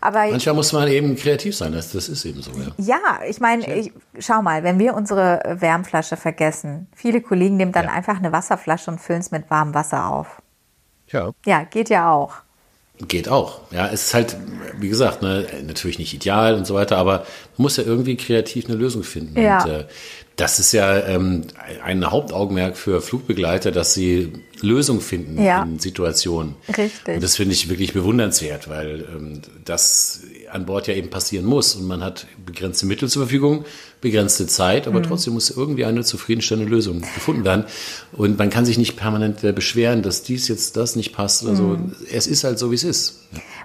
Aber 0.00 0.26
Manchmal 0.30 0.54
muss 0.54 0.72
man 0.72 0.86
eben 0.88 1.16
kreativ 1.16 1.56
sein, 1.56 1.72
das, 1.72 1.90
das 1.90 2.08
ist 2.08 2.24
eben 2.24 2.40
so, 2.40 2.52
ja. 2.52 2.72
ja, 2.76 3.26
ich 3.26 3.40
meine, 3.40 3.74
ich, 3.74 3.92
schau 4.18 4.40
mal, 4.42 4.62
wenn 4.62 4.78
wir 4.78 4.94
unsere 4.94 5.40
Wärmflasche 5.58 6.16
vergessen, 6.16 6.86
viele 6.94 7.20
Kollegen 7.20 7.56
nehmen 7.56 7.72
dann 7.72 7.86
Ja. 7.86 7.92
einfach 7.92 8.18
eine 8.18 8.30
Wasserflasche 8.30 8.90
und 8.90 9.00
füllen 9.00 9.20
es 9.20 9.30
mit 9.32 9.50
warmem 9.50 9.74
Wasser 9.74 10.06
auf. 10.06 10.42
Ja. 11.08 11.32
Ja, 11.44 11.64
geht 11.64 11.88
ja 11.88 12.12
auch. 12.12 12.34
Geht 13.08 13.28
auch. 13.28 13.60
Ja, 13.72 13.88
es 13.88 14.06
ist 14.06 14.14
halt, 14.14 14.36
wie 14.78 14.88
gesagt, 14.88 15.20
ne, 15.20 15.46
natürlich 15.66 15.98
nicht 15.98 16.14
ideal 16.14 16.54
und 16.54 16.66
so 16.66 16.74
weiter, 16.74 16.96
aber 16.96 17.18
man 17.56 17.64
muss 17.64 17.76
ja 17.76 17.84
irgendwie 17.84 18.16
kreativ 18.16 18.66
eine 18.68 18.76
Lösung 18.76 19.02
finden. 19.02 19.38
Ja. 19.38 19.62
Und 19.62 19.70
äh, 19.70 19.84
das 20.36 20.58
ist 20.58 20.72
ja 20.72 20.98
ähm, 21.06 21.44
ein 21.82 22.04
Hauptaugenmerk 22.10 22.76
für 22.76 23.00
Flugbegleiter, 23.00 23.72
dass 23.72 23.94
sie 23.94 24.32
Lösungen 24.60 25.00
finden 25.00 25.42
Ja. 25.42 25.62
in 25.62 25.78
Situationen. 25.78 26.56
Richtig. 26.68 27.14
Und 27.16 27.22
das 27.22 27.36
finde 27.36 27.54
ich 27.54 27.68
wirklich 27.70 27.94
bewundernswert, 27.94 28.68
weil 28.68 29.06
ähm, 29.14 29.40
das 29.64 30.20
an 30.50 30.66
Bord 30.66 30.86
ja 30.88 30.94
eben 30.94 31.08
passieren 31.10 31.46
muss. 31.46 31.74
Und 31.74 31.86
man 31.86 32.02
hat 32.04 32.26
begrenzte 32.44 32.84
Mittel 32.86 33.08
zur 33.08 33.22
Verfügung, 33.22 33.64
begrenzte 34.02 34.46
Zeit, 34.46 34.86
Mhm. 34.86 34.92
aber 34.92 35.02
trotzdem 35.02 35.32
muss 35.32 35.48
irgendwie 35.50 35.86
eine 35.86 36.04
zufriedenstellende 36.04 36.70
Lösung 36.70 37.00
gefunden 37.00 37.44
werden. 37.44 37.64
Und 38.12 38.38
man 38.38 38.50
kann 38.50 38.64
sich 38.66 38.76
nicht 38.78 38.96
permanent 38.96 39.42
äh, 39.42 39.52
beschweren, 39.52 40.02
dass 40.02 40.22
dies 40.22 40.48
jetzt 40.48 40.76
das 40.76 40.96
nicht 40.96 41.14
passt 41.14 41.42
oder 41.44 41.52
Mhm. 41.52 41.56
so. 41.56 41.78
Es 42.12 42.26
ist 42.26 42.44
halt 42.44 42.58
so, 42.58 42.70
wie 42.70 42.74
es 42.76 42.84
ist. 42.84 43.20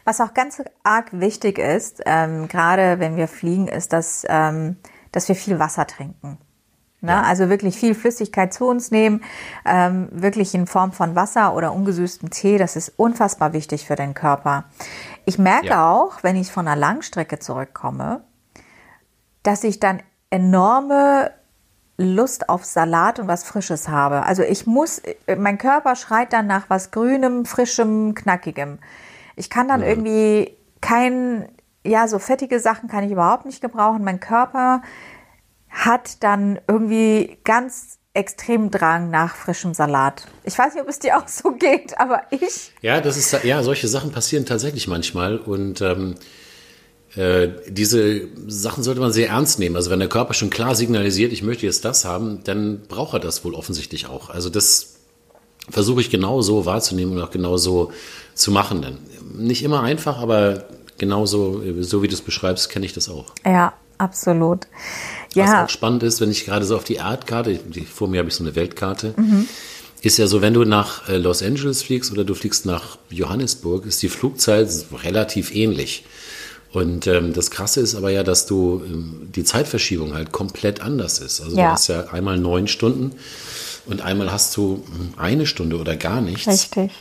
Was 0.05 0.21
auch 0.21 0.33
ganz 0.33 0.61
arg 0.83 1.07
wichtig 1.19 1.57
ist, 1.59 2.01
ähm, 2.05 2.47
gerade 2.47 2.99
wenn 2.99 3.17
wir 3.17 3.27
fliegen, 3.27 3.67
ist, 3.67 3.91
dass, 3.93 4.23
ähm, 4.29 4.77
dass 5.11 5.27
wir 5.27 5.35
viel 5.35 5.59
Wasser 5.59 5.85
trinken. 5.85 6.37
Ne? 7.01 7.23
Also 7.25 7.49
wirklich 7.49 7.75
viel 7.75 7.95
Flüssigkeit 7.95 8.53
zu 8.53 8.67
uns 8.67 8.91
nehmen, 8.91 9.23
ähm, 9.65 10.07
wirklich 10.11 10.53
in 10.53 10.67
Form 10.67 10.91
von 10.91 11.15
Wasser 11.15 11.55
oder 11.55 11.73
ungesüßtem 11.73 12.29
Tee. 12.29 12.59
Das 12.59 12.75
ist 12.75 12.93
unfassbar 12.97 13.53
wichtig 13.53 13.87
für 13.87 13.95
den 13.95 14.13
Körper. 14.13 14.65
Ich 15.25 15.39
merke 15.39 15.67
Ja. 15.67 15.91
auch, 15.91 16.21
wenn 16.21 16.35
ich 16.35 16.51
von 16.51 16.67
einer 16.67 16.79
Langstrecke 16.79 17.39
zurückkomme, 17.39 18.21
dass 19.41 19.63
ich 19.63 19.79
dann 19.79 20.03
enorme 20.29 21.31
Lust 21.97 22.49
auf 22.49 22.65
Salat 22.65 23.19
und 23.19 23.27
was 23.27 23.43
Frisches 23.43 23.89
habe. 23.89 24.23
Also 24.23 24.43
ich 24.43 24.65
muss, 24.67 25.01
mein 25.37 25.57
Körper 25.57 25.95
schreit 25.95 26.33
dann 26.33 26.47
nach 26.47 26.69
was 26.69 26.91
Grünem, 26.91 27.45
Frischem, 27.45 28.15
Knackigem. 28.15 28.79
Ich 29.35 29.49
kann 29.49 29.67
dann 29.67 29.81
irgendwie 29.81 30.55
kein, 30.81 31.47
ja, 31.83 32.07
so 32.07 32.19
fettige 32.19 32.59
Sachen 32.59 32.89
kann 32.89 33.03
ich 33.03 33.11
überhaupt 33.11 33.45
nicht 33.45 33.61
gebrauchen. 33.61 34.03
Mein 34.03 34.19
Körper 34.19 34.81
hat 35.71 36.23
dann 36.23 36.59
irgendwie 36.67 37.37
ganz 37.43 37.97
extremen 38.13 38.71
Drang 38.71 39.09
nach 39.09 39.35
frischem 39.35 39.73
Salat. 39.73 40.27
Ich 40.43 40.57
weiß 40.57 40.73
nicht, 40.73 40.83
ob 40.83 40.89
es 40.89 40.99
dir 40.99 41.17
auch 41.17 41.27
so 41.27 41.51
geht, 41.51 41.97
aber 41.97 42.23
ich, 42.29 42.71
Ja, 42.81 42.99
das 42.99 43.17
ist 43.17 43.43
ja 43.43 43.63
solche 43.63 43.87
Sachen 43.87 44.11
passieren 44.11 44.45
tatsächlich 44.45 44.87
manchmal 44.87 45.37
und 45.37 45.81
ähm, 45.81 46.15
äh, 47.15 47.49
diese 47.67 48.27
Sachen 48.47 48.83
sollte 48.83 48.99
man 48.99 49.13
sehr 49.13 49.29
ernst 49.29 49.59
nehmen. 49.59 49.75
Also 49.75 49.89
wenn 49.89 49.99
der 49.99 50.09
Körper 50.09 50.33
schon 50.33 50.49
klar 50.49 50.75
signalisiert, 50.75 51.31
ich 51.31 51.43
möchte 51.43 51.65
jetzt 51.65 51.85
das 51.85 52.03
haben, 52.03 52.43
dann 52.43 52.81
braucht 52.87 53.13
er 53.13 53.19
das 53.19 53.43
wohl 53.45 53.53
offensichtlich 53.53 54.07
auch. 54.07 54.29
Also 54.29 54.49
das 54.49 54.95
versuche 55.69 56.01
ich 56.01 56.09
genau 56.09 56.41
so 56.41 56.65
wahrzunehmen 56.65 57.13
und 57.13 57.23
auch 57.23 57.31
genau 57.31 57.57
so 57.57 57.91
zu 58.33 58.51
machen. 58.51 58.97
Nicht 59.35 59.63
immer 59.63 59.83
einfach, 59.83 60.19
aber 60.19 60.65
genauso, 60.97 61.61
so 61.81 62.03
wie 62.03 62.07
du 62.07 62.13
es 62.13 62.21
beschreibst, 62.21 62.69
kenne 62.69 62.85
ich 62.85 62.93
das 62.93 63.09
auch. 63.09 63.33
ja, 63.45 63.73
absolut. 64.01 64.67
Was 65.29 65.35
Ja, 65.35 65.65
auch 65.65 65.69
spannend 65.69 66.03
ist, 66.03 66.21
wenn 66.21 66.31
ich 66.31 66.45
gerade 66.45 66.65
so 66.65 66.75
auf 66.75 66.83
die 66.83 66.95
Erdkarte, 66.95 67.59
vor 67.93 68.07
mir 68.07 68.19
habe 68.19 68.29
ich 68.29 68.35
so 68.35 68.43
eine 68.43 68.55
Weltkarte, 68.55 69.13
ist 70.01 70.17
ja 70.17 70.27
so, 70.27 70.41
wenn 70.41 70.53
du 70.53 70.65
nach 70.65 71.07
äh, 71.07 71.17
Los 71.17 71.43
Angeles 71.43 71.83
fliegst 71.83 72.11
oder 72.11 72.23
du 72.23 72.33
fliegst 72.33 72.65
nach 72.65 72.97
Johannesburg, 73.09 73.85
ist 73.85 74.01
die 74.01 74.09
Flugzeit 74.09 74.69
relativ 75.03 75.53
ähnlich. 75.53 76.03
Und 76.73 77.05
ähm, 77.05 77.33
das 77.33 77.51
Krasse 77.51 77.81
ist 77.81 77.95
aber 77.95 78.09
ja, 78.11 78.23
dass 78.23 78.45
du 78.45 78.81
ähm, 78.85 79.29
die 79.35 79.43
Zeitverschiebung 79.43 80.13
halt 80.13 80.31
komplett 80.31 80.81
anders 80.81 81.19
ist. 81.19 81.41
Also 81.41 81.57
ja. 81.57 81.67
du 81.67 81.71
hast 81.73 81.87
ja 81.87 82.07
einmal 82.07 82.37
neun 82.37 82.67
Stunden 82.67 83.11
und 83.85 84.01
einmal 84.01 84.31
hast 84.31 84.55
du 84.57 84.83
hm, 84.85 85.13
eine 85.17 85.45
Stunde 85.45 85.77
oder 85.77 85.95
gar 85.95 86.21
nichts. 86.21 86.47
Richtig. 86.47 86.91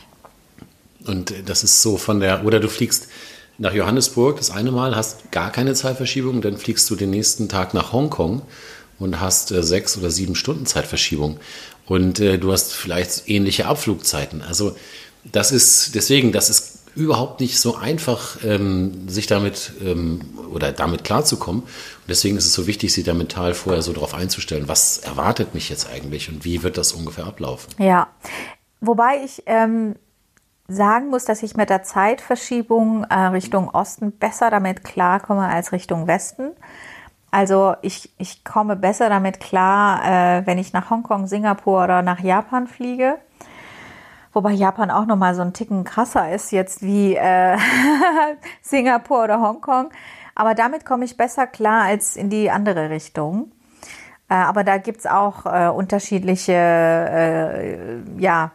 Und 1.07 1.33
das 1.45 1.63
ist 1.63 1.81
so 1.81 1.97
von 1.97 2.19
der, 2.19 2.45
oder 2.45 2.59
du 2.59 2.67
fliegst 2.67 3.07
nach 3.57 3.73
Johannesburg 3.73 4.37
das 4.37 4.51
eine 4.51 4.71
Mal, 4.71 4.95
hast 4.95 5.31
gar 5.31 5.51
keine 5.51 5.73
Zeitverschiebung, 5.73 6.41
dann 6.41 6.57
fliegst 6.57 6.89
du 6.89 6.95
den 6.95 7.09
nächsten 7.09 7.49
Tag 7.49 7.73
nach 7.73 7.93
Hongkong 7.93 8.41
und 8.99 9.19
hast 9.19 9.51
äh, 9.51 9.63
sechs 9.63 9.97
oder 9.97 10.09
sieben 10.11 10.35
Stunden 10.35 10.65
Zeitverschiebung. 10.65 11.39
Und 11.85 12.19
äh, 12.19 12.37
du 12.37 12.51
hast 12.51 12.73
vielleicht 12.73 13.27
ähnliche 13.29 13.65
Abflugzeiten. 13.65 14.41
Also 14.41 14.75
das 15.23 15.51
ist 15.51 15.95
deswegen, 15.95 16.31
das 16.31 16.49
ist 16.49 16.79
überhaupt 16.95 17.39
nicht 17.39 17.59
so 17.59 17.75
einfach, 17.75 18.37
ähm, 18.43 19.07
sich 19.07 19.27
damit 19.27 19.73
ähm, 19.83 20.21
oder 20.51 20.71
damit 20.71 21.03
klarzukommen. 21.03 21.61
Und 21.61 21.69
deswegen 22.09 22.37
ist 22.37 22.45
es 22.45 22.53
so 22.53 22.67
wichtig, 22.67 22.93
sich 22.93 23.03
da 23.03 23.13
mental 23.13 23.53
vorher 23.53 23.81
so 23.81 23.93
darauf 23.93 24.13
einzustellen, 24.13 24.67
was 24.67 24.97
erwartet 24.97 25.53
mich 25.53 25.69
jetzt 25.69 25.89
eigentlich 25.89 26.29
und 26.29 26.43
wie 26.43 26.63
wird 26.63 26.77
das 26.77 26.91
ungefähr 26.91 27.25
ablaufen. 27.25 27.69
Ja, 27.77 28.09
wobei 28.81 29.23
ich 29.23 29.43
ähm, 29.45 29.95
sagen 30.71 31.09
muss, 31.09 31.25
dass 31.25 31.43
ich 31.43 31.55
mit 31.55 31.69
der 31.69 31.83
Zeitverschiebung 31.83 33.03
äh, 33.05 33.15
Richtung 33.15 33.69
Osten 33.69 34.11
besser 34.11 34.49
damit 34.49 34.83
klarkomme 34.83 35.47
als 35.47 35.71
Richtung 35.71 36.07
Westen. 36.07 36.51
Also 37.31 37.75
ich, 37.81 38.13
ich 38.17 38.43
komme 38.43 38.75
besser 38.75 39.09
damit 39.09 39.39
klar, 39.39 40.03
äh, 40.03 40.45
wenn 40.45 40.57
ich 40.57 40.73
nach 40.73 40.89
Hongkong, 40.89 41.27
Singapur 41.27 41.83
oder 41.83 42.01
nach 42.01 42.19
Japan 42.19 42.67
fliege. 42.67 43.17
Wobei 44.33 44.51
Japan 44.51 44.91
auch 44.91 45.05
nochmal 45.05 45.35
so 45.35 45.41
ein 45.41 45.53
Ticken 45.53 45.83
krasser 45.83 46.31
ist 46.31 46.51
jetzt 46.51 46.81
wie 46.81 47.15
äh, 47.15 47.57
Singapur 48.61 49.23
oder 49.23 49.41
Hongkong. 49.41 49.89
Aber 50.35 50.55
damit 50.55 50.85
komme 50.85 51.05
ich 51.05 51.17
besser 51.17 51.47
klar 51.47 51.83
als 51.83 52.15
in 52.15 52.29
die 52.29 52.49
andere 52.49 52.89
Richtung. 52.89 53.51
Äh, 54.29 54.35
aber 54.35 54.63
da 54.63 54.77
gibt's 54.77 55.05
auch 55.05 55.45
äh, 55.45 55.67
unterschiedliche 55.67 56.53
äh, 56.53 57.99
ja, 58.17 58.51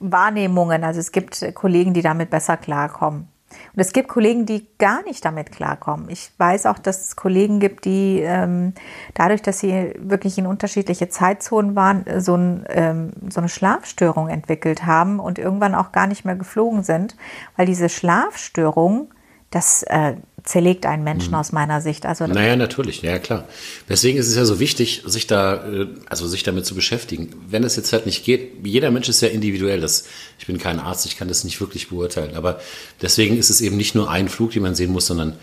Wahrnehmungen. 0.00 0.82
Also 0.82 1.00
es 1.00 1.12
gibt 1.12 1.54
Kollegen, 1.54 1.94
die 1.94 2.02
damit 2.02 2.30
besser 2.30 2.56
klarkommen. 2.56 3.28
Und 3.74 3.80
es 3.80 3.92
gibt 3.92 4.08
Kollegen, 4.08 4.46
die 4.46 4.66
gar 4.78 5.02
nicht 5.02 5.24
damit 5.24 5.52
klarkommen. 5.52 6.08
Ich 6.08 6.30
weiß 6.38 6.66
auch, 6.66 6.78
dass 6.78 7.04
es 7.04 7.16
Kollegen 7.16 7.58
gibt, 7.58 7.84
die 7.84 8.20
ähm, 8.20 8.74
dadurch, 9.14 9.42
dass 9.42 9.58
sie 9.58 9.94
wirklich 9.98 10.38
in 10.38 10.46
unterschiedliche 10.46 11.08
Zeitzonen 11.08 11.74
waren, 11.74 12.04
so, 12.20 12.36
ein, 12.36 12.64
ähm, 12.68 13.10
so 13.28 13.40
eine 13.40 13.48
Schlafstörung 13.48 14.28
entwickelt 14.28 14.86
haben 14.86 15.18
und 15.18 15.38
irgendwann 15.38 15.74
auch 15.74 15.92
gar 15.92 16.06
nicht 16.06 16.24
mehr 16.24 16.36
geflogen 16.36 16.82
sind, 16.82 17.16
weil 17.56 17.66
diese 17.66 17.88
Schlafstörung, 17.88 19.12
das 19.50 19.82
äh, 19.82 20.14
zerlegt 20.44 20.86
einen 20.86 21.04
Menschen 21.04 21.30
mhm. 21.30 21.36
aus 21.36 21.52
meiner 21.52 21.80
Sicht. 21.80 22.06
Also 22.06 22.26
naja, 22.26 22.56
natürlich, 22.56 23.02
ja 23.02 23.18
klar. 23.18 23.44
Deswegen 23.88 24.18
ist 24.18 24.28
es 24.28 24.36
ja 24.36 24.44
so 24.44 24.60
wichtig, 24.60 25.02
sich 25.06 25.26
da, 25.26 25.66
äh, 25.66 25.86
also 26.08 26.26
sich 26.26 26.42
damit 26.42 26.66
zu 26.66 26.74
beschäftigen. 26.74 27.34
Wenn 27.48 27.64
es 27.64 27.76
jetzt 27.76 27.92
halt 27.92 28.06
nicht 28.06 28.24
geht, 28.24 28.52
jeder 28.64 28.90
Mensch 28.90 29.08
ist 29.08 29.20
ja 29.20 29.28
individuell. 29.28 29.80
Das, 29.80 30.04
ich 30.38 30.46
bin 30.46 30.58
kein 30.58 30.78
Arzt, 30.78 31.06
ich 31.06 31.16
kann 31.16 31.28
das 31.28 31.44
nicht 31.44 31.60
wirklich 31.60 31.88
beurteilen. 31.88 32.34
Aber 32.36 32.60
deswegen 33.02 33.36
ist 33.36 33.50
es 33.50 33.60
eben 33.60 33.76
nicht 33.76 33.94
nur 33.94 34.10
ein 34.10 34.28
Flug, 34.28 34.52
den 34.52 34.62
man 34.62 34.74
sehen 34.74 34.92
muss, 34.92 35.06
sondern 35.06 35.34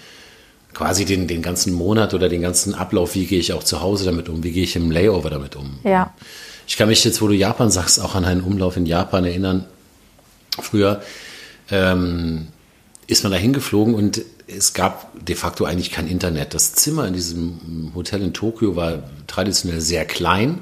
quasi 0.74 1.06
den, 1.06 1.28
den 1.28 1.42
ganzen 1.42 1.74
Monat 1.74 2.14
oder 2.14 2.30
den 2.30 2.42
ganzen 2.42 2.76
Ablauf, 2.76 3.16
wie 3.16 3.26
gehe 3.26 3.40
ich 3.40 3.54
auch 3.54 3.64
zu 3.64 3.82
Hause 3.82 4.06
damit 4.06 4.30
um, 4.30 4.44
wie 4.44 4.52
gehe 4.52 4.64
ich 4.64 4.76
im 4.76 4.92
Layover 4.92 5.30
damit 5.30 5.56
um. 5.56 5.80
Ja. 5.84 6.14
Ich 6.68 6.78
kann 6.78 6.90
mich 6.90 7.04
jetzt, 7.04 7.22
wo 7.22 7.28
du 7.28 7.34
Japan 7.34 7.72
sagst, 7.72 8.00
auch 8.00 8.14
an 8.14 8.26
einen 8.26 8.42
Umlauf 8.42 8.78
in 8.78 8.86
Japan 8.86 9.26
erinnern. 9.26 9.66
Früher 10.62 11.02
ähm, 11.72 12.48
ist 13.08 13.24
man 13.24 13.32
da 13.32 13.38
hingeflogen 13.38 13.96
und 13.96 14.22
es 14.48 14.74
gab 14.74 15.12
de 15.26 15.36
facto 15.36 15.66
eigentlich 15.66 15.92
kein 15.92 16.08
Internet. 16.08 16.54
Das 16.54 16.74
Zimmer 16.74 17.06
in 17.06 17.14
diesem 17.14 17.92
Hotel 17.94 18.22
in 18.22 18.34
Tokio 18.34 18.76
war 18.76 19.04
traditionell 19.28 19.82
sehr 19.82 20.06
klein. 20.06 20.60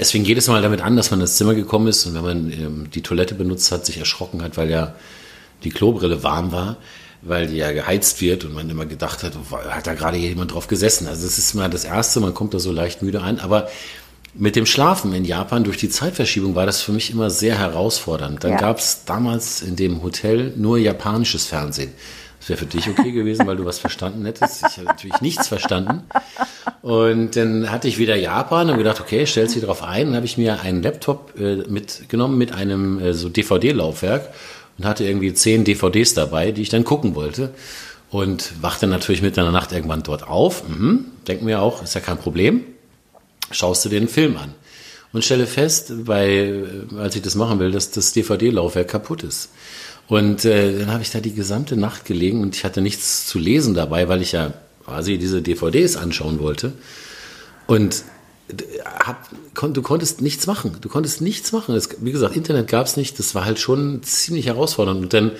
Es 0.00 0.10
fing 0.10 0.24
jedes 0.24 0.48
Mal 0.48 0.62
damit 0.62 0.80
an, 0.80 0.96
dass 0.96 1.10
man 1.10 1.20
ins 1.20 1.36
Zimmer 1.36 1.54
gekommen 1.54 1.88
ist 1.88 2.06
und 2.06 2.14
wenn 2.14 2.24
man 2.24 2.52
ähm, 2.52 2.90
die 2.92 3.02
Toilette 3.02 3.34
benutzt 3.34 3.70
hat, 3.70 3.86
sich 3.86 3.98
erschrocken 3.98 4.42
hat, 4.42 4.56
weil 4.56 4.70
ja 4.70 4.94
die 5.62 5.70
Klobrille 5.70 6.22
warm 6.22 6.52
war, 6.52 6.78
weil 7.22 7.46
die 7.46 7.56
ja 7.56 7.72
geheizt 7.72 8.20
wird 8.20 8.44
und 8.44 8.54
man 8.54 8.68
immer 8.68 8.86
gedacht 8.86 9.22
hat, 9.22 9.34
hat 9.68 9.86
da 9.86 9.94
gerade 9.94 10.16
jemand 10.16 10.54
drauf 10.54 10.66
gesessen. 10.66 11.06
Also 11.06 11.24
das 11.24 11.38
ist 11.38 11.54
mal 11.54 11.68
das 11.68 11.84
Erste, 11.84 12.20
man 12.20 12.34
kommt 12.34 12.54
da 12.54 12.58
so 12.58 12.72
leicht 12.72 13.02
müde 13.02 13.22
ein, 13.22 13.38
aber 13.38 13.68
mit 14.34 14.56
dem 14.56 14.66
Schlafen 14.66 15.12
in 15.14 15.24
Japan 15.24 15.64
durch 15.64 15.78
die 15.78 15.88
Zeitverschiebung 15.88 16.54
war 16.54 16.66
das 16.66 16.82
für 16.82 16.92
mich 16.92 17.10
immer 17.10 17.30
sehr 17.30 17.58
herausfordernd. 17.58 18.44
Dann 18.44 18.52
ja. 18.52 18.58
gab 18.58 18.78
es 18.78 19.04
damals 19.04 19.62
in 19.62 19.76
dem 19.76 20.02
Hotel 20.02 20.52
nur 20.56 20.78
japanisches 20.78 21.46
Fernsehen. 21.46 21.92
Das 22.46 22.50
wäre 22.50 22.58
für 22.60 22.66
dich 22.66 22.88
okay 22.88 23.10
gewesen, 23.10 23.46
weil 23.46 23.56
du 23.56 23.64
was 23.64 23.80
verstanden 23.80 24.24
hättest. 24.24 24.62
Ich 24.62 24.76
habe 24.76 24.84
natürlich 24.84 25.20
nichts 25.20 25.48
verstanden. 25.48 26.04
Und 26.80 27.34
dann 27.34 27.72
hatte 27.72 27.88
ich 27.88 27.98
wieder 27.98 28.14
Japan 28.14 28.70
und 28.70 28.78
gedacht, 28.78 29.00
okay, 29.00 29.26
stellst 29.26 29.56
dich 29.56 29.62
darauf 29.62 29.82
ein. 29.82 30.06
Dann 30.06 30.16
habe 30.16 30.26
ich 30.26 30.38
mir 30.38 30.60
einen 30.60 30.80
Laptop 30.82 31.32
äh, 31.38 31.56
mitgenommen 31.68 32.38
mit 32.38 32.52
einem 32.52 33.00
äh, 33.00 33.14
so 33.14 33.28
DVD-Laufwerk 33.28 34.32
und 34.78 34.84
hatte 34.84 35.04
irgendwie 35.04 35.34
zehn 35.34 35.64
DVDs 35.64 36.14
dabei, 36.14 36.52
die 36.52 36.62
ich 36.62 36.68
dann 36.68 36.84
gucken 36.84 37.16
wollte. 37.16 37.50
Und 38.10 38.62
wachte 38.62 38.86
natürlich 38.86 39.22
mitten 39.22 39.40
in 39.40 39.46
der 39.46 39.52
Nacht 39.52 39.72
irgendwann 39.72 40.04
dort 40.04 40.28
auf. 40.28 40.68
Mhm. 40.68 41.06
Denken 41.26 41.48
wir 41.48 41.60
auch, 41.60 41.82
ist 41.82 41.94
ja 41.94 42.00
kein 42.00 42.18
Problem 42.18 42.62
schaust 43.50 43.84
du 43.84 43.88
dir 43.88 44.00
den 44.00 44.08
Film 44.08 44.36
an 44.36 44.54
und 45.12 45.24
stelle 45.24 45.46
fest, 45.46 46.04
bei, 46.04 46.64
als 46.98 47.16
ich 47.16 47.22
das 47.22 47.34
machen 47.34 47.58
will, 47.58 47.70
dass 47.70 47.90
das 47.90 48.12
DVD-Laufwerk 48.12 48.88
kaputt 48.88 49.22
ist. 49.22 49.50
Und 50.08 50.44
äh, 50.44 50.78
dann 50.78 50.92
habe 50.92 51.02
ich 51.02 51.10
da 51.10 51.20
die 51.20 51.34
gesamte 51.34 51.76
Nacht 51.76 52.04
gelegen 52.04 52.40
und 52.40 52.54
ich 52.54 52.64
hatte 52.64 52.80
nichts 52.80 53.26
zu 53.26 53.38
lesen 53.38 53.74
dabei, 53.74 54.08
weil 54.08 54.22
ich 54.22 54.32
ja 54.32 54.52
quasi 54.84 55.18
diese 55.18 55.42
DVDs 55.42 55.96
anschauen 55.96 56.38
wollte. 56.38 56.72
Und 57.66 58.04
hab, 58.84 59.28
kon, 59.54 59.74
du 59.74 59.82
konntest 59.82 60.20
nichts 60.20 60.46
machen. 60.46 60.76
Du 60.80 60.88
konntest 60.88 61.20
nichts 61.20 61.50
machen. 61.50 61.74
Es, 61.74 61.88
wie 62.00 62.12
gesagt, 62.12 62.36
Internet 62.36 62.68
gab 62.68 62.86
es 62.86 62.96
nicht. 62.96 63.18
Das 63.18 63.34
war 63.34 63.44
halt 63.44 63.58
schon 63.58 64.02
ziemlich 64.04 64.46
herausfordernd. 64.46 65.00
Und 65.02 65.12
dann 65.12 65.32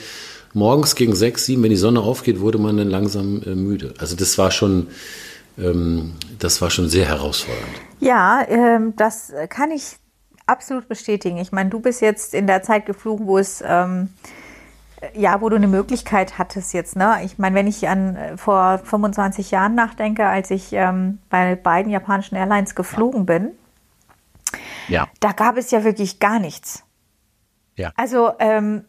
morgens 0.52 0.96
gegen 0.96 1.14
sechs, 1.14 1.46
sieben, 1.46 1.62
wenn 1.62 1.70
die 1.70 1.76
Sonne 1.76 2.00
aufgeht, 2.00 2.40
wurde 2.40 2.58
man 2.58 2.76
dann 2.76 2.90
langsam 2.90 3.42
äh, 3.42 3.54
müde. 3.54 3.94
Also 3.98 4.16
das 4.16 4.36
war 4.38 4.50
schon 4.50 4.88
ähm, 5.58 6.14
das 6.38 6.60
war 6.60 6.70
schon 6.70 6.88
sehr 6.88 7.06
herausfordernd. 7.06 7.80
Ja, 8.00 8.44
ähm, 8.48 8.94
das 8.96 9.32
kann 9.48 9.70
ich 9.70 9.96
absolut 10.46 10.88
bestätigen. 10.88 11.38
Ich 11.38 11.52
meine, 11.52 11.70
du 11.70 11.80
bist 11.80 12.00
jetzt 12.00 12.34
in 12.34 12.46
der 12.46 12.62
Zeit 12.62 12.86
geflogen, 12.86 13.26
wo 13.26 13.38
es 13.38 13.62
ähm, 13.66 14.10
ja, 15.14 15.40
wo 15.40 15.48
du 15.48 15.56
eine 15.56 15.68
Möglichkeit 15.68 16.38
hattest 16.38 16.72
jetzt, 16.72 16.96
ne? 16.96 17.20
Ich 17.24 17.38
meine, 17.38 17.54
wenn 17.54 17.66
ich 17.66 17.88
an 17.88 18.16
äh, 18.16 18.36
vor 18.36 18.78
25 18.78 19.50
Jahren 19.50 19.74
nachdenke, 19.74 20.26
als 20.26 20.50
ich 20.50 20.72
ähm, 20.72 21.18
bei 21.28 21.54
beiden 21.54 21.92
japanischen 21.92 22.36
Airlines 22.36 22.74
geflogen 22.74 23.26
bin, 23.26 23.50
ja. 24.88 25.06
da 25.20 25.32
gab 25.32 25.56
es 25.56 25.70
ja 25.70 25.84
wirklich 25.84 26.18
gar 26.18 26.38
nichts. 26.38 26.84
Ja. 27.76 27.92
Also 27.96 28.32
ähm, 28.38 28.84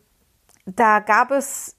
da 0.65 0.99
gab 0.99 1.31
es 1.31 1.77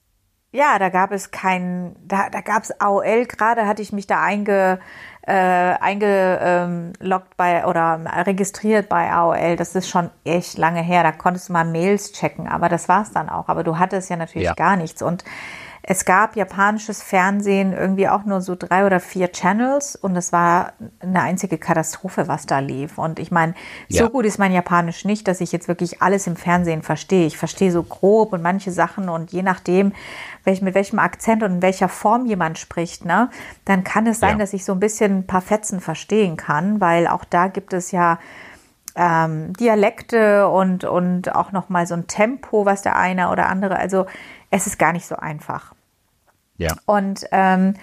ja, 0.50 0.78
da 0.78 0.88
gab 0.88 1.12
es 1.12 1.30
kein, 1.30 1.94
da, 2.02 2.30
da 2.30 2.40
gab 2.40 2.62
es 2.62 2.80
AOL, 2.80 3.26
gerade 3.26 3.66
hatte 3.66 3.82
ich 3.82 3.92
mich 3.92 4.06
da 4.06 4.22
einge, 4.22 4.80
äh, 5.28 5.76
eingeloggt 5.80 7.36
bei 7.36 7.66
oder 7.66 8.00
registriert 8.26 8.88
bei 8.88 9.12
AOL. 9.12 9.56
Das 9.56 9.74
ist 9.74 9.88
schon 9.88 10.08
echt 10.24 10.56
lange 10.56 10.80
her. 10.80 11.02
Da 11.02 11.12
konntest 11.12 11.50
du 11.50 11.52
mal 11.52 11.66
Mails 11.66 12.12
checken, 12.12 12.48
aber 12.48 12.70
das 12.70 12.88
war's 12.88 13.12
dann 13.12 13.28
auch. 13.28 13.48
Aber 13.48 13.62
du 13.62 13.78
hattest 13.78 14.08
ja 14.08 14.16
natürlich 14.16 14.46
ja. 14.48 14.54
gar 14.54 14.76
nichts. 14.76 15.02
Und 15.02 15.24
es 15.90 16.04
gab 16.04 16.36
japanisches 16.36 17.02
Fernsehen 17.02 17.72
irgendwie 17.72 18.10
auch 18.10 18.26
nur 18.26 18.42
so 18.42 18.54
drei 18.54 18.84
oder 18.84 19.00
vier 19.00 19.32
Channels 19.32 19.96
und 19.96 20.16
es 20.16 20.32
war 20.32 20.74
eine 21.00 21.22
einzige 21.22 21.56
Katastrophe, 21.56 22.28
was 22.28 22.44
da 22.44 22.58
lief. 22.58 22.98
Und 22.98 23.18
ich 23.18 23.30
meine, 23.30 23.54
so 23.88 24.04
ja. 24.04 24.08
gut 24.10 24.26
ist 24.26 24.38
mein 24.38 24.52
Japanisch 24.52 25.06
nicht, 25.06 25.26
dass 25.26 25.40
ich 25.40 25.50
jetzt 25.50 25.66
wirklich 25.66 26.02
alles 26.02 26.26
im 26.26 26.36
Fernsehen 26.36 26.82
verstehe. 26.82 27.26
Ich 27.26 27.38
verstehe 27.38 27.72
so 27.72 27.82
grob 27.82 28.34
und 28.34 28.42
manche 28.42 28.70
Sachen 28.70 29.08
und 29.08 29.32
je 29.32 29.42
nachdem, 29.42 29.94
welch, 30.44 30.60
mit 30.60 30.74
welchem 30.74 30.98
Akzent 30.98 31.42
und 31.42 31.52
in 31.52 31.62
welcher 31.62 31.88
Form 31.88 32.26
jemand 32.26 32.58
spricht, 32.58 33.06
ne, 33.06 33.30
dann 33.64 33.82
kann 33.82 34.06
es 34.06 34.20
sein, 34.20 34.32
ja. 34.32 34.38
dass 34.40 34.52
ich 34.52 34.66
so 34.66 34.72
ein 34.72 34.80
bisschen 34.80 35.20
ein 35.20 35.26
paar 35.26 35.40
Fetzen 35.40 35.80
verstehen 35.80 36.36
kann, 36.36 36.82
weil 36.82 37.06
auch 37.06 37.24
da 37.24 37.48
gibt 37.48 37.72
es 37.72 37.92
ja 37.92 38.18
ähm, 38.94 39.54
Dialekte 39.54 40.48
und, 40.48 40.84
und 40.84 41.34
auch 41.34 41.52
nochmal 41.52 41.86
so 41.86 41.94
ein 41.94 42.06
Tempo, 42.08 42.66
was 42.66 42.82
der 42.82 42.96
eine 42.96 43.30
oder 43.30 43.48
andere, 43.48 43.78
also 43.78 44.04
es 44.50 44.66
ist 44.66 44.78
gar 44.78 44.92
nicht 44.92 45.06
so 45.06 45.16
einfach. 45.16 45.77
Ja. 46.58 46.74
Und 46.86 47.24
ähm, 47.32 47.74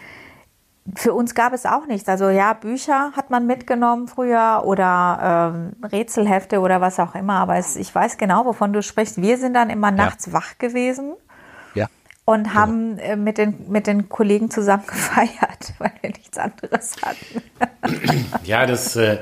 für 0.96 1.14
uns 1.14 1.34
gab 1.34 1.54
es 1.54 1.66
auch 1.66 1.88
nichts. 1.88 2.08
Also 2.08 2.30
ja, 2.30 2.54
Bücher 2.54 3.12
hat 3.16 3.32
man 3.32 3.48
mitgenommen 3.48 4.08
früher 4.08 4.62
oder 4.66 5.54
ähm, 5.56 5.90
Rätselhefte 5.92 6.60
oder 6.60 6.80
was 6.80 7.00
auch 7.00 7.16
immer. 7.16 7.36
Aber 7.36 7.56
es, 7.56 7.76
ich 7.76 7.94
weiß 7.94 8.18
genau, 8.18 8.46
wovon 8.46 8.72
du 8.72 8.84
sprichst. 8.84 9.22
Wir 9.22 9.38
sind 9.38 9.54
dann 9.54 9.70
immer 9.70 9.90
nachts 9.92 10.28
ja. 10.28 10.34
wach 10.34 10.58
gewesen. 10.60 11.16
Ja. 11.74 11.88
Und 12.26 12.44
genau. 12.44 12.56
haben 12.56 13.00
äh, 13.00 13.16
mit, 13.16 13.40
den, 13.40 13.70
mit 13.70 13.88
den 13.88 14.10
Kollegen 14.10 14.52
zusammen 14.52 14.84
gefeiert, 14.88 15.74
weil 15.80 15.92
wir 16.02 16.12
nichts 16.12 16.38
anderes 16.38 16.96
hatten. 17.02 17.42
ja, 18.44 18.68
das, 18.68 18.96
äh, 18.96 19.18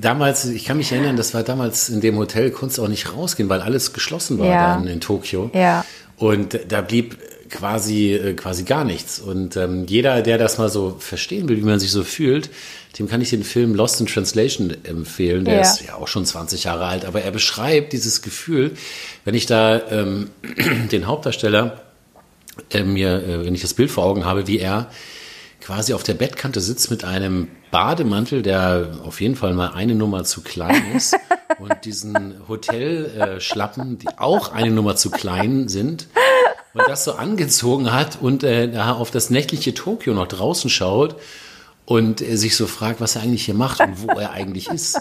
Damals, 0.00 0.44
ich 0.46 0.64
kann 0.64 0.78
mich 0.78 0.90
erinnern, 0.90 1.16
das 1.16 1.32
war 1.32 1.42
damals 1.42 1.88
in 1.88 2.00
dem 2.00 2.16
Hotel, 2.16 2.50
konntest 2.50 2.80
auch 2.80 2.88
nicht 2.88 3.14
rausgehen, 3.14 3.48
weil 3.48 3.60
alles 3.60 3.92
geschlossen 3.92 4.38
war 4.38 4.46
Ja. 4.46 4.74
dann 4.74 4.86
in 4.88 5.00
Tokio. 5.00 5.50
Ja. 5.54 5.84
Und 6.16 6.58
da 6.68 6.80
blieb 6.80 7.18
quasi, 7.56 8.12
äh, 8.14 8.34
quasi 8.34 8.64
gar 8.64 8.84
nichts. 8.84 9.18
Und 9.18 9.56
ähm, 9.56 9.86
jeder, 9.88 10.22
der 10.22 10.38
das 10.38 10.58
mal 10.58 10.68
so 10.68 10.96
verstehen 10.98 11.48
will, 11.48 11.56
wie 11.56 11.62
man 11.62 11.80
sich 11.80 11.90
so 11.90 12.04
fühlt, 12.04 12.50
dem 12.98 13.08
kann 13.08 13.20
ich 13.20 13.30
den 13.30 13.44
Film 13.44 13.74
Lost 13.74 14.00
in 14.00 14.06
Translation 14.06 14.76
empfehlen. 14.84 15.44
Der 15.44 15.54
Ja. 15.56 15.60
ist 15.62 15.82
ja 15.86 15.94
auch 15.94 16.08
schon 16.08 16.24
20 16.24 16.64
Jahre 16.64 16.86
alt, 16.86 17.04
aber 17.04 17.22
er 17.22 17.30
beschreibt 17.30 17.92
dieses 17.92 18.22
Gefühl, 18.22 18.72
wenn 19.24 19.34
ich 19.34 19.46
da 19.46 19.80
ähm, 19.90 20.30
den 20.92 21.06
Hauptdarsteller 21.06 21.82
äh, 22.70 22.84
mir, 22.84 23.22
äh, 23.22 23.44
wenn 23.46 23.54
ich 23.54 23.62
das 23.62 23.74
Bild 23.74 23.90
vor 23.90 24.04
Augen 24.04 24.24
habe, 24.24 24.46
wie 24.46 24.58
er 24.58 24.90
quasi 25.60 25.94
auf 25.94 26.02
der 26.04 26.14
Bettkante 26.14 26.60
sitzt 26.60 26.90
mit 26.90 27.04
einem 27.04 27.48
Bademantel, 27.70 28.42
der 28.42 29.00
auf 29.04 29.20
jeden 29.20 29.34
Fall 29.34 29.52
mal 29.52 29.72
eine 29.74 29.94
Nummer 29.94 30.22
zu 30.24 30.40
klein 30.42 30.80
ist 30.94 31.16
und 31.58 31.84
diesen 31.84 32.34
Hotelschlappen, 32.48 33.98
die 33.98 34.08
auch 34.16 34.52
eine 34.52 34.70
Nummer 34.70 34.96
zu 34.96 35.10
klein 35.10 35.68
sind 35.68 36.06
und 36.78 36.88
das 36.88 37.04
so 37.04 37.14
angezogen 37.14 37.92
hat 37.92 38.18
und 38.20 38.44
äh, 38.44 38.72
auf 38.78 39.10
das 39.10 39.30
nächtliche 39.30 39.74
Tokio 39.74 40.14
noch 40.14 40.26
draußen 40.28 40.68
schaut 40.70 41.16
und 41.84 42.20
er 42.20 42.36
sich 42.36 42.56
so 42.56 42.66
fragt, 42.66 43.00
was 43.00 43.16
er 43.16 43.22
eigentlich 43.22 43.44
hier 43.44 43.54
macht 43.54 43.80
und 43.80 44.02
wo 44.02 44.08
er 44.08 44.32
eigentlich 44.32 44.68
ist, 44.68 45.00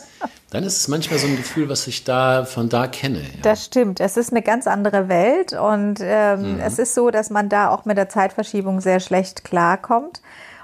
dann 0.51 0.63
ist 0.63 0.77
es 0.77 0.87
manchmal 0.87 1.19
so 1.19 1.27
ein 1.27 1.35
Gefühl, 1.35 1.67
was 1.67 1.87
ich 1.87 2.03
da 2.03 2.45
von 2.45 2.69
da 2.69 2.87
kenne. 2.87 3.19
Ja. 3.21 3.41
Das 3.41 3.65
stimmt. 3.65 3.99
Es 3.99 4.17
ist 4.17 4.31
eine 4.31 4.41
ganz 4.43 4.67
andere 4.67 5.09
Welt 5.09 5.53
und 5.53 5.95
ähm, 6.01 6.55
Mhm. 6.55 6.59
es 6.61 6.79
ist 6.79 6.93
so, 6.93 7.09
dass 7.09 7.29
man 7.29 7.49
da 7.49 7.69
auch 7.69 7.85
mit 7.85 7.97
der 7.97 8.07
Zeitverschiebung 8.09 8.81
sehr 8.81 8.99
schlecht 8.99 9.43
klarkommt 9.43 10.21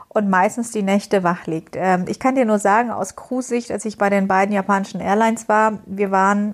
und 0.09 0.29
meistens 0.29 0.71
die 0.71 0.83
Nächte 0.83 1.23
wach 1.23 1.47
liegt. 1.47 1.75
Ähm, 1.77 2.05
ich 2.07 2.19
kann 2.19 2.35
dir 2.35 2.45
nur 2.45 2.59
sagen, 2.59 2.91
aus 2.91 3.15
Cruise-Sicht, 3.15 3.71
als 3.71 3.85
ich 3.85 3.97
bei 3.97 4.09
den 4.09 4.27
beiden 4.27 4.53
japanischen 4.53 5.01
Airlines 5.01 5.49
war, 5.49 5.79
wir 5.85 6.11
waren 6.11 6.53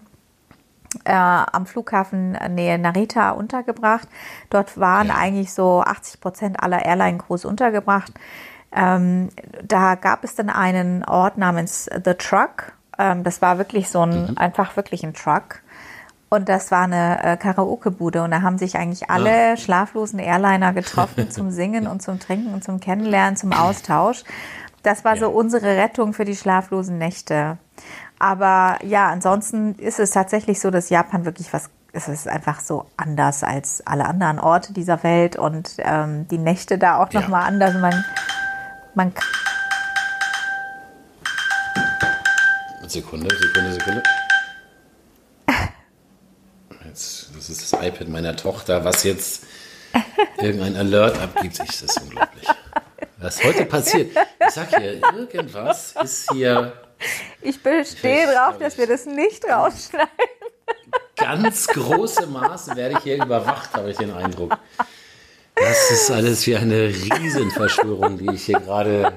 äh, 1.05 1.11
am 1.13 1.65
Flughafen 1.65 2.31
Nähe 2.49 2.77
Narita 2.79 3.31
untergebracht. 3.31 4.07
Dort 4.49 4.79
waren 4.79 5.11
eigentlich 5.11 5.53
so 5.53 5.81
80 5.81 6.21
Prozent 6.21 6.63
aller 6.63 6.85
Airline-Crews 6.85 7.45
untergebracht. 7.45 8.11
Ähm, 8.71 9.29
da 9.63 9.95
gab 9.95 10.23
es 10.23 10.35
dann 10.35 10.49
einen 10.49 11.03
Ort 11.05 11.37
namens 11.37 11.89
The 12.03 12.13
Truck. 12.13 12.73
Ähm, 12.97 13.23
das 13.23 13.41
war 13.41 13.57
wirklich 13.57 13.89
so 13.89 14.01
ein, 14.05 14.37
einfach 14.37 14.75
wirklich 14.75 15.03
ein 15.03 15.13
Truck. 15.13 15.61
Und 16.29 16.49
das 16.49 16.71
war 16.71 16.83
eine 16.83 17.23
äh, 17.23 17.37
Karaoke-Bude 17.37 18.21
und 18.21 18.31
da 18.31 18.41
haben 18.41 18.57
sich 18.57 18.75
eigentlich 18.75 19.09
alle 19.09 19.55
schlaflosen 19.55 20.19
Airliner 20.19 20.73
getroffen 20.73 21.31
zum 21.31 21.51
Singen 21.51 21.87
und 21.87 22.01
zum 22.01 22.19
Trinken 22.19 22.53
und 22.53 22.65
zum 22.65 22.81
Kennenlernen, 22.81 23.37
zum 23.37 23.53
Austausch. 23.53 24.23
Das 24.83 25.05
war 25.05 25.15
so 25.15 25.25
Ja. 25.25 25.27
unsere 25.31 25.77
Rettung 25.77 26.13
für 26.13 26.25
die 26.25 26.35
schlaflosen 26.35 26.97
Nächte. 26.97 27.57
Aber 28.19 28.79
ja, 28.83 29.09
ansonsten 29.09 29.75
ist 29.75 29.99
es 29.99 30.11
tatsächlich 30.11 30.59
so, 30.59 30.71
dass 30.71 30.89
Japan 30.89 31.25
wirklich 31.25 31.53
was, 31.53 31.69
es 31.93 32.07
ist 32.07 32.27
einfach 32.27 32.59
so 32.59 32.85
anders 32.97 33.43
als 33.43 33.85
alle 33.85 34.05
anderen 34.05 34.39
Orte 34.39 34.73
dieser 34.73 35.03
Welt 35.03 35.35
und 35.35 35.75
ähm, 35.79 36.27
die 36.27 36.37
Nächte 36.39 36.77
da 36.77 36.97
auch 36.97 37.11
Ja. 37.13 37.21
nochmal 37.21 37.43
anders. 37.47 37.75
Man, 37.75 38.03
man 38.95 39.13
Sekunde, 42.87 43.27
Sekunde, 43.35 43.73
Sekunde. 43.73 44.03
Jetzt, 46.85 47.29
das 47.35 47.49
ist 47.49 47.73
das 47.73 47.81
iPad 47.83 48.07
meiner 48.07 48.35
Tochter, 48.35 48.83
was 48.85 49.03
jetzt 49.03 49.43
irgendein 50.37 50.75
Alert 50.77 51.19
abgibt. 51.21 51.59
Ich, 51.59 51.81
das 51.81 51.81
ist 51.81 52.01
unglaublich. 52.01 52.47
Was 53.17 53.43
heute 53.43 53.65
passiert. 53.65 54.15
Ich 54.39 54.53
sag 54.53 54.69
hier, 54.75 55.01
irgendwas 55.13 55.95
ist 56.01 56.31
hier 56.31 56.73
ich 57.41 57.61
bestehe 57.61 58.25
Ich- 58.25 58.29
drauf, 58.35 58.57
dass 58.59 58.77
wir 58.77 58.87
das 58.87 59.05
nicht 59.05 59.45
rausschneiden. 59.45 60.07
ganz 61.15 61.67
große 61.67 62.27
Maße, 62.27 62.75
werde 62.75 62.95
ich 62.97 63.03
hier 63.03 63.23
überwacht, 63.23 63.73
habe 63.73 63.91
ich 63.91 63.97
den 63.97 64.13
Eindruck. 64.13 64.57
Das 65.55 65.89
ist 65.91 66.11
alles 66.11 66.45
wie 66.45 66.55
eine 66.55 66.87
Riesenverschwörung, 66.89 68.17
die 68.19 68.31
ich 68.35 68.45
hier 68.45 68.59
gerade 68.59 69.13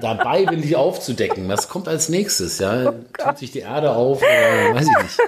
dabei 0.00 0.44
bin, 0.44 0.60
die 0.62 0.74
aufzudecken. 0.74 1.48
Was 1.48 1.68
kommt 1.68 1.86
als 1.86 2.08
nächstes? 2.08 2.58
Ja, 2.58 2.92
tut 3.16 3.38
sich 3.38 3.52
die 3.52 3.60
Erde 3.60 3.92
auf 3.92 4.18
oder 4.22 4.74
weiß 4.74 4.86
ich 4.88 5.02
nicht. 5.02 5.18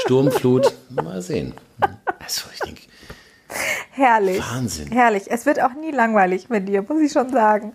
Sturmflut, 0.00 0.72
mal 0.90 1.22
sehen. 1.22 1.54
Also 2.18 2.42
ich 2.52 2.60
denke, 2.60 2.82
Herrlich. 3.92 4.40
Wahnsinn. 4.40 4.90
Herrlich. 4.92 5.22
Es 5.28 5.46
wird 5.46 5.62
auch 5.62 5.72
nie 5.72 5.92
langweilig 5.92 6.50
mit 6.50 6.68
dir, 6.68 6.82
muss 6.82 7.00
ich 7.00 7.12
schon 7.12 7.30
sagen. 7.30 7.72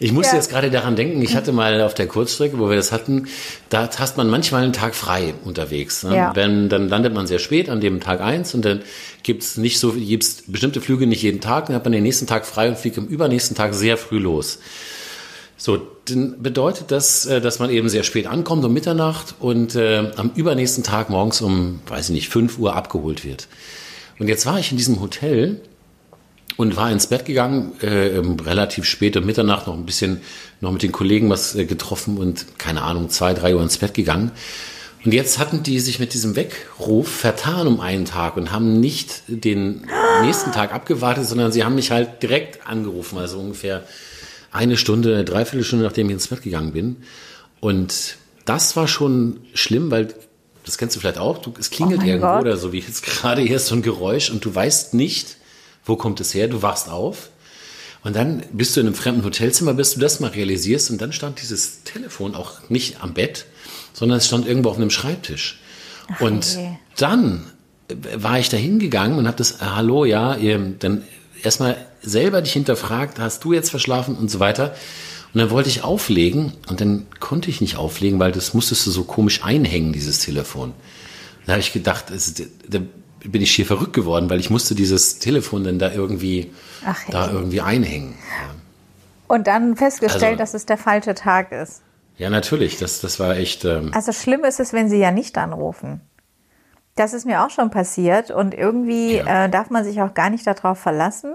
Ich 0.00 0.12
musste 0.12 0.32
Ja. 0.32 0.36
jetzt 0.36 0.50
gerade 0.50 0.70
daran 0.70 0.94
denken, 0.94 1.20
ich 1.22 1.34
hatte 1.34 1.52
mal 1.52 1.80
auf 1.82 1.92
der 1.94 2.06
Kurzstrecke, 2.06 2.58
wo 2.58 2.68
wir 2.68 2.76
das 2.76 2.92
hatten, 2.92 3.26
da 3.68 3.88
hast 3.98 4.16
man 4.16 4.30
manchmal 4.30 4.62
einen 4.62 4.72
Tag 4.72 4.94
frei 4.94 5.34
unterwegs. 5.44 6.04
Ne? 6.04 6.14
Ja. 6.16 6.36
Wenn, 6.36 6.68
dann 6.68 6.88
landet 6.88 7.14
man 7.14 7.26
sehr 7.26 7.40
spät 7.40 7.68
an 7.68 7.80
dem 7.80 8.00
Tag 8.00 8.20
eins 8.20 8.54
und 8.54 8.64
dann 8.64 8.82
gibt's 9.24 9.56
nicht 9.56 9.78
so, 9.80 9.92
gibt's 9.92 10.44
bestimmte 10.46 10.80
Flüge 10.80 11.06
nicht 11.06 11.22
jeden 11.22 11.40
Tag, 11.40 11.66
dann 11.66 11.74
hat 11.74 11.84
man 11.84 11.92
den 11.92 12.04
nächsten 12.04 12.26
Tag 12.26 12.46
frei 12.46 12.68
und 12.68 12.78
fliegt 12.78 12.96
am 12.98 13.06
übernächsten 13.06 13.56
Tag 13.56 13.74
sehr 13.74 13.96
früh 13.96 14.18
los. 14.18 14.60
So, 15.56 15.80
dann 16.04 16.40
bedeutet 16.40 16.92
das, 16.92 17.26
äh, 17.26 17.40
dass 17.40 17.58
man 17.58 17.68
eben 17.70 17.88
sehr 17.88 18.04
spät 18.04 18.28
ankommt 18.28 18.64
um 18.64 18.72
Mitternacht 18.72 19.34
und 19.40 19.74
äh, 19.74 20.12
am 20.16 20.30
übernächsten 20.36 20.84
Tag 20.84 21.10
morgens 21.10 21.40
um, 21.40 21.80
weiß 21.88 22.10
ich 22.10 22.14
nicht, 22.14 22.28
5 22.28 22.58
Uhr 22.58 22.76
abgeholt 22.76 23.24
wird. 23.24 23.48
Und 24.20 24.28
jetzt 24.28 24.46
war 24.46 24.60
ich 24.60 24.70
in 24.70 24.76
diesem 24.76 25.00
Hotel 25.00 25.60
und 26.58 26.76
war 26.76 26.90
ins 26.90 27.06
Bett 27.06 27.24
gegangen, 27.24 27.72
äh, 27.82 28.08
ähm, 28.08 28.36
relativ 28.40 28.84
spät 28.84 29.16
um 29.16 29.24
Mitternacht 29.24 29.68
noch 29.68 29.74
ein 29.74 29.86
bisschen 29.86 30.20
noch 30.60 30.72
mit 30.72 30.82
den 30.82 30.90
Kollegen 30.90 31.30
was 31.30 31.54
äh, 31.54 31.64
getroffen 31.64 32.18
und 32.18 32.58
keine 32.58 32.82
Ahnung, 32.82 33.08
zwei, 33.10 33.32
drei 33.32 33.54
Uhr 33.54 33.62
ins 33.62 33.78
Bett 33.78 33.94
gegangen. 33.94 34.32
Und 35.04 35.14
jetzt 35.14 35.38
hatten 35.38 35.62
die 35.62 35.78
sich 35.78 36.00
mit 36.00 36.12
diesem 36.14 36.34
Weckruf 36.34 37.08
vertan 37.08 37.68
um 37.68 37.78
einen 37.80 38.04
Tag 38.04 38.36
und 38.36 38.50
haben 38.50 38.80
nicht 38.80 39.22
den 39.28 39.86
nächsten 40.22 40.50
Tag 40.50 40.74
abgewartet, 40.74 41.26
sondern 41.26 41.52
sie 41.52 41.62
haben 41.64 41.76
mich 41.76 41.92
halt 41.92 42.24
direkt 42.24 42.66
angerufen, 42.66 43.18
also 43.18 43.38
ungefähr 43.38 43.84
eine 44.50 44.76
Stunde, 44.76 45.14
eine 45.14 45.24
Dreiviertelstunde, 45.24 45.84
nachdem 45.84 46.08
ich 46.08 46.14
ins 46.14 46.26
Bett 46.26 46.42
gegangen 46.42 46.72
bin. 46.72 46.96
Und 47.60 48.16
das 48.46 48.74
war 48.74 48.88
schon 48.88 49.38
schlimm, 49.54 49.92
weil 49.92 50.08
das 50.64 50.76
kennst 50.76 50.96
du 50.96 51.00
vielleicht 51.00 51.18
auch, 51.18 51.38
du, 51.38 51.54
es 51.56 51.70
klingelt 51.70 52.00
Oh 52.02 52.06
irgendwo 52.06 52.26
Gott. 52.26 52.40
oder 52.40 52.56
so 52.56 52.72
wie 52.72 52.80
jetzt 52.80 53.02
gerade 53.06 53.42
hier 53.42 53.56
ist 53.56 53.68
so 53.68 53.76
ein 53.76 53.82
Geräusch 53.82 54.30
und 54.30 54.44
du 54.44 54.52
weißt 54.52 54.94
nicht, 54.94 55.36
wo 55.88 55.96
kommt 55.96 56.20
es 56.20 56.34
her, 56.34 56.48
du 56.48 56.62
wachst 56.62 56.88
auf 56.88 57.30
und 58.04 58.14
dann 58.14 58.44
bist 58.52 58.76
du 58.76 58.80
in 58.80 58.86
einem 58.86 58.94
fremden 58.94 59.24
Hotelzimmer, 59.24 59.74
bis 59.74 59.94
du 59.94 60.00
das 60.00 60.20
mal 60.20 60.30
realisierst 60.30 60.90
und 60.90 61.00
dann 61.00 61.12
stand 61.12 61.40
dieses 61.40 61.82
Telefon 61.84 62.34
auch 62.34 62.68
nicht 62.68 63.02
am 63.02 63.14
Bett, 63.14 63.46
sondern 63.92 64.18
es 64.18 64.26
stand 64.26 64.46
irgendwo 64.46 64.70
auf 64.70 64.76
einem 64.76 64.90
Schreibtisch. 64.90 65.58
und 66.20 66.54
je. 66.54 66.68
dann 66.96 67.44
äh, 67.88 67.94
war 68.14 68.38
ich 68.38 68.48
da 68.48 68.56
hingegangen 68.56 69.18
und 69.18 69.26
habe 69.26 69.36
das, 69.36 69.60
äh, 69.60 69.64
hallo, 69.64 70.04
ja, 70.04 70.36
dann 70.78 71.02
erstmal 71.42 71.76
selber 72.02 72.42
dich 72.42 72.52
hinterfragt, 72.52 73.18
hast 73.18 73.44
du 73.44 73.52
jetzt 73.52 73.70
verschlafen 73.70 74.16
und 74.16 74.30
so 74.30 74.40
weiter. 74.40 74.74
Und 75.34 75.40
dann 75.40 75.50
wollte 75.50 75.68
ich 75.68 75.84
auflegen 75.84 76.54
und 76.68 76.80
dann 76.80 77.06
konnte 77.20 77.50
ich 77.50 77.60
nicht 77.60 77.76
auflegen, 77.76 78.18
weil 78.18 78.32
das 78.32 78.54
musstest 78.54 78.86
du 78.86 78.90
so 78.90 79.04
komisch 79.04 79.44
einhängen, 79.44 79.92
dieses 79.92 80.20
Telefon. 80.20 80.72
Da 81.44 81.52
habe 81.52 81.60
ich 81.60 81.72
gedacht, 81.72 82.10
es, 82.10 82.34
da 82.66 82.80
bin 83.24 83.42
ich 83.42 83.50
hier 83.54 83.66
verrückt 83.66 83.92
geworden, 83.92 84.30
weil 84.30 84.40
ich 84.40 84.50
musste 84.50 84.74
dieses 84.74 85.18
Telefon 85.18 85.64
dann 85.64 85.78
da 85.78 85.90
irgendwie, 85.92 86.52
Ach, 86.84 86.98
da 87.10 87.26
hey. 87.26 87.34
irgendwie 87.34 87.60
einhängen. 87.60 88.14
Und 89.26 89.46
dann 89.46 89.76
festgestellt, 89.76 90.24
Also- 90.24 90.38
dass 90.38 90.54
es 90.54 90.66
der 90.66 90.78
falsche 90.78 91.14
Tag 91.14 91.52
ist. 91.52 91.82
Ja, 92.16 92.30
natürlich, 92.30 92.78
das, 92.78 93.00
das 93.00 93.20
war 93.20 93.36
echt, 93.36 93.64
ähm, 93.64 93.90
Also 93.94 94.12
schlimm 94.12 94.42
ist 94.44 94.58
es, 94.58 94.72
wenn 94.72 94.88
sie 94.88 94.98
ja 94.98 95.10
nicht 95.12 95.38
anrufen. 95.38 96.00
Das 96.96 97.12
ist 97.14 97.26
mir 97.26 97.44
auch 97.44 97.50
schon 97.50 97.70
passiert 97.70 98.30
und 98.32 98.54
irgendwie 98.54 99.16
Ja. 99.18 99.44
äh, 99.44 99.48
darf 99.50 99.70
man 99.70 99.84
sich 99.84 100.02
auch 100.02 100.14
gar 100.14 100.30
nicht 100.30 100.44
darauf 100.46 100.78
verlassen. 100.78 101.34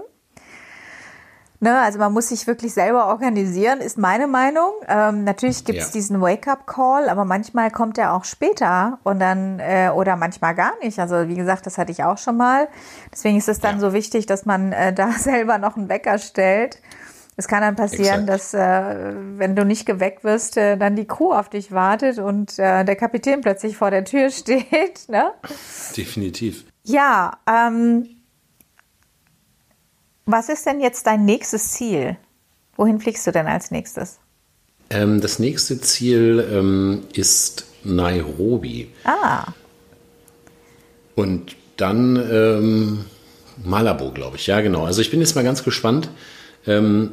Ne, 1.64 1.80
also 1.80 1.98
man 1.98 2.12
muss 2.12 2.28
sich 2.28 2.46
wirklich 2.46 2.74
selber 2.74 3.06
organisieren, 3.06 3.80
ist 3.80 3.96
meine 3.96 4.26
Meinung. 4.26 4.70
Ähm, 4.86 5.24
natürlich 5.24 5.64
gibt 5.64 5.78
es 5.78 5.86
Ja. 5.86 5.92
diesen 5.92 6.20
Wake-up-Call, 6.20 7.08
aber 7.08 7.24
manchmal 7.24 7.70
kommt 7.70 7.96
er 7.96 8.12
auch 8.12 8.24
später 8.24 8.98
und 9.02 9.18
dann 9.18 9.60
äh, 9.60 9.88
oder 9.88 10.16
manchmal 10.16 10.54
gar 10.54 10.72
nicht. 10.82 10.98
Also 10.98 11.26
wie 11.26 11.36
gesagt, 11.36 11.64
das 11.64 11.78
hatte 11.78 11.90
ich 11.90 12.04
auch 12.04 12.18
schon 12.18 12.36
mal. 12.36 12.68
Deswegen 13.10 13.38
ist 13.38 13.48
es 13.48 13.60
dann 13.60 13.76
Ja. 13.76 13.80
so 13.80 13.92
wichtig, 13.94 14.26
dass 14.26 14.44
man 14.44 14.72
äh, 14.72 14.92
da 14.92 15.10
selber 15.18 15.56
noch 15.56 15.78
einen 15.78 15.88
Wecker 15.88 16.18
stellt. 16.18 16.82
Es 17.36 17.48
kann 17.48 17.62
dann 17.62 17.76
passieren, 17.76 18.28
Exakt. 18.28 18.28
dass 18.28 18.52
äh, 18.52 19.14
wenn 19.38 19.56
du 19.56 19.64
nicht 19.64 19.86
geweckt 19.86 20.22
wirst, 20.22 20.58
äh, 20.58 20.76
dann 20.76 20.96
die 20.96 21.06
Crew 21.06 21.32
auf 21.32 21.48
dich 21.48 21.72
wartet 21.72 22.18
und 22.18 22.58
äh, 22.58 22.84
der 22.84 22.94
Kapitän 22.96 23.40
plötzlich 23.40 23.78
vor 23.78 23.90
der 23.90 24.04
Tür 24.04 24.28
steht. 24.30 25.08
Ne? 25.08 25.30
definitiv. 25.96 26.64
Ja, 26.82 27.38
ähm, 27.50 28.06
was 30.26 30.48
ist 30.48 30.66
denn 30.66 30.80
jetzt 30.80 31.06
dein 31.06 31.24
nächstes 31.24 31.72
Ziel? 31.72 32.16
Wohin 32.76 33.00
fliegst 33.00 33.26
du 33.26 33.30
denn 33.32 33.46
als 33.46 33.70
nächstes? 33.70 34.18
Ähm, 34.90 35.20
das 35.20 35.38
nächste 35.38 35.80
Ziel 35.80 36.46
ähm, 36.52 37.04
ist 37.14 37.66
Nairobi. 37.84 38.90
Ah, 39.04 39.46
Und 41.14 41.56
dann 41.76 42.16
ähm, 42.16 43.04
Malabo, 43.62 44.10
glaube 44.10 44.36
ich. 44.36 44.46
Ja, 44.46 44.60
genau. 44.60 44.84
Also 44.84 45.00
ich 45.00 45.10
bin 45.10 45.20
jetzt 45.20 45.34
mal 45.36 45.44
ganz 45.44 45.62
gespannt, 45.64 46.08
ähm, 46.66 47.12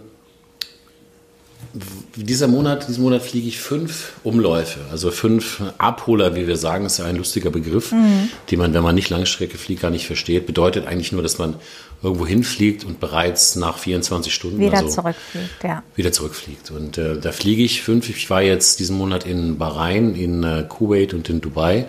dieser 2.15 2.47
Monat, 2.47 2.87
diesen 2.87 3.03
Monat 3.03 3.21
fliege 3.21 3.47
ich 3.47 3.59
fünf 3.59 4.13
Umläufe, 4.23 4.79
also 4.91 5.11
fünf 5.11 5.61
Abholer, 5.77 6.35
wie 6.35 6.47
wir 6.47 6.57
sagen, 6.57 6.85
ist 6.85 6.97
ja 6.97 7.05
ein 7.05 7.15
lustiger 7.15 7.49
Begriff, 7.49 7.91
mhm. 7.91 8.29
den 8.49 8.59
man, 8.59 8.73
wenn 8.73 8.83
man 8.83 8.95
nicht 8.95 9.09
Langstrecke 9.09 9.57
fliegt, 9.57 9.81
gar 9.81 9.91
nicht 9.91 10.05
versteht. 10.05 10.45
Bedeutet 10.45 10.85
eigentlich 10.85 11.11
nur, 11.11 11.23
dass 11.23 11.37
man 11.37 11.55
irgendwo 12.03 12.25
hinfliegt 12.25 12.83
und 12.83 12.99
bereits 12.99 13.55
nach 13.55 13.77
24 13.77 14.33
Stunden 14.33 14.59
wieder 14.59 14.77
also 14.77 14.89
zurückfliegt, 14.89 15.63
ja. 15.63 15.83
Wieder 15.95 16.11
zurückfliegt. 16.11 16.71
Und 16.71 16.97
äh, 16.97 17.19
da 17.19 17.31
fliege 17.31 17.63
ich 17.63 17.83
fünf. 17.83 18.09
Ich 18.09 18.29
war 18.29 18.41
jetzt 18.41 18.79
diesen 18.79 18.97
Monat 18.97 19.25
in 19.25 19.57
Bahrain, 19.57 20.15
in 20.15 20.43
äh, 20.43 20.65
Kuwait 20.67 21.13
und 21.13 21.29
in 21.29 21.41
Dubai. 21.41 21.85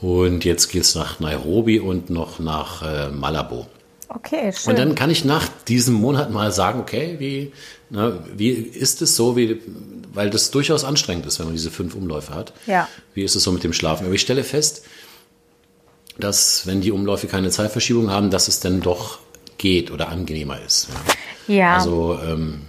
Und 0.00 0.44
jetzt 0.44 0.68
geht 0.68 0.82
es 0.82 0.94
nach 0.94 1.20
Nairobi 1.20 1.80
und 1.80 2.10
noch 2.10 2.38
nach 2.38 2.82
äh, 2.82 3.08
Malabo. 3.08 3.66
Okay, 4.12 4.52
schön. 4.52 4.72
Und 4.72 4.78
dann 4.78 4.94
kann 4.96 5.08
ich 5.08 5.24
nach 5.24 5.48
diesem 5.68 5.94
Monat 5.94 6.32
mal 6.32 6.50
sagen, 6.50 6.80
okay, 6.80 7.16
wie, 7.18 7.52
na, 7.90 8.18
wie 8.36 8.50
ist 8.50 9.02
es 9.02 9.14
so, 9.14 9.36
wie, 9.36 9.60
weil 10.12 10.30
das 10.30 10.50
durchaus 10.50 10.84
anstrengend 10.84 11.26
ist, 11.26 11.38
wenn 11.38 11.46
man 11.46 11.54
diese 11.54 11.70
fünf 11.70 11.94
Umläufe 11.94 12.34
hat. 12.34 12.52
Ja. 12.66 12.88
Wie 13.14 13.22
ist 13.22 13.36
es 13.36 13.44
so 13.44 13.52
mit 13.52 13.62
dem 13.62 13.72
Schlafen? 13.72 14.06
Aber 14.06 14.14
ich 14.14 14.20
stelle 14.20 14.42
fest, 14.42 14.84
dass 16.18 16.66
wenn 16.66 16.80
die 16.80 16.90
Umläufe 16.90 17.28
keine 17.28 17.50
Zeitverschiebung 17.50 18.10
haben, 18.10 18.30
dass 18.30 18.48
es 18.48 18.58
dann 18.58 18.80
doch 18.80 19.20
geht 19.58 19.92
oder 19.92 20.08
angenehmer 20.08 20.60
ist. 20.60 20.88
Ja. 21.46 21.54
ja. 21.54 21.76
Also 21.76 22.18
ähm, 22.24 22.62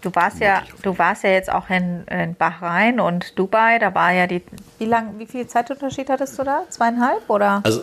Du 0.00 0.14
warst 0.14 0.38
ja, 0.38 0.62
du 0.82 0.96
warst 0.96 1.24
ja 1.24 1.30
jetzt 1.30 1.50
auch 1.50 1.70
in, 1.70 2.04
in, 2.04 2.36
Bahrain 2.36 3.00
und 3.00 3.36
Dubai. 3.36 3.80
Da 3.80 3.96
war 3.96 4.12
ja 4.12 4.28
die. 4.28 4.42
Wie 4.78 4.84
lang, 4.84 5.18
wie 5.18 5.26
viel 5.26 5.48
Zeitunterschied 5.48 6.08
hattest 6.08 6.38
du 6.38 6.44
da? 6.44 6.62
Zweieinhalb 6.68 7.28
oder? 7.28 7.62
Also 7.64 7.82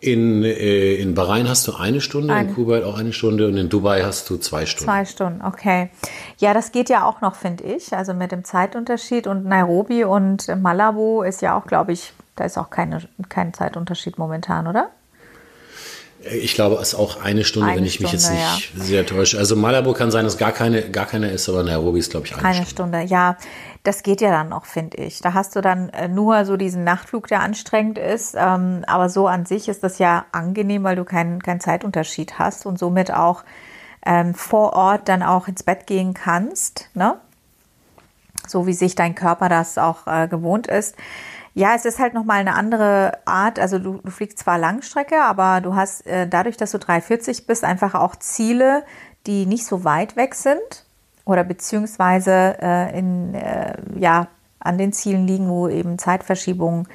in, 0.00 0.44
äh, 0.44 0.94
in 0.94 1.14
Bahrain 1.14 1.48
hast 1.48 1.66
du 1.66 1.74
eine 1.74 2.00
Stunde, 2.00 2.32
eine. 2.32 2.48
in 2.48 2.54
Kuwait 2.54 2.84
auch 2.84 2.98
eine 2.98 3.12
Stunde 3.12 3.48
und 3.48 3.56
in 3.56 3.68
Dubai 3.68 4.02
hast 4.02 4.30
du 4.30 4.36
zwei 4.36 4.64
Stunden. 4.64 4.84
Zwei 4.84 5.04
Stunden, 5.04 5.42
okay. 5.44 5.90
Ja, 6.38 6.54
das 6.54 6.70
geht 6.70 6.88
ja 6.88 7.04
auch 7.04 7.20
noch, 7.20 7.34
finde 7.34 7.64
ich. 7.64 7.92
Also 7.92 8.14
mit 8.14 8.30
dem 8.30 8.44
Zeitunterschied 8.44 9.26
und 9.26 9.44
Nairobi 9.44 10.04
und 10.04 10.46
Malabo 10.60 11.22
ist 11.22 11.42
ja 11.42 11.58
auch, 11.58 11.66
glaube 11.66 11.92
ich, 11.92 12.12
da 12.36 12.44
ist 12.44 12.58
auch 12.58 12.70
keine, 12.70 13.08
kein 13.28 13.52
Zeitunterschied 13.52 14.18
momentan, 14.18 14.68
oder? 14.68 14.90
Ich 16.20 16.54
glaube, 16.54 16.76
es 16.76 16.88
ist 16.88 16.94
auch 16.94 17.22
eine 17.22 17.44
Stunde, 17.44 17.68
eine 17.68 17.78
wenn 17.78 17.84
ich 17.84 17.94
Stunde, 17.94 18.12
mich 18.12 18.20
jetzt 18.20 18.30
nicht 18.30 18.74
ja. 18.76 18.84
sehr 18.84 19.06
täusche. 19.06 19.38
Also 19.38 19.56
Malabo 19.56 19.92
kann 19.94 20.10
sein, 20.10 20.24
dass 20.24 20.36
gar 20.36 20.52
keine, 20.52 20.90
gar 20.90 21.06
keine 21.06 21.30
ist, 21.30 21.48
aber 21.48 21.62
Nairobi 21.62 22.00
ist, 22.00 22.10
glaube 22.10 22.26
ich, 22.26 22.34
eine, 22.34 22.44
eine 22.44 22.66
Stunde. 22.66 22.96
Eine 22.98 23.06
Stunde, 23.06 23.14
ja. 23.14 23.36
Das 23.88 24.02
geht 24.02 24.20
ja 24.20 24.30
dann 24.30 24.50
noch, 24.50 24.66
finde 24.66 24.98
ich. 24.98 25.22
Da 25.22 25.32
hast 25.32 25.56
du 25.56 25.62
dann 25.62 25.88
äh, 25.88 26.08
nur 26.08 26.44
so 26.44 26.58
diesen 26.58 26.84
Nachtflug, 26.84 27.26
der 27.26 27.40
anstrengend 27.40 27.96
ist. 27.96 28.34
Ähm, 28.36 28.84
aber 28.86 29.08
so 29.08 29.26
an 29.26 29.46
sich 29.46 29.66
ist 29.66 29.82
das 29.82 29.98
ja 29.98 30.26
angenehm, 30.30 30.84
weil 30.84 30.94
du 30.94 31.06
keinen 31.06 31.42
keinen 31.42 31.60
Zeitunterschied 31.60 32.38
hast 32.38 32.66
und 32.66 32.78
somit 32.78 33.10
auch 33.10 33.44
ähm, 34.04 34.34
vor 34.34 34.74
Ort 34.74 35.08
dann 35.08 35.22
auch 35.22 35.48
ins 35.48 35.62
Bett 35.62 35.86
gehen 35.86 36.12
kannst. 36.12 36.90
Ne? 36.92 37.16
So 38.46 38.66
wie 38.66 38.74
sich 38.74 38.94
dein 38.94 39.14
Körper 39.14 39.48
das 39.48 39.78
auch 39.78 40.06
äh, 40.06 40.28
gewohnt 40.28 40.66
ist. 40.66 40.94
Ja, 41.54 41.74
es 41.74 41.86
ist 41.86 41.98
halt 41.98 42.12
nochmal 42.12 42.40
eine 42.40 42.56
andere 42.56 43.12
Art. 43.24 43.58
Also 43.58 43.78
du, 43.78 44.02
du 44.04 44.10
fliegst 44.10 44.40
zwar 44.40 44.58
Langstrecke, 44.58 45.22
aber 45.22 45.62
du 45.62 45.76
hast 45.76 46.06
äh, 46.06 46.28
dadurch, 46.28 46.58
dass 46.58 46.72
du 46.72 46.78
340 46.78 47.46
bist, 47.46 47.64
einfach 47.64 47.94
auch 47.94 48.16
Ziele, 48.16 48.84
die 49.26 49.46
nicht 49.46 49.64
so 49.64 49.82
weit 49.82 50.14
weg 50.14 50.34
sind 50.34 50.84
oder 51.28 51.44
beziehungsweise 51.44 52.56
äh, 52.60 52.98
in, 52.98 53.34
äh, 53.34 53.74
ja, 53.98 54.28
an 54.60 54.78
den 54.78 54.94
Zielen 54.94 55.26
liegen, 55.26 55.48
wo 55.50 55.68
eben 55.68 55.98
Zeitverschiebung 55.98 56.88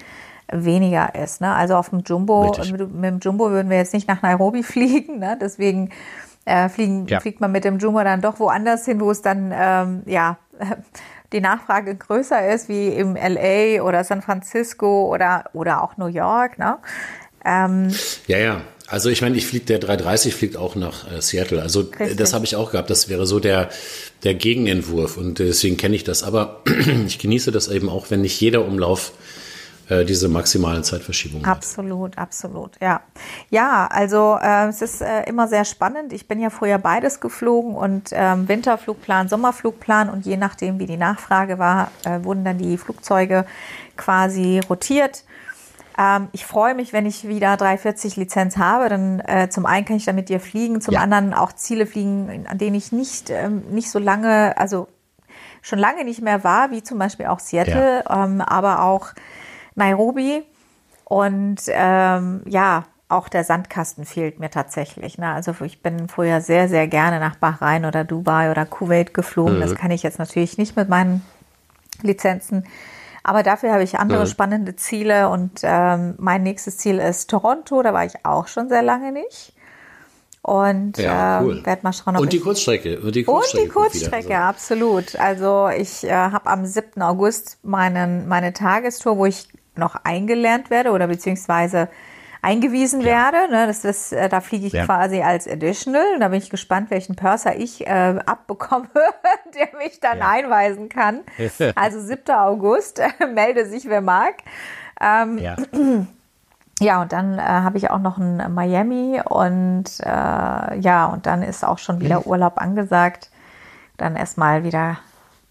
weniger 0.52 1.14
ist. 1.14 1.40
Ne? 1.40 1.54
Also 1.54 1.76
auf 1.76 1.92
dem 1.92 2.00
Jumbo, 2.00 2.52
mit, 2.58 2.94
mit, 2.94 3.04
dem 3.04 3.20
Jumbo 3.20 3.52
würden 3.52 3.70
wir 3.70 3.78
jetzt 3.78 3.94
nicht 3.94 4.08
nach 4.08 4.24
Nairobi 4.24 4.64
fliegen, 4.64 5.20
ne? 5.20 5.38
deswegen 5.40 5.92
äh, 6.46 6.68
fliegen, 6.68 7.06
ja. 7.06 7.20
fliegt 7.20 7.42
man 7.42 7.52
mit 7.52 7.64
dem 7.64 7.78
Jumbo 7.78 8.04
dann 8.04 8.22
doch 8.22 8.40
woanders 8.40 8.86
hin, 8.86 9.00
wo 9.00 9.12
es 9.12 9.22
dann 9.22 9.54
ähm, 9.56 10.02
ja 10.08 10.38
die 11.32 11.40
Nachfrage 11.40 11.96
größer 11.96 12.50
ist, 12.50 12.70
wie 12.70 12.88
im 12.88 13.16
LA 13.16 13.84
oder 13.84 14.04
San 14.04 14.24
Francisco 14.24 15.14
oder, 15.14 15.46
oder 15.54 15.84
auch 15.84 15.98
New 15.98 16.08
York. 16.08 16.58
Ne? 16.58 16.80
Ähm, 17.46 17.92
ja, 18.26 18.38
ja. 18.40 18.62
Also 18.94 19.10
ich 19.10 19.24
meine, 19.24 19.36
ich 19.36 19.48
fliege 19.48 19.66
der 19.66 19.80
330 19.80 20.36
fliegt 20.36 20.56
auch 20.56 20.76
nach 20.76 21.12
äh, 21.12 21.20
Seattle. 21.20 21.64
Also 21.64 21.80
richtig. 21.82 22.16
das 22.16 22.32
habe 22.32 22.46
ich 22.46 22.56
auch 22.56 22.70
gehabt. 22.72 22.92
Das 22.92 23.10
wäre 23.10 23.26
so 23.26 23.40
der 23.40 23.70
der 24.24 24.36
Gegenentwurf 24.36 25.18
und 25.18 25.40
deswegen 25.40 25.78
kenne 25.78 25.96
ich 25.96 26.04
das. 26.04 26.22
Aber 26.22 26.62
ich 27.08 27.18
genieße 27.18 27.52
das 27.52 27.70
eben 27.70 27.90
auch, 27.90 28.12
wenn 28.12 28.22
nicht 28.22 28.40
jeder 28.40 28.64
Umlauf 28.64 29.14
äh, 29.90 30.06
diese 30.06 30.30
maximalen 30.30 30.84
Zeitverschiebungen 30.84 31.44
absolut, 31.44 32.18
hat. 32.18 32.20
Absolut, 32.20 32.72
ja. 32.80 33.02
Ja, 33.50 33.88
also 33.88 34.38
äh, 34.40 34.68
es 34.68 34.84
ist 34.84 35.02
äh, 35.02 35.24
immer 35.24 35.48
sehr 35.48 35.66
spannend. 35.66 36.14
Ich 36.14 36.28
bin 36.28 36.40
ja 36.40 36.52
vorher 36.52 36.78
beides 36.78 37.20
geflogen 37.20 37.74
und 37.74 38.10
ähm, 38.12 38.48
Winterflugplan, 38.48 39.28
Sommerflugplan 39.28 40.12
und 40.12 40.28
je 40.28 40.38
nachdem, 40.38 40.78
wie 40.78 40.86
die 40.86 40.98
Nachfrage 40.98 41.58
war, 41.58 41.90
äh, 42.06 42.24
wurden 42.24 42.46
dann 42.46 42.60
die 42.60 42.78
Flugzeuge 42.78 43.46
quasi 43.98 44.62
rotiert. 44.70 45.24
Ähm, 45.98 46.30
ich 46.32 46.46
freue 46.46 46.76
mich, 46.76 46.94
wenn 46.94 47.06
ich 47.06 47.28
wieder 47.28 47.58
340 47.58 48.16
Lizenz 48.16 48.58
habe. 48.58 48.90
Dann 48.90 49.20
äh, 49.22 49.50
zum 49.50 49.66
einen 49.66 49.86
kann 49.86 49.98
ich 49.98 50.06
dann 50.06 50.16
mit 50.16 50.30
dir 50.30 50.40
fliegen, 50.40 50.82
zum 50.82 50.96
ja. 50.96 51.02
anderen 51.02 51.34
auch 51.34 51.54
Ziele 51.54 51.86
fliegen, 51.86 52.46
an 52.48 52.58
denen 52.58 52.76
ich 52.76 52.92
nicht, 52.92 53.30
ähm, 53.30 53.64
nicht 53.72 53.90
so 53.90 54.00
lange, 54.00 54.58
also 54.58 54.88
schon 55.62 55.80
lange 55.80 56.04
nicht 56.04 56.22
mehr 56.22 56.44
war, 56.44 56.72
wie 56.72 56.84
zum 56.84 57.00
Beispiel 57.00 57.28
auch 57.28 57.40
Seattle, 57.40 58.04
ja. 58.08 58.26
ähm, 58.26 58.42
aber 58.42 58.84
auch 58.84 59.10
Nairobi. 59.76 60.44
Und 61.06 61.62
ähm, 61.68 62.42
ja, 62.48 62.86
auch 63.10 63.30
der 63.30 63.44
Sandkasten 63.44 64.06
fehlt 64.06 64.40
mir 64.40 64.50
tatsächlich. 64.50 65.18
Ne? 65.18 65.32
Also 65.32 65.54
ich 65.64 65.82
bin 65.82 66.10
vorher 66.10 66.42
sehr, 66.42 66.68
sehr 66.68 66.88
gerne 66.88 67.20
nach 67.20 67.36
Bahrain 67.36 67.86
oder 67.86 68.04
Dubai 68.04 68.50
oder 68.50 68.66
Kuwait 68.66 69.14
geflogen. 69.14 69.58
Mhm. 69.58 69.62
Das 69.62 69.76
kann 69.76 69.92
ich 69.92 70.04
jetzt 70.04 70.20
natürlich 70.20 70.58
nicht 70.58 70.76
mit 70.76 70.90
meinen 70.90 71.24
Lizenzen. 72.02 72.66
Aber 73.24 73.42
dafür 73.42 73.72
habe 73.72 73.84
ich 73.84 73.98
andere 73.98 74.26
mhm. 74.26 74.28
spannende 74.28 74.76
Ziele 74.76 75.30
und 75.30 75.62
ähm, 75.64 76.16
mein 76.18 76.44
nächstes 76.44 76.78
Ziel 76.78 77.00
ist 77.00 77.30
Toronto. 77.30 77.82
Da 77.82 77.94
war 77.94 78.06
ich 78.06 78.14
auch 78.26 78.48
schon 78.48 78.68
sehr 78.68 78.82
lange 78.82 79.14
nicht. 79.14 79.54
Und 80.42 80.98
ja, 80.98 81.40
ähm, 81.40 81.46
cool. 81.46 81.66
werde 81.66 81.84
mal 81.84 81.94
schauen, 81.94 82.18
ob 82.18 82.24
Und 82.24 82.34
die 82.34 82.42
Kurzstrecke. 82.42 83.00
Und 83.00 83.16
die 83.16 83.24
Kurzstrecke, 83.24 83.62
und 83.62 83.70
die 83.70 83.74
Kurzstrecke 83.74 84.38
also. 84.38 84.50
absolut. 84.50 85.16
Also 85.16 85.70
ich 85.70 86.04
äh, 86.04 86.12
habe 86.12 86.50
am 86.50 86.66
7. 86.66 87.02
August 87.02 87.60
meinen, 87.64 88.28
meine 88.28 88.52
Tagestour, 88.52 89.18
wo 89.18 89.26
ich 89.26 89.48
noch 89.76 89.96
eingelernt 90.04 90.70
werde 90.70 90.92
oder 90.92 91.08
beziehungsweise 91.08 91.88
eingewiesen 92.44 93.02
ja. 93.02 93.08
werde. 93.08 93.52
Ne? 93.52 93.66
Das 93.66 93.84
ist, 93.84 94.12
äh, 94.12 94.30
da 94.30 94.42
fliege 94.42 94.68
ich 94.68 94.74
ja. 94.74 94.86
quasi 94.86 95.22
als 95.22 95.48
Additional. 95.48 96.20
Da 96.20 96.28
bin 96.28 96.38
ich 96.38 96.50
gespannt, 96.50 96.92
welchen 96.92 97.16
Purser 97.16 97.56
ich 97.56 97.88
äh, 97.88 98.20
abbekomme, 98.26 98.90
der 99.56 99.70
mich 99.80 100.00
dann 100.00 100.20
ja. 100.20 100.30
einweisen 100.30 100.90
kann. 100.90 101.22
Also 101.76 102.00
7. 102.00 102.36
August, 102.36 103.02
melde 103.34 103.66
sich, 103.66 103.88
wer 103.88 104.02
mag. 104.02 104.36
Ähm, 105.02 105.40
ja. 105.40 105.56
Ja, 106.80 107.04
und 107.04 107.14
dann 107.14 107.38
äh, 107.38 107.42
habe 107.42 107.78
ich 107.78 107.92
auch 107.92 108.00
noch 108.00 108.18
ein 108.18 108.52
Miami 108.52 109.22
und 109.24 109.86
äh, 110.00 110.06
ja, 110.10 111.06
und 111.06 111.28
dann 111.28 111.44
ist 111.44 111.64
auch 111.64 111.78
schon 111.78 112.02
wieder 112.02 112.26
Urlaub 112.26 112.60
angesagt. 112.60 113.30
Dann 113.96 114.16
erstmal 114.16 114.64
wieder 114.64 114.98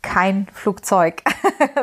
kein 0.02 0.48
Flugzeug 0.52 1.22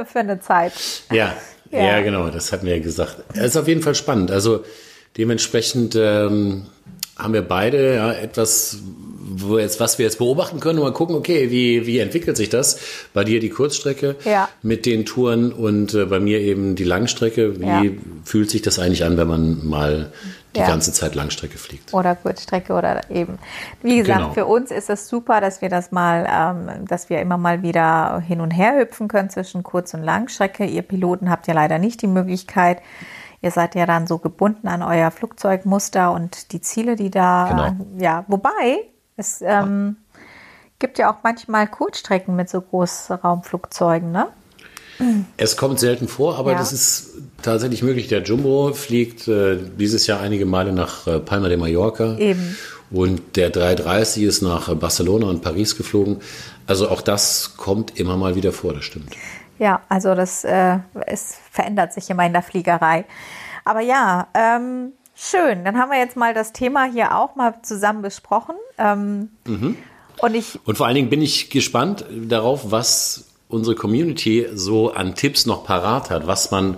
für 0.05 0.19
eine 0.19 0.41
Zeit. 0.41 0.73
Ja, 1.09 1.33
ja, 1.71 1.83
ja, 1.83 2.01
genau, 2.01 2.29
das 2.29 2.51
hatten 2.51 2.65
wir 2.65 2.75
ja 2.75 2.83
gesagt. 2.83 3.23
Es 3.33 3.39
ist 3.39 3.57
auf 3.57 3.67
jeden 3.67 3.81
Fall 3.81 3.95
spannend. 3.95 4.29
Also 4.29 4.65
Dementsprechend 5.17 5.95
ähm, 5.95 6.67
haben 7.17 7.33
wir 7.33 7.41
beide 7.41 7.95
ja, 7.95 8.13
etwas, 8.13 8.77
wo 9.19 9.57
jetzt, 9.57 9.79
was 9.79 9.97
wir 9.97 10.05
jetzt 10.05 10.17
beobachten 10.17 10.59
können 10.59 10.79
und 10.79 10.85
mal 10.85 10.93
gucken, 10.93 11.15
okay, 11.15 11.51
wie, 11.51 11.85
wie 11.85 11.99
entwickelt 11.99 12.37
sich 12.37 12.49
das? 12.49 12.79
Bei 13.13 13.23
dir 13.23 13.39
die 13.39 13.49
Kurzstrecke 13.49 14.15
ja. 14.23 14.47
mit 14.61 14.85
den 14.85 15.05
Touren 15.05 15.51
und 15.51 15.93
äh, 15.93 16.05
bei 16.05 16.19
mir 16.19 16.39
eben 16.39 16.75
die 16.75 16.85
Langstrecke. 16.85 17.59
Wie 17.59 17.65
ja. 17.65 17.91
fühlt 18.23 18.49
sich 18.49 18.61
das 18.61 18.79
eigentlich 18.79 19.03
an, 19.03 19.17
wenn 19.17 19.27
man 19.27 19.67
mal 19.67 20.11
die 20.55 20.61
ja. 20.61 20.67
ganze 20.67 20.93
Zeit 20.93 21.13
Langstrecke 21.13 21.57
fliegt? 21.57 21.93
Oder 21.93 22.15
Kurzstrecke 22.15 22.73
oder 22.73 23.01
eben. 23.09 23.37
Wie 23.83 23.97
gesagt, 23.97 24.19
genau. 24.19 24.33
für 24.33 24.45
uns 24.45 24.71
ist 24.71 24.89
es 24.89 25.07
super, 25.07 25.41
dass 25.41 25.61
wir 25.61 25.69
das 25.69 25.91
mal, 25.91 26.27
ähm, 26.31 26.85
dass 26.87 27.09
wir 27.09 27.19
immer 27.19 27.37
mal 27.37 27.61
wieder 27.61 28.23
hin 28.25 28.41
und 28.41 28.51
her 28.51 28.79
hüpfen 28.79 29.07
können 29.09 29.29
zwischen 29.29 29.61
Kurz- 29.63 29.93
und 29.93 30.03
Langstrecke. 30.03 30.65
Ihr 30.65 30.81
Piloten 30.81 31.29
habt 31.29 31.47
ja 31.47 31.53
leider 31.53 31.77
nicht 31.77 32.01
die 32.01 32.07
Möglichkeit. 32.07 32.79
Ihr 33.41 33.51
seid 33.51 33.75
ja 33.75 33.85
dann 33.85 34.05
so 34.05 34.17
gebunden 34.17 34.67
an 34.67 34.81
euer 34.83 35.11
Flugzeugmuster 35.11 36.11
und 36.11 36.51
die 36.51 36.61
Ziele, 36.61 36.95
die 36.95 37.09
da, 37.09 37.75
genau. 37.75 37.87
ja, 37.97 38.25
wobei 38.27 38.83
es 39.15 39.41
ähm, 39.41 39.97
gibt 40.79 40.97
ja 40.97 41.11
auch 41.11 41.23
manchmal 41.23 41.67
Kurzstrecken 41.67 42.35
mit 42.35 42.49
so 42.49 42.61
Großraumflugzeugen, 42.61 44.11
ne? 44.11 44.27
Es 45.37 45.55
kommt 45.55 45.79
selten 45.79 46.09
vor, 46.09 46.37
aber 46.37 46.51
ja. 46.51 46.57
das 46.57 46.73
ist 46.73 47.11
tatsächlich 47.41 47.83
möglich. 47.83 48.09
Der 48.09 48.21
Jumbo 48.21 48.73
fliegt 48.73 49.29
äh, 49.29 49.57
dieses 49.77 50.07
Jahr 50.07 50.19
einige 50.19 50.45
Male 50.45 50.73
nach 50.73 51.07
äh, 51.07 51.19
Palma 51.19 51.47
de 51.47 51.57
Mallorca. 51.57 52.17
Eben. 52.17 52.57
Und 52.91 53.37
der 53.37 53.49
330 53.49 54.23
ist 54.23 54.41
nach 54.41 54.73
Barcelona 54.75 55.27
und 55.27 55.41
Paris 55.41 55.77
geflogen. 55.77 56.17
Also 56.67 56.89
auch 56.89 57.01
das 57.01 57.55
kommt 57.55 57.97
immer 57.99 58.17
mal 58.17 58.35
wieder 58.35 58.51
vor, 58.51 58.73
das 58.73 58.83
stimmt. 58.83 59.13
Ja, 59.59 59.81
also 59.89 60.15
das 60.15 60.43
äh, 60.43 60.79
es 61.05 61.37
verändert 61.51 61.93
sich 61.93 62.09
immer 62.09 62.25
in 62.25 62.33
der 62.33 62.41
Fliegerei. 62.41 63.05
Aber 63.65 63.81
ja, 63.81 64.27
ähm, 64.33 64.93
schön. 65.15 65.65
Dann 65.65 65.77
haben 65.77 65.91
wir 65.91 65.99
jetzt 65.99 66.15
mal 66.15 66.33
das 66.33 66.53
Thema 66.53 66.85
hier 66.85 67.15
auch 67.15 67.35
mal 67.35 67.55
zusammen 67.61 68.01
besprochen. 68.01 68.55
Ähm, 68.77 69.29
mhm. 69.45 69.77
Und 70.21 70.35
ich 70.35 70.59
Und 70.65 70.77
vor 70.77 70.87
allen 70.87 70.95
Dingen 70.95 71.09
bin 71.09 71.21
ich 71.21 71.49
gespannt 71.49 72.05
darauf, 72.09 72.71
was 72.71 73.25
unsere 73.49 73.75
Community 73.75 74.47
so 74.53 74.93
an 74.93 75.15
Tipps 75.15 75.45
noch 75.45 75.65
parat 75.65 76.09
hat, 76.09 76.25
was 76.27 76.51
man 76.51 76.77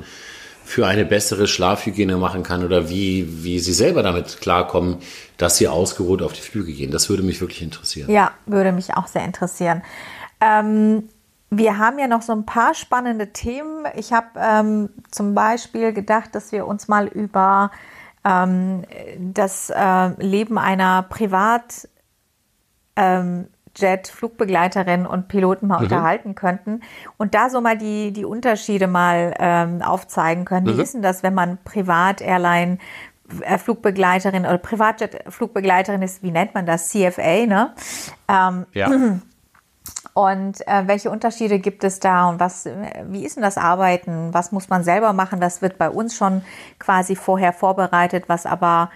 für 0.64 0.88
eine 0.88 1.06
bessere 1.06 1.48
Schlafhygiene 1.48 2.18
machen 2.18 2.44
kann 2.44 2.64
oder 2.64 2.90
wie, 2.90 3.44
wie 3.44 3.60
sie 3.60 3.74
selber 3.74 4.04
damit 4.04 4.40
klarkommen, 4.42 4.98
dass 5.38 5.58
sie 5.58 5.68
ausgeruht 5.68 6.22
auf 6.22 6.34
die 6.34 6.42
Flüge 6.42 6.72
gehen. 6.72 6.92
Das 6.92 7.10
würde 7.10 7.24
mich 7.24 7.42
wirklich 7.42 7.62
interessieren. 7.62 8.10
Ja, 8.10 8.32
würde 8.46 8.72
mich 8.72 8.96
auch 8.96 9.08
sehr 9.08 9.26
interessieren. 9.26 9.82
Ähm, 10.40 11.10
wir 11.52 11.78
haben 11.78 12.00
ja 12.00 12.08
noch 12.08 12.22
so 12.22 12.32
ein 12.32 12.46
paar 12.46 12.74
spannende 12.74 13.34
Themen. 13.34 13.86
Ich 13.96 14.14
habe 14.14 14.28
ähm, 14.38 14.90
zum 15.12 15.36
Beispiel 15.36 15.92
gedacht, 15.92 16.34
dass 16.34 16.54
wir 16.54 16.66
uns 16.66 16.88
mal 16.88 17.08
über 17.08 17.72
ähm, 18.24 18.84
das 19.20 19.70
äh, 19.70 20.10
Leben 20.24 20.58
einer 20.58 21.04
Privat 21.04 21.90
ähm, 22.96 23.48
Jet-Flugbegleiterin 23.76 25.06
und 25.06 25.28
Piloten 25.28 25.68
mal 25.68 25.80
mhm. 25.80 25.84
unterhalten 25.84 26.36
könnten 26.36 26.82
und 27.18 27.36
da 27.36 27.50
so 27.50 27.60
mal 27.60 27.78
die, 27.78 28.14
die 28.14 28.26
Unterschiede 28.26 28.88
mal 28.88 29.34
ähm, 29.38 29.82
aufzeigen 29.82 30.46
können. 30.46 30.68
Mhm. 30.68 30.78
Wie 30.78 30.82
ist 30.82 30.94
denn 30.94 31.02
das, 31.02 31.22
wenn 31.22 31.34
man 31.34 31.58
Privat-Airline 31.66 32.78
äh, 33.42 33.58
Flugbegleiterin 33.58 34.46
oder 34.46 34.58
Privatjet-Flugbegleiterin 34.58 36.02
ist, 36.02 36.24
wie 36.24 36.32
nennt 36.32 36.54
man 36.54 36.66
das? 36.66 36.90
CFA, 36.90 37.46
ne? 37.46 37.74
Ähm, 38.30 38.66
ja. 38.74 38.90
Und 40.14 40.68
äh, 40.68 40.84
welche 40.88 41.10
Unterschiede 41.10 41.60
gibt 41.60 41.84
es 41.84 42.00
da 42.00 42.28
und 42.28 42.40
was, 42.40 42.68
wie 43.08 43.26
ist 43.26 43.38
denn 43.38 43.44
das 43.44 43.58
Arbeiten? 43.58 44.34
Was 44.34 44.52
muss 44.52 44.68
man 44.68 44.84
selber 44.84 45.14
machen? 45.14 45.40
Das 45.40 45.62
wird 45.62 45.78
bei 45.78 45.90
uns 45.90 46.16
schon 46.16 46.42
quasi 46.80 47.16
vorher 47.16 47.54
vorbereitet, 47.54 48.26
was 48.28 48.46
aber 48.46 48.90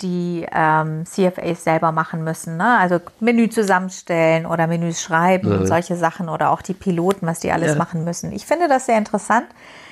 die 0.00 0.46
ähm, 0.50 1.04
CFAs 1.04 1.64
selber 1.64 1.92
machen 1.92 2.24
müssen. 2.24 2.56
Ne? 2.56 2.78
Also 2.78 3.00
Menü 3.20 3.50
zusammenstellen 3.50 4.46
oder 4.46 4.66
Menüs 4.66 5.00
schreiben 5.00 5.50
mhm. 5.50 5.60
und 5.60 5.66
solche 5.66 5.96
Sachen 5.96 6.28
oder 6.28 6.50
auch 6.50 6.62
die 6.62 6.74
Piloten, 6.74 7.26
was 7.26 7.40
die 7.40 7.52
alles 7.52 7.72
ja. 7.72 7.78
machen 7.78 8.04
müssen. 8.04 8.32
Ich 8.32 8.46
finde 8.46 8.66
das 8.66 8.86
sehr 8.86 8.98
interessant. 8.98 9.46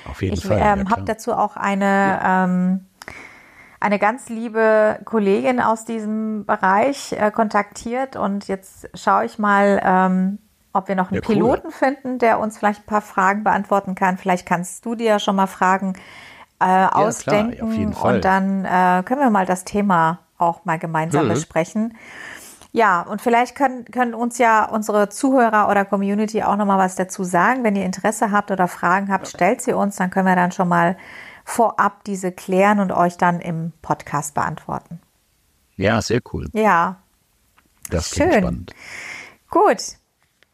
Auf 0.09 0.21
jeden 0.21 0.33
ich, 0.33 0.45
Fall. 0.45 0.57
Ich 0.57 0.63
ähm, 0.63 0.85
ja, 0.85 0.91
habe 0.91 1.03
dazu 1.03 1.33
auch 1.33 1.55
eine, 1.55 1.85
ja. 1.85 2.43
ähm, 2.43 2.85
eine 3.79 3.99
ganz 3.99 4.29
liebe 4.29 4.99
Kollegin 5.05 5.61
aus 5.61 5.85
diesem 5.85 6.45
Bereich 6.45 7.13
äh, 7.13 7.31
kontaktiert 7.31 8.15
und 8.15 8.47
jetzt 8.47 8.89
schaue 8.95 9.25
ich 9.25 9.39
mal, 9.39 9.81
ähm, 9.83 10.39
ob 10.73 10.87
wir 10.87 10.95
noch 10.95 11.11
einen 11.11 11.21
Piloten 11.21 11.67
cool. 11.67 11.71
finden, 11.71 12.19
der 12.19 12.39
uns 12.39 12.57
vielleicht 12.57 12.81
ein 12.81 12.85
paar 12.85 13.01
Fragen 13.01 13.43
beantworten 13.43 13.95
kann. 13.95 14.17
Vielleicht 14.17 14.45
kannst 14.45 14.85
du 14.85 14.95
dir 14.95 15.05
ja 15.05 15.19
schon 15.19 15.35
mal 15.35 15.47
Fragen 15.47 15.93
äh, 16.59 16.65
ausdenken 16.65 17.91
klar, 17.91 18.13
und 18.13 18.25
dann 18.25 18.65
äh, 18.65 19.03
können 19.03 19.21
wir 19.21 19.29
mal 19.29 19.45
das 19.45 19.65
Thema 19.65 20.19
auch 20.37 20.65
mal 20.65 20.79
gemeinsam 20.79 21.25
mhm. 21.25 21.29
besprechen. 21.29 21.97
Ja, 22.73 23.01
und 23.01 23.21
vielleicht 23.21 23.55
können, 23.55 23.85
können 23.85 24.13
uns 24.13 24.37
ja 24.37 24.63
unsere 24.65 25.09
Zuhörer 25.09 25.67
oder 25.69 25.83
Community 25.83 26.41
auch 26.43 26.55
nochmal 26.55 26.77
was 26.77 26.95
dazu 26.95 27.23
sagen. 27.23 27.63
Wenn 27.63 27.75
ihr 27.75 27.85
Interesse 27.85 28.31
habt 28.31 28.49
oder 28.49 28.67
Fragen 28.67 29.11
habt, 29.11 29.27
stellt 29.27 29.61
sie 29.61 29.73
uns, 29.73 29.97
dann 29.97 30.09
können 30.09 30.27
wir 30.27 30.37
dann 30.37 30.53
schon 30.53 30.69
mal 30.69 30.97
vorab 31.43 32.05
diese 32.05 32.31
klären 32.31 32.79
und 32.79 32.93
euch 32.93 33.17
dann 33.17 33.41
im 33.41 33.73
Podcast 33.81 34.35
beantworten. 34.35 35.01
Ja, 35.75 36.01
sehr 36.01 36.21
cool. 36.31 36.47
Ja. 36.53 36.97
Das 37.89 38.09
Schön. 38.09 38.31
spannend. 38.31 38.73
Gut. 39.49 39.97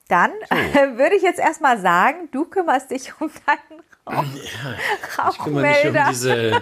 Dann 0.08 0.32
so. 0.50 0.56
würde 0.98 1.16
ich 1.16 1.24
jetzt 1.24 1.40
erstmal 1.40 1.80
sagen, 1.80 2.30
du 2.32 2.46
kümmerst 2.46 2.92
dich 2.92 3.12
um 3.20 3.30
deinen 3.46 3.82
ja, 4.10 5.30
ich 5.32 5.38
kümmere 5.38 5.68
mich 5.68 5.86
um 5.86 5.98
diese 6.10 6.62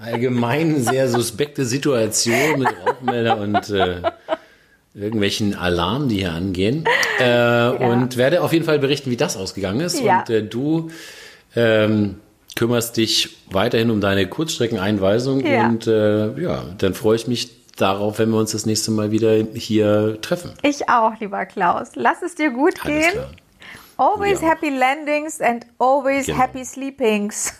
allgemein 0.00 0.80
sehr 0.80 1.08
suspekte 1.08 1.64
Situation 1.64 2.60
mit 2.60 2.68
Rauchmelder 2.86 3.38
und 3.38 3.70
äh, 3.70 4.02
irgendwelchen 4.94 5.54
Alarmen, 5.54 6.08
die 6.08 6.18
hier 6.18 6.32
angehen. 6.32 6.84
Äh, 7.18 7.24
ja. 7.24 7.70
Und 7.70 8.16
werde 8.16 8.42
auf 8.42 8.52
jeden 8.52 8.64
Fall 8.64 8.78
berichten, 8.78 9.10
wie 9.10 9.16
das 9.16 9.36
ausgegangen 9.36 9.80
ist. 9.80 10.00
Ja. 10.00 10.20
Und 10.20 10.30
äh, 10.30 10.42
du 10.42 10.90
ähm, 11.56 12.16
kümmerst 12.56 12.96
dich 12.96 13.36
weiterhin 13.50 13.90
um 13.90 14.00
deine 14.00 14.26
Kurzstreckeneinweisung. 14.26 15.44
Ja. 15.46 15.68
Und 15.68 15.86
äh, 15.86 16.40
ja, 16.40 16.64
dann 16.78 16.94
freue 16.94 17.16
ich 17.16 17.26
mich 17.26 17.50
darauf, 17.76 18.18
wenn 18.18 18.30
wir 18.30 18.38
uns 18.38 18.52
das 18.52 18.66
nächste 18.66 18.90
Mal 18.90 19.10
wieder 19.10 19.32
hier 19.54 20.20
treffen. 20.20 20.52
Ich 20.62 20.88
auch, 20.88 21.18
lieber 21.20 21.46
Klaus. 21.46 21.90
Lass 21.94 22.22
es 22.22 22.34
dir 22.34 22.50
gut 22.50 22.74
Alles 22.84 23.04
gehen. 23.04 23.12
Klar. 23.12 23.30
Always 23.98 24.40
ja. 24.40 24.48
happy 24.48 24.70
landings 24.70 25.40
and 25.40 25.66
always 25.78 26.26
genau. 26.26 26.38
happy 26.38 26.64
sleepings. 26.64 27.52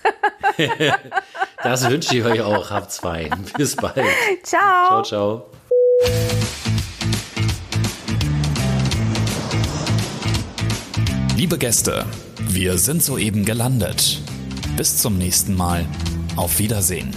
das 1.63 1.89
wünsche 1.89 2.17
ich 2.17 2.25
euch 2.25 2.41
auch. 2.41 2.71
Habt's 2.71 2.99
fein. 2.99 3.31
Bis 3.57 3.77
bald. 3.77 3.95
Ciao. 4.43 5.03
Ciao, 5.03 5.03
ciao. 5.03 5.47
Liebe 11.37 11.59
Gäste, 11.59 12.07
wir 12.39 12.79
sind 12.79 13.03
soeben 13.03 13.45
gelandet. 13.45 14.21
Bis 14.77 14.99
zum 14.99 15.19
nächsten 15.19 15.55
Mal. 15.57 15.87
Auf 16.37 16.59
Wiedersehen. 16.59 17.15